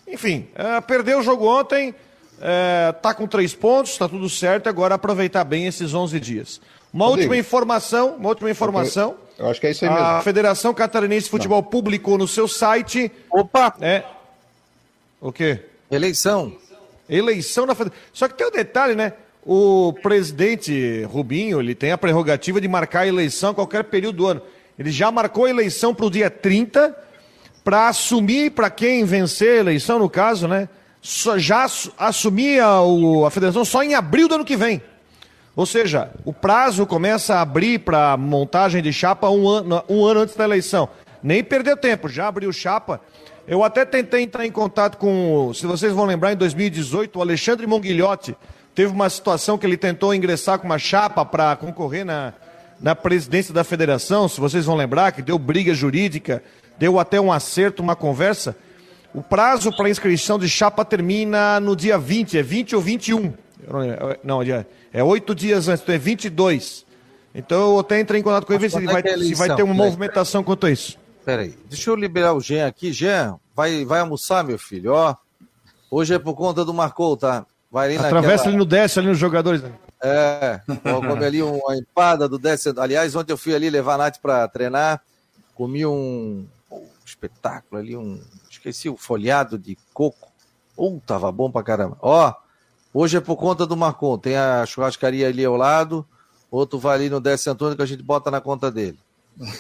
Enfim, 0.09 0.49
é, 0.55 0.81
perdeu 0.81 1.19
o 1.19 1.23
jogo 1.23 1.47
ontem 1.47 1.95
é, 2.41 2.93
tá 3.03 3.13
com 3.13 3.27
três 3.27 3.55
pontos, 3.55 3.99
tá 3.99 4.09
tudo 4.09 4.29
certo, 4.31 4.69
agora 4.69 4.95
aproveitar 4.95 5.45
bem 5.45 5.67
esses 5.67 5.93
11 5.93 6.19
dias. 6.19 6.61
Uma 6.93 7.05
Rodrigo, 7.05 7.29
última 7.29 7.37
informação, 7.39 8.17
uma 8.17 8.31
última 8.31 8.51
informação. 8.51 9.17
Eu, 9.39 9.45
eu, 9.45 9.51
acho 9.51 9.61
que 9.61 9.67
é 9.67 9.71
isso 9.71 9.85
aí 9.85 9.91
mesmo. 9.91 10.07
A 10.07 10.23
Federação 10.23 10.73
Catarinense 10.73 11.25
de 11.25 11.31
Futebol 11.31 11.63
Não. 11.63 11.69
publicou 11.69 12.17
no 12.17 12.27
seu 12.27 12.49
site. 12.49 13.13
Opa! 13.31 13.75
É. 13.81 14.03
O 15.21 15.31
quê? 15.31 15.61
Eleição. 15.91 16.57
Eleição 17.11 17.67
na 17.67 17.75
Federação. 17.75 18.03
Só 18.13 18.29
que 18.29 18.35
tem 18.35 18.47
um 18.47 18.51
detalhe, 18.51 18.95
né? 18.95 19.13
O 19.45 19.93
presidente 20.03 21.03
Rubinho, 21.05 21.61
ele 21.61 21.75
tem 21.75 21.93
a 21.93 21.99
prerrogativa 21.99 22.61
de 22.61 22.69
marcar 22.69 23.01
a 23.01 23.07
eleição 23.07 23.51
a 23.51 23.55
qualquer 23.55 23.85
período 23.85 24.17
do 24.17 24.27
ano. 24.27 24.43
Ele 24.79 24.91
já 24.91 25.11
marcou 25.11 25.47
a 25.47 25.51
eleição 25.51 25.95
para 25.95 26.07
o 26.07 26.11
dia 26.11 26.31
30, 26.31 26.97
para 27.65 27.89
assumir 27.89 28.51
para 28.53 28.71
quem 28.71 29.05
vencer 29.05 29.59
a 29.59 29.61
eleição, 29.61 29.99
no 29.99 30.09
caso, 30.09 30.47
né? 30.47 30.69
já 31.39 31.67
assumia 31.99 32.65
a 33.27 33.31
federação 33.31 33.65
só 33.65 33.83
em 33.83 33.95
abril 33.95 34.29
do 34.29 34.35
ano 34.35 34.45
que 34.45 34.57
vem. 34.57 34.83
Ou 35.57 35.67
seja, 35.67 36.11
o 36.25 36.33
prazo 36.33 36.87
começa 36.87 37.35
a 37.35 37.41
abrir 37.41 37.81
para 37.81 38.17
montagem 38.17 38.83
de 38.83 38.93
chapa 38.93 39.29
um 39.29 39.49
ano, 39.49 39.83
um 39.89 40.05
ano 40.05 40.21
antes 40.21 40.37
da 40.37 40.45
eleição. 40.45 40.89
Nem 41.23 41.43
perdeu 41.43 41.77
tempo, 41.77 42.09
já 42.09 42.29
abriu 42.29 42.53
chapa. 42.53 43.01
Eu 43.47 43.65
até 43.65 43.85
tentei 43.85 44.23
entrar 44.23 44.47
em 44.47 44.51
contato 44.51 44.97
com, 44.97 45.53
se 45.55 45.67
vocês 45.67 45.93
vão 45.93 46.05
lembrar, 46.05 46.33
em 46.33 46.37
2018, 46.37 47.19
o 47.19 47.23
Alexandre 47.23 47.67
Monguilhotti 47.67 48.37
teve 48.75 48.93
uma 48.93 49.11
situação 49.11 49.59
que 49.59 49.67
ele 49.67 49.77
tentou 49.77 50.15
ingressar 50.15 50.59
com 50.59 50.67
uma 50.67 50.79
chapa 50.79 51.25
para 51.25 51.57
concorrer 51.57 52.05
na, 52.05 52.33
na 52.81 52.95
presidência 52.95 53.53
da 53.53 53.65
federação, 53.65 54.29
se 54.29 54.41
vocês 54.41 54.65
vão 54.65 54.77
lembrar, 54.77 55.13
que 55.13 55.23
deu 55.23 55.39
briga 55.39 55.75
jurídica, 55.75 56.43
deu 56.79 56.99
até 56.99 57.21
um 57.21 57.33
acerto, 57.33 57.83
uma 57.83 57.97
conversa. 57.97 58.57
O 59.13 59.23
prazo 59.23 59.75
para 59.77 59.91
inscrição 59.91 60.39
de 60.39 60.49
chapa 60.49 60.85
termina 60.85 61.59
no 61.61 61.75
dia 61.75 61.99
20, 61.99 62.39
é 62.39 62.43
20 62.43 62.77
ou 62.77 62.83
21. 62.83 63.33
Não, 64.25 64.41
é 64.43 65.05
oito 65.05 65.35
dias 65.35 65.69
antes, 65.69 65.83
então 65.83 65.95
é 65.95 65.99
22. 65.99 66.87
Então 67.35 67.73
eu 67.73 67.79
até 67.81 68.01
entrei 68.01 68.21
em 68.21 68.23
contato 68.23 68.47
com 68.47 68.53
ele 68.53 68.61
ver 68.61 68.71
se, 68.71 68.85
vai, 68.85 69.03
é 69.05 69.19
se 69.19 69.35
vai 69.35 69.55
ter 69.55 69.63
uma 69.63 69.75
movimentação 69.75 70.43
quanto 70.43 70.67
a 70.67 70.71
isso. 70.71 70.99
Peraí, 71.31 71.57
deixa 71.69 71.89
eu 71.89 71.95
liberar 71.95 72.35
o 72.35 72.41
Jean 72.41 72.67
aqui. 72.67 72.93
Jean, 72.93 73.39
vai, 73.55 73.85
vai 73.85 74.01
almoçar, 74.01 74.43
meu 74.43 74.59
filho, 74.59 74.93
ó. 74.93 75.15
Hoje 75.89 76.13
é 76.13 76.19
por 76.19 76.35
conta 76.35 76.65
do 76.65 76.75
Marcou, 76.75 77.17
tá? 77.17 77.47
Vai 77.71 77.87
ali 77.87 77.99
Atravessa 77.99 78.31
naquela... 78.31 78.49
ali 78.49 78.57
no 78.57 78.65
desce, 78.65 78.99
ali 78.99 79.09
nos 79.09 79.19
jogadores. 79.19 79.63
É, 80.03 80.61
vou 80.83 81.01
comer 81.01 81.27
ali 81.27 81.41
uma 81.41 81.77
empada 81.77 82.29
do 82.29 82.37
desce. 82.37 82.75
Aliás, 82.77 83.15
ontem 83.15 83.33
eu 83.33 83.37
fui 83.37 83.55
ali 83.55 83.71
levar 83.71 83.95
a 83.95 83.99
Nath 83.99 84.19
para 84.21 84.49
treinar, 84.49 85.05
comi 85.55 85.87
um, 85.87 86.49
um 86.69 86.87
espetáculo 87.07 87.81
ali, 87.81 87.97
um 87.97 88.21
Esqueci 88.51 88.89
o 88.89 88.97
folhado 88.97 89.57
de 89.57 89.79
coco. 89.95 90.33
Uh, 90.77 91.01
tava 91.07 91.31
bom 91.31 91.49
pra 91.49 91.63
caramba. 91.63 91.97
Ó, 92.03 92.35
hoje 92.93 93.19
é 93.19 93.21
por 93.21 93.37
conta 93.37 93.65
do 93.65 93.77
Marcon. 93.77 94.19
Tem 94.19 94.37
a 94.37 94.67
churrascaria 94.67 95.29
ali 95.29 95.45
ao 95.45 95.55
lado. 95.55 96.05
Outro 96.51 96.77
vai 96.81 96.97
ali 96.97 97.09
no 97.09 97.21
Décio 97.21 97.53
Antônio 97.53 97.77
que 97.77 97.83
a 97.83 97.87
gente 97.87 98.03
bota 98.03 98.33
na 98.33 98.41
conta 98.41 98.69
dele. 98.69 98.99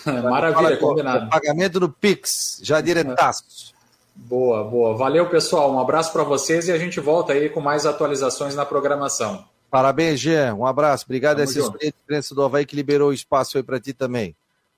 Maravilha, 0.05 0.77
combinado. 0.77 1.31
Pagamento 1.31 1.81
do 1.81 1.89
Pix, 1.89 2.61
já 2.62 2.81
diretaço. 2.81 3.73
Boa, 4.15 4.62
boa. 4.65 4.97
Valeu, 4.97 5.28
pessoal. 5.28 5.73
Um 5.73 5.78
abraço 5.81 6.12
para 6.12 6.23
vocês 6.23 6.69
e 6.69 6.73
a 6.73 6.78
gente 6.78 7.01
volta 7.01 7.32
aí 7.32 7.48
com 7.48 7.61
mais 7.61 7.86
atualizações 7.86 8.55
na 8.55 8.66
programação. 8.66 9.44
Parabéns, 9.70 10.20
Jean. 10.20 10.55
Um 10.55 10.66
abraço. 10.66 11.05
Obrigado 11.05 11.40
a 11.40 11.43
essa 11.44 11.59
experiência 11.59 12.35
do 12.35 12.43
Havaí 12.43 12.66
que 12.66 12.77
liberou 12.77 13.11
o 13.11 13.15
espaço 13.15 13.57
aí 13.57 13.62
para 13.62 13.81
ti 13.81 13.93
também. 13.93 14.36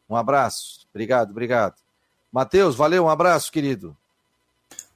Um 0.09 0.15
abraço. 0.15 0.87
Obrigado, 0.93 1.31
obrigado. 1.31 1.75
Matheus, 2.31 2.77
valeu, 2.77 3.05
um 3.05 3.09
abraço, 3.09 3.51
querido. 3.51 3.97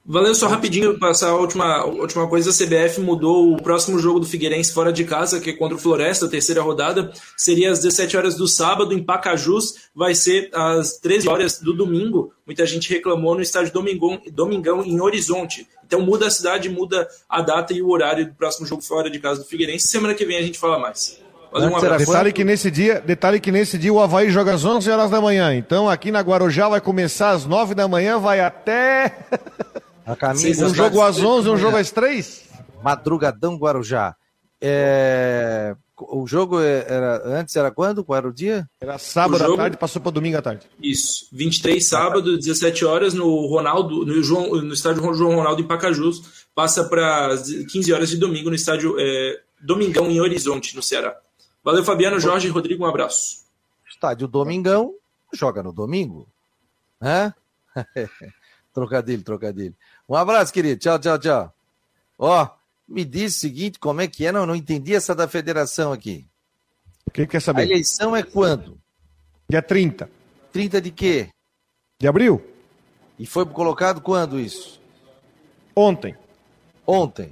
Valeu, 0.09 0.33
só 0.33 0.47
rapidinho 0.47 0.97
passar 0.97 1.31
a 1.31 1.35
última, 1.35 1.65
a 1.79 1.85
última 1.85 2.25
coisa. 2.29 2.49
A 2.49 2.53
CBF 2.53 3.01
mudou 3.01 3.51
o 3.51 3.61
próximo 3.61 3.99
jogo 3.99 4.21
do 4.21 4.25
Figueirense 4.25 4.71
fora 4.71 4.93
de 4.93 5.03
casa, 5.03 5.37
que 5.41 5.49
é 5.49 5.53
contra 5.53 5.75
o 5.75 5.79
Floresta, 5.79 6.25
a 6.25 6.29
terceira 6.29 6.61
rodada. 6.61 7.11
Seria 7.35 7.71
às 7.71 7.79
17 7.79 8.15
horas 8.15 8.35
do 8.35 8.47
sábado 8.47 8.93
em 8.93 9.03
Pacajus, 9.03 9.89
vai 9.93 10.15
ser 10.15 10.49
às 10.53 10.97
13 10.99 11.27
horas 11.27 11.59
do 11.59 11.73
domingo. 11.73 12.31
Muita 12.45 12.65
gente 12.65 12.89
reclamou 12.89 13.35
no 13.35 13.41
estádio 13.41 13.73
Domingão, 13.73 14.21
Domingão 14.31 14.81
em 14.81 15.01
Horizonte. 15.01 15.67
Então 15.85 15.99
muda 15.99 16.27
a 16.27 16.31
cidade, 16.31 16.69
muda 16.69 17.05
a 17.27 17.41
data 17.41 17.73
e 17.73 17.81
o 17.81 17.89
horário 17.89 18.27
do 18.27 18.33
próximo 18.33 18.65
jogo 18.65 18.81
fora 18.81 19.09
de 19.09 19.19
casa 19.19 19.41
do 19.41 19.45
Figueirense. 19.45 19.89
Semana 19.89 20.13
que 20.13 20.25
vem 20.25 20.37
a 20.37 20.41
gente 20.41 20.57
fala 20.57 20.79
mais. 20.79 21.19
Valeu, 21.51 21.69
um 21.75 21.97
detalhe 21.97 22.33
que 22.33 22.43
nesse 22.43 22.69
dia, 22.69 23.01
detalhe 23.01 23.39
que 23.39 23.51
nesse 23.51 23.77
dia 23.77 23.91
o 23.91 23.99
Havaí 23.99 24.29
joga 24.29 24.53
às 24.53 24.65
11 24.65 24.89
horas 24.89 25.09
da 25.09 25.19
manhã. 25.19 25.55
Então 25.55 25.89
aqui 25.89 26.11
na 26.11 26.21
Guarujá 26.21 26.69
vai 26.69 26.81
começar 26.81 27.31
às 27.31 27.45
9 27.45 27.73
da 27.73 27.87
manhã, 27.87 28.19
vai 28.19 28.39
até 28.39 29.13
A 30.07 30.15
camisa 30.15 30.65
um 30.65 30.73
jogo 30.73 31.01
às 31.01 31.19
11, 31.19 31.49
um 31.49 31.57
jogo 31.57 31.75
às 31.75 31.91
3? 31.91 32.45
Madrugadão 32.81 33.57
Guarujá. 33.57 34.15
É... 34.61 35.75
O 35.99 36.25
jogo 36.27 36.61
era 36.61 37.21
antes 37.25 37.55
era 37.55 37.71
quando? 37.71 38.05
Qual 38.05 38.15
era 38.15 38.27
o 38.27 38.33
dia? 38.33 38.69
Era 38.79 38.97
sábado 38.99 39.39
jogo... 39.39 39.55
à 39.55 39.57
tarde, 39.57 39.77
passou 39.77 40.01
para 40.01 40.11
domingo 40.11 40.37
à 40.37 40.41
tarde. 40.41 40.65
Isso. 40.81 41.27
23 41.33 41.85
sábado, 41.85 42.37
17 42.37 42.85
horas 42.85 43.13
no 43.15 43.47
Ronaldo, 43.47 44.05
no, 44.05 44.23
João, 44.23 44.61
no 44.61 44.73
estádio 44.73 45.01
João 45.13 45.35
Ronaldo 45.35 45.61
em 45.61 45.67
Pacajus, 45.67 46.45
passa 46.55 46.83
para 46.83 47.35
15 47.71 47.91
horas 47.91 48.09
de 48.09 48.17
domingo 48.17 48.49
no 48.49 48.55
estádio 48.55 48.95
é, 48.99 49.41
Domingão 49.59 50.09
em 50.09 50.21
Horizonte, 50.21 50.75
no 50.75 50.83
Ceará. 50.83 51.17
Valeu 51.63 51.83
Fabiano, 51.83 52.19
Jorge 52.19 52.47
e 52.47 52.51
Rodrigo, 52.51 52.85
um 52.85 52.87
abraço. 52.87 53.43
Estádio 53.89 54.27
Domingão 54.27 54.93
joga 55.33 55.63
no 55.63 55.73
domingo, 55.73 56.27
né? 57.01 57.33
trocadilho, 58.71 59.23
trocadilho. 59.23 59.75
Um 60.07 60.15
abraço, 60.15 60.53
querido. 60.53 60.79
Tchau, 60.79 60.97
tchau, 60.97 61.19
tchau. 61.19 61.53
Ó, 62.17 62.47
me 62.87 63.03
diz 63.03 63.35
o 63.35 63.39
seguinte, 63.39 63.77
como 63.79 64.01
é 64.01 64.07
que 64.07 64.25
é? 64.25 64.31
Não, 64.31 64.45
não 64.45 64.55
entendi 64.55 64.95
essa 64.95 65.13
da 65.13 65.27
federação 65.27 65.91
aqui. 65.91 66.25
O 67.05 67.11
que 67.11 67.27
quer 67.27 67.41
saber? 67.41 67.61
A 67.61 67.65
eleição 67.65 68.15
é 68.15 68.23
quando? 68.23 68.77
Dia 69.49 69.61
30. 69.61 70.09
30 70.51 70.81
de 70.81 70.91
quê? 70.91 71.29
De 71.99 72.07
abril? 72.07 72.41
E 73.19 73.25
foi 73.25 73.45
colocado 73.45 74.01
quando 74.01 74.39
isso? 74.39 74.79
Ontem. 75.75 76.15
Ontem. 76.85 77.31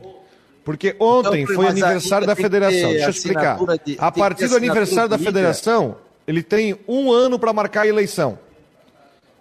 Porque 0.63 0.95
ontem 0.99 1.43
então, 1.43 1.55
foi 1.55 1.67
aniversário 1.67 2.25
da 2.25 2.35
federação. 2.35 2.89
Deixa 2.89 3.05
eu 3.05 3.09
explicar. 3.09 3.57
De, 3.85 3.95
a 3.99 4.11
partir 4.11 4.47
do 4.47 4.55
aniversário 4.55 5.09
da 5.09 5.17
federação, 5.17 5.97
ele 6.27 6.41
tem 6.41 6.77
um 6.87 7.11
ano 7.11 7.37
para 7.37 7.53
marcar 7.53 7.81
a 7.81 7.87
eleição. 7.87 8.39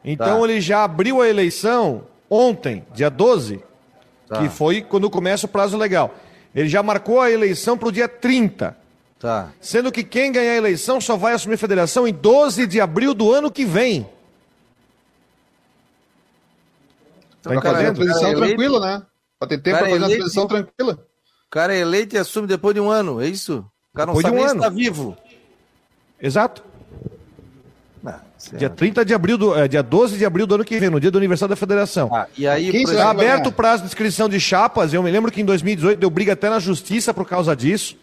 Então 0.04 0.40
tá. 0.40 0.44
ele 0.44 0.60
já 0.60 0.84
abriu 0.84 1.22
a 1.22 1.28
eleição 1.28 2.06
ontem, 2.28 2.84
dia 2.94 3.10
12, 3.10 3.62
tá. 4.26 4.38
que 4.38 4.48
foi 4.48 4.82
quando 4.82 5.10
começa 5.10 5.46
o 5.46 5.48
prazo 5.48 5.76
legal. 5.76 6.14
Ele 6.54 6.68
já 6.68 6.82
marcou 6.82 7.20
a 7.20 7.30
eleição 7.30 7.76
para 7.76 7.88
o 7.88 7.92
dia 7.92 8.08
30. 8.08 8.76
Tá. 9.18 9.52
Sendo 9.60 9.90
que 9.90 10.04
quem 10.04 10.30
ganhar 10.30 10.52
a 10.52 10.56
eleição 10.56 11.00
só 11.00 11.16
vai 11.16 11.32
assumir 11.32 11.54
a 11.54 11.58
federação 11.58 12.06
em 12.06 12.12
12 12.12 12.66
de 12.66 12.80
abril 12.80 13.14
do 13.14 13.32
ano 13.32 13.50
que 13.50 13.64
vem. 13.64 14.06
Então, 17.40 17.54
tá 17.54 17.60
cara, 17.60 17.82
é 17.82 17.92
transição 17.92 18.30
é 18.30 18.34
tranquila, 18.34 18.80
né? 18.80 19.06
Para 19.38 19.48
ter 19.48 19.58
tempo 19.58 19.78
para 19.78 19.88
fazer 19.88 20.02
uma 20.02 20.08
transição 20.08 20.46
tranquila. 20.46 21.06
O 21.46 21.50
cara 21.50 21.74
é 21.74 21.78
eleito 21.78 22.16
e 22.16 22.18
assume 22.18 22.46
depois 22.46 22.74
de 22.74 22.80
um 22.80 22.90
ano, 22.90 23.20
é 23.20 23.26
isso? 23.26 23.64
O 23.92 23.96
cara 23.96 24.06
não 24.06 24.14
depois 24.14 24.24
sabe 24.24 24.36
um 24.36 24.40
nem 24.40 24.50
ano. 24.50 24.60
se 24.60 24.66
está 24.66 24.68
vivo. 24.68 25.16
Exato. 26.20 26.64
Dia 28.52 28.68
30 28.68 29.04
de 29.04 29.14
abril, 29.14 29.38
do, 29.38 29.58
é, 29.58 29.66
dia 29.68 29.82
12 29.82 30.18
de 30.18 30.24
abril 30.24 30.46
do 30.46 30.56
ano 30.56 30.64
que 30.64 30.78
vem, 30.78 30.90
no 30.90 31.00
dia 31.00 31.10
do 31.10 31.18
aniversário 31.18 31.50
da 31.50 31.56
federação. 31.56 32.10
Ah, 32.12 32.26
e 32.36 32.46
aí, 32.46 32.68
Está 32.68 33.10
aberto 33.10 33.48
o 33.48 33.52
prazo 33.52 33.82
de 33.82 33.88
inscrição 33.88 34.28
de 34.28 34.38
chapas. 34.38 34.92
Eu 34.92 35.02
me 35.02 35.10
lembro 35.10 35.30
que 35.30 35.40
em 35.40 35.44
2018 35.44 35.98
deu 35.98 36.10
briga 36.10 36.32
até 36.34 36.50
na 36.50 36.58
justiça 36.58 37.14
por 37.14 37.26
causa 37.26 37.54
disso, 37.56 37.96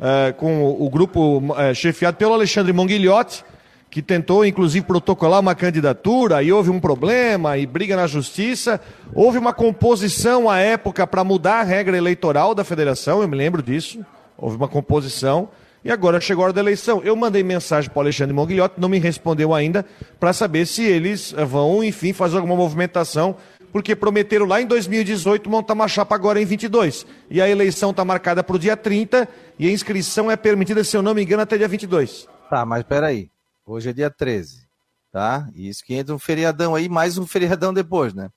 é, 0.00 0.32
com 0.32 0.62
o, 0.62 0.86
o 0.86 0.90
grupo 0.90 1.42
é, 1.56 1.74
chefiado 1.74 2.16
pelo 2.16 2.34
Alexandre 2.34 2.72
Monguilhotti, 2.72 3.44
que 3.90 4.00
tentou, 4.00 4.44
inclusive, 4.44 4.86
protocolar 4.86 5.40
uma 5.40 5.54
candidatura, 5.54 6.36
aí 6.36 6.52
houve 6.52 6.70
um 6.70 6.78
problema, 6.78 7.58
e 7.58 7.66
briga 7.66 7.96
na 7.96 8.06
justiça. 8.06 8.80
Houve 9.12 9.38
uma 9.38 9.52
composição 9.52 10.48
à 10.48 10.58
época 10.58 11.06
para 11.06 11.24
mudar 11.24 11.60
a 11.60 11.64
regra 11.64 11.96
eleitoral 11.96 12.54
da 12.54 12.62
federação, 12.62 13.20
eu 13.20 13.28
me 13.28 13.36
lembro 13.36 13.62
disso. 13.62 13.98
Houve 14.38 14.56
uma 14.56 14.68
composição. 14.68 15.48
E 15.84 15.90
agora 15.90 16.20
chegou 16.20 16.42
a 16.42 16.46
hora 16.46 16.52
da 16.52 16.60
eleição. 16.60 17.00
Eu 17.02 17.16
mandei 17.16 17.42
mensagem 17.42 17.90
para 17.90 17.98
o 17.98 18.02
Alexandre 18.02 18.34
Monguilhotti, 18.34 18.78
não 18.78 18.88
me 18.88 18.98
respondeu 18.98 19.54
ainda, 19.54 19.84
para 20.18 20.32
saber 20.32 20.66
se 20.66 20.82
eles 20.82 21.32
vão, 21.48 21.82
enfim, 21.82 22.12
fazer 22.12 22.36
alguma 22.36 22.54
movimentação, 22.54 23.36
porque 23.72 23.96
prometeram 23.96 24.46
lá 24.46 24.60
em 24.60 24.66
2018 24.66 25.48
montar 25.48 25.74
uma 25.74 25.88
chapa 25.88 26.14
agora 26.14 26.40
em 26.40 26.44
22. 26.44 27.06
E 27.30 27.40
a 27.40 27.48
eleição 27.48 27.90
está 27.90 28.04
marcada 28.04 28.42
para 28.42 28.56
o 28.56 28.58
dia 28.58 28.76
30 28.76 29.28
e 29.58 29.68
a 29.68 29.72
inscrição 29.72 30.30
é 30.30 30.36
permitida, 30.36 30.84
se 30.84 30.96
eu 30.96 31.02
não 31.02 31.14
me 31.14 31.22
engano, 31.22 31.42
até 31.42 31.56
dia 31.56 31.68
22. 31.68 32.28
Tá, 32.50 32.66
mas 32.66 32.82
peraí. 32.82 33.30
Hoje 33.64 33.90
é 33.90 33.92
dia 33.92 34.10
13, 34.10 34.66
tá? 35.12 35.48
Isso 35.54 35.84
que 35.84 35.94
entra 35.94 36.14
um 36.14 36.18
feriadão 36.18 36.74
aí, 36.74 36.88
mais 36.88 37.16
um 37.16 37.26
feriadão 37.26 37.72
depois, 37.72 38.12
né? 38.12 38.28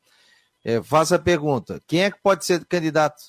É, 0.63 0.81
faça 0.81 1.15
a 1.15 1.19
pergunta: 1.19 1.81
quem 1.87 2.03
é 2.03 2.11
que 2.11 2.21
pode 2.21 2.45
ser 2.45 2.63
candidato? 2.65 3.21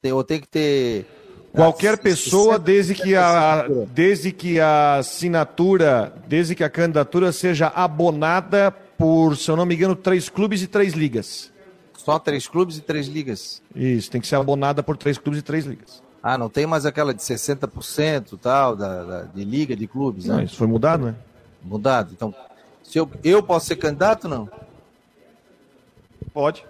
Tem, 0.00 0.12
ou 0.12 0.24
tem 0.24 0.40
que 0.40 0.48
ter 0.48 1.06
Qualquer 1.54 1.96
pessoa, 1.98 2.58
desde 2.58 2.96
que 2.96 3.14
a, 3.14 3.68
desde 3.92 4.32
que 4.32 4.58
a 4.58 4.96
assinatura, 4.96 6.12
desde 6.26 6.52
que 6.52 6.64
a 6.64 6.68
candidatura 6.68 7.30
seja 7.30 7.68
abonada 7.68 8.72
por, 8.98 9.36
se 9.36 9.48
eu 9.48 9.56
não 9.56 9.64
me 9.64 9.76
engano, 9.76 9.94
três 9.94 10.28
clubes 10.28 10.62
e 10.62 10.66
três 10.66 10.94
ligas. 10.94 11.52
Só 11.96 12.18
três 12.18 12.48
clubes 12.48 12.78
e 12.78 12.80
três 12.80 13.06
ligas? 13.06 13.62
Isso, 13.74 14.10
tem 14.10 14.20
que 14.20 14.26
ser 14.26 14.34
abonada 14.34 14.82
por 14.82 14.96
três 14.96 15.16
clubes 15.16 15.38
e 15.38 15.42
três 15.42 15.64
ligas. 15.64 16.02
Ah, 16.20 16.36
não 16.36 16.48
tem 16.48 16.66
mais 16.66 16.84
aquela 16.84 17.14
de 17.14 17.22
60% 17.22 18.36
tal, 18.42 18.74
da, 18.74 19.04
da, 19.04 19.22
de 19.22 19.44
liga, 19.44 19.76
de 19.76 19.86
clubes, 19.86 20.24
né? 20.24 20.34
Não, 20.34 20.42
isso 20.42 20.56
foi 20.56 20.66
mudado, 20.66 21.06
né? 21.06 21.14
Mudado. 21.62 22.10
Então, 22.12 22.34
se 22.82 22.98
eu, 22.98 23.08
eu 23.22 23.42
posso 23.44 23.66
ser 23.66 23.76
candidato 23.76 24.28
não? 24.28 24.50
Pode. 26.32 26.64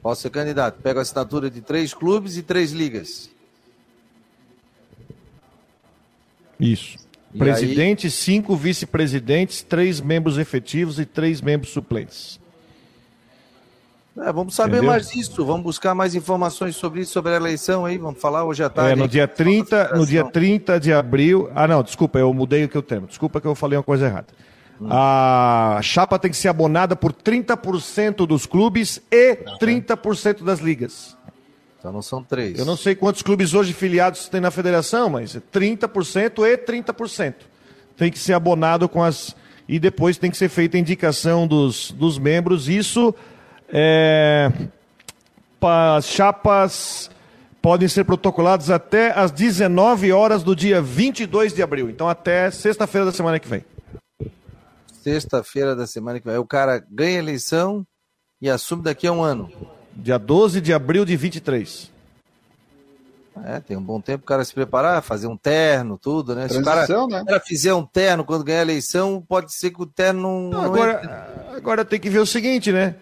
Posso 0.00 0.22
ser 0.22 0.30
candidato. 0.30 0.80
Pego 0.80 1.00
a 1.00 1.02
assinatura 1.02 1.50
de 1.50 1.60
três 1.60 1.92
clubes 1.92 2.38
e 2.38 2.42
três 2.42 2.72
ligas. 2.72 3.28
Isso. 6.58 6.96
E 7.34 7.38
Presidente, 7.38 8.06
aí... 8.06 8.10
cinco 8.10 8.56
vice-presidentes, 8.56 9.62
três 9.62 10.00
membros 10.00 10.38
efetivos 10.38 10.98
e 10.98 11.04
três 11.04 11.40
membros 11.40 11.72
suplentes. 11.72 12.40
É, 14.18 14.32
vamos 14.32 14.54
saber 14.54 14.76
Entendeu? 14.76 14.92
mais 14.92 15.10
disso, 15.10 15.44
vamos 15.44 15.62
buscar 15.62 15.94
mais 15.94 16.14
informações 16.14 16.74
sobre 16.74 17.02
isso, 17.02 17.12
sobre 17.12 17.32
a 17.32 17.36
eleição 17.36 17.84
aí, 17.84 17.98
vamos 17.98 18.18
falar 18.18 18.44
hoje 18.44 18.62
à 18.62 18.70
tarde. 18.70 18.92
É, 18.92 18.96
no 18.96 19.06
dia 19.06 19.28
30, 19.28 19.94
no 19.94 20.06
dia 20.06 20.24
30 20.24 20.80
de 20.80 20.90
abril. 20.90 21.50
Ah, 21.54 21.68
não, 21.68 21.82
desculpa, 21.82 22.18
eu 22.18 22.32
mudei 22.32 22.64
o 22.64 22.68
que 22.68 22.76
eu 22.76 22.82
tenho. 22.82 23.02
Desculpa 23.02 23.42
que 23.42 23.46
eu 23.46 23.54
falei 23.54 23.76
uma 23.76 23.84
coisa 23.84 24.06
errada. 24.06 24.28
Hum. 24.80 24.88
A 24.90 25.80
chapa 25.82 26.18
tem 26.18 26.30
que 26.30 26.36
ser 26.36 26.48
abonada 26.48 26.96
por 26.96 27.12
30% 27.12 28.26
dos 28.26 28.46
clubes 28.46 29.02
e 29.10 29.36
30% 29.60 30.42
das 30.42 30.60
ligas. 30.60 31.16
Então 31.86 31.92
não 31.92 32.02
são 32.02 32.20
três. 32.20 32.58
Eu 32.58 32.64
não 32.64 32.76
sei 32.76 32.96
quantos 32.96 33.22
clubes 33.22 33.54
hoje 33.54 33.72
filiados 33.72 34.28
tem 34.28 34.40
na 34.40 34.50
federação, 34.50 35.08
mas 35.08 35.36
30% 35.36 36.44
e 36.44 36.58
30%. 36.58 37.34
Tem 37.96 38.10
que 38.10 38.18
ser 38.18 38.32
abonado 38.32 38.88
com 38.88 39.04
as. 39.04 39.36
E 39.68 39.78
depois 39.78 40.18
tem 40.18 40.28
que 40.28 40.36
ser 40.36 40.48
feita 40.48 40.76
a 40.76 40.80
indicação 40.80 41.46
dos, 41.46 41.92
dos 41.92 42.18
membros. 42.18 42.68
Isso 42.68 43.14
é. 43.68 44.50
As 45.62 46.06
chapas 46.08 47.08
podem 47.62 47.86
ser 47.86 48.02
protocoladas 48.02 48.68
até 48.68 49.16
às 49.16 49.30
19 49.30 50.10
horas 50.10 50.42
do 50.42 50.56
dia 50.56 50.82
22 50.82 51.54
de 51.54 51.62
abril. 51.62 51.88
Então 51.88 52.08
até 52.08 52.50
sexta-feira 52.50 53.06
da 53.06 53.12
semana 53.12 53.38
que 53.38 53.46
vem. 53.46 53.64
Sexta-feira 54.92 55.76
da 55.76 55.86
semana 55.86 56.18
que 56.18 56.26
vem. 56.26 56.36
O 56.36 56.44
cara 56.44 56.84
ganha 56.90 57.16
eleição 57.16 57.86
e 58.42 58.50
assume 58.50 58.82
daqui 58.82 59.06
a 59.06 59.12
um 59.12 59.22
ano. 59.22 59.75
Dia 59.96 60.18
12 60.18 60.60
de 60.60 60.74
abril 60.74 61.04
de 61.04 61.16
23. 61.16 61.90
É, 63.44 63.60
tem 63.60 63.76
um 63.76 63.82
bom 63.82 64.00
tempo 64.00 64.24
o 64.24 64.26
cara 64.26 64.44
se 64.44 64.54
preparar, 64.54 65.02
fazer 65.02 65.26
um 65.26 65.36
terno, 65.36 65.98
tudo, 65.98 66.34
né? 66.34 66.48
Se 66.48 66.58
o 66.58 66.64
cara, 66.64 66.86
né? 67.06 67.24
cara, 67.26 67.40
fizer 67.40 67.74
um 67.74 67.84
terno 67.84 68.24
quando 68.24 68.44
ganhar 68.44 68.60
a 68.60 68.62
eleição, 68.62 69.22
pode 69.26 69.54
ser 69.54 69.70
que 69.70 69.82
o 69.82 69.86
terno 69.86 70.22
não. 70.22 70.50
não 70.50 70.60
agora, 70.60 71.28
agora 71.54 71.84
tem 71.84 72.00
que 72.00 72.08
ver 72.08 72.18
o 72.18 72.26
seguinte, 72.26 72.72
né? 72.72 72.94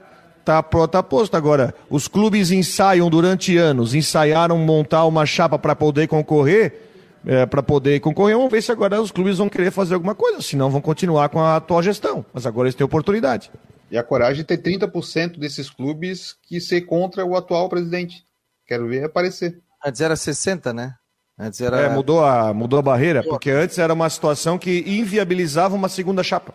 Tá 0.45 0.63
pronto, 0.63 0.91
tá 0.91 1.03
posto. 1.03 1.37
Agora, 1.37 1.75
os 1.89 2.09
clubes 2.09 2.51
ensaiam 2.51 3.09
durante 3.09 3.57
anos, 3.57 3.95
ensaiaram 3.95 4.59
montar 4.59 5.05
uma 5.07 5.25
chapa 5.25 5.59
para 5.59 5.75
poder 5.75 6.09
concorrer, 6.09 6.81
é, 7.25 7.47
para 7.47 7.63
poder 7.63 8.01
concorrer. 8.01 8.37
Vamos 8.37 8.51
ver 8.51 8.63
se 8.63 8.71
agora 8.71 9.01
os 9.01 9.11
clubes 9.11 9.39
vão 9.39 9.49
querer 9.49 9.71
fazer 9.71 9.95
alguma 9.95 10.15
coisa, 10.15 10.43
senão 10.43 10.69
vão 10.69 10.81
continuar 10.81 11.29
com 11.29 11.41
a 11.41 11.57
atual 11.57 11.83
gestão. 11.83 12.25
Mas 12.33 12.45
agora 12.45 12.67
eles 12.67 12.75
têm 12.75 12.85
oportunidade. 12.85 13.51
E 13.91 13.99
a 13.99 14.03
coragem 14.03 14.45
de 14.45 14.45
ter 14.45 14.59
30% 14.59 15.39
desses 15.39 15.71
clubes 15.71 16.37
que 16.43 16.61
ser 16.61 16.83
contra 16.83 17.25
o 17.25 17.37
atual 17.37 17.69
presidente. 17.69 18.25
Quero 18.67 18.89
ver 18.89 19.05
aparecer. 19.05 19.61
Antes 19.85 20.01
era 20.01 20.17
60, 20.17 20.73
né? 20.73 20.95
Antes 21.39 21.61
era... 21.61 21.81
É, 21.81 21.89
mudou 21.89 22.25
a, 22.25 22.55
mudou 22.55 22.79
a 22.79 22.83
barreira, 22.83 23.23
porque 23.23 23.51
antes 23.51 23.79
era 23.79 23.93
uma 23.93 24.09
situação 24.09 24.59
que 24.59 24.85
inviabilizava 24.87 25.75
uma 25.75 25.89
segunda 25.89 26.23
chapa. 26.23 26.55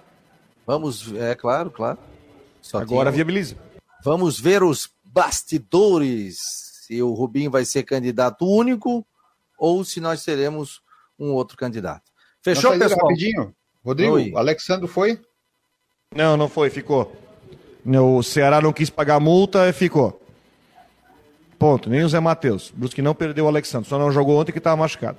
Vamos, 0.65 1.13
é 1.15 1.35
claro, 1.35 1.69
claro. 1.69 1.97
Só 2.61 2.79
Agora 2.79 3.11
viabiliza. 3.11 3.55
Vamos 4.03 4.39
ver 4.39 4.63
os 4.63 4.89
bastidores. 5.03 6.37
Se 6.85 7.01
o 7.01 7.13
Rubinho 7.13 7.51
vai 7.51 7.65
ser 7.65 7.83
candidato 7.83 8.45
único 8.45 9.05
ou 9.57 9.83
se 9.83 9.99
nós 9.99 10.23
teremos 10.23 10.81
um 11.19 11.31
outro 11.33 11.57
candidato. 11.57 12.09
Fechou, 12.41 12.77
pessoal? 12.77 13.01
Rapidinho. 13.01 13.53
Rodrigo, 13.83 14.13
Oi. 14.13 14.33
Alexandre 14.35 14.87
foi? 14.87 15.19
Não, 16.15 16.35
não 16.35 16.49
foi, 16.49 16.69
ficou. 16.69 17.15
O 17.85 18.23
Ceará 18.23 18.59
não 18.59 18.73
quis 18.73 18.89
pagar 18.89 19.15
a 19.15 19.19
multa, 19.19 19.71
ficou. 19.71 20.19
Ponto. 21.57 21.89
Nem 21.89 22.03
o 22.03 22.09
Zé 22.09 22.19
Matheus. 22.19 22.71
Brusque 22.71 23.01
não 23.01 23.13
perdeu 23.13 23.45
o 23.45 23.47
Alexandre, 23.47 23.87
só 23.87 23.99
não 23.99 24.11
jogou 24.11 24.39
ontem 24.39 24.51
que 24.51 24.57
estava 24.57 24.75
machucado. 24.75 25.17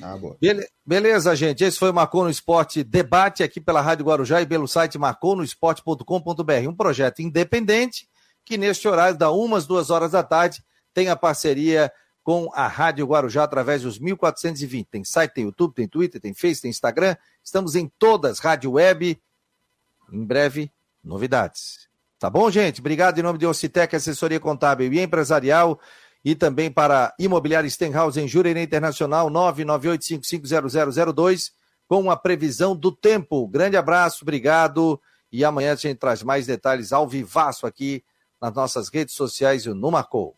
Ah, 0.00 0.16
boa. 0.16 0.36
Beleza, 0.84 1.34
gente. 1.36 1.64
Esse 1.64 1.78
foi 1.78 1.90
o 1.90 1.94
Marcou 1.94 2.24
no 2.24 2.30
Esporte 2.30 2.82
debate 2.82 3.42
aqui 3.42 3.60
pela 3.60 3.80
Rádio 3.80 4.06
Guarujá 4.06 4.40
e 4.40 4.46
pelo 4.46 4.66
site 4.66 4.98
marconosport.com.br. 4.98 6.68
Um 6.68 6.74
projeto 6.74 7.20
independente 7.20 8.08
que 8.44 8.56
neste 8.56 8.86
horário, 8.86 9.18
da 9.18 9.30
umas 9.30 9.66
duas 9.66 9.90
horas 9.90 10.12
da 10.12 10.22
tarde, 10.22 10.62
tem 10.94 11.08
a 11.08 11.16
parceria 11.16 11.92
com 12.22 12.50
a 12.54 12.66
Rádio 12.66 13.06
Guarujá 13.06 13.44
através 13.44 13.82
dos 13.82 13.98
1420. 13.98 14.86
Tem 14.86 15.04
site, 15.04 15.34
tem 15.34 15.44
YouTube, 15.44 15.74
tem 15.74 15.88
Twitter, 15.88 16.20
tem 16.20 16.32
Face, 16.32 16.62
tem 16.62 16.70
Instagram. 16.70 17.16
Estamos 17.42 17.74
em 17.74 17.90
todas, 17.98 18.38
rádio 18.38 18.72
web. 18.72 19.20
Em 20.12 20.24
breve, 20.24 20.70
novidades. 21.02 21.88
Tá 22.18 22.30
bom, 22.30 22.50
gente? 22.50 22.80
Obrigado 22.80 23.18
em 23.18 23.22
nome 23.22 23.38
de 23.38 23.46
Ocitec, 23.46 23.94
assessoria 23.94 24.40
contábil 24.40 24.90
e 24.92 25.00
empresarial. 25.00 25.78
E 26.24 26.34
também 26.34 26.70
para 26.70 27.14
Imobiliário 27.18 27.70
Stenhouse 27.70 28.18
em 28.20 28.26
Jurerê 28.26 28.62
Internacional, 28.62 29.30
998550002, 29.30 31.52
com 31.86 32.10
a 32.10 32.16
previsão 32.16 32.74
do 32.74 32.90
tempo. 32.90 33.46
Grande 33.46 33.76
abraço, 33.76 34.24
obrigado. 34.24 34.98
E 35.30 35.44
amanhã 35.44 35.72
a 35.72 35.76
gente 35.76 35.98
traz 35.98 36.22
mais 36.22 36.46
detalhes 36.46 36.90
ao 36.92 37.06
vivaço 37.06 37.66
aqui 37.66 38.02
nas 38.40 38.54
nossas 38.54 38.88
redes 38.88 39.14
sociais 39.14 39.66
e 39.66 39.68
no 39.68 39.90
Marcou. 39.90 40.34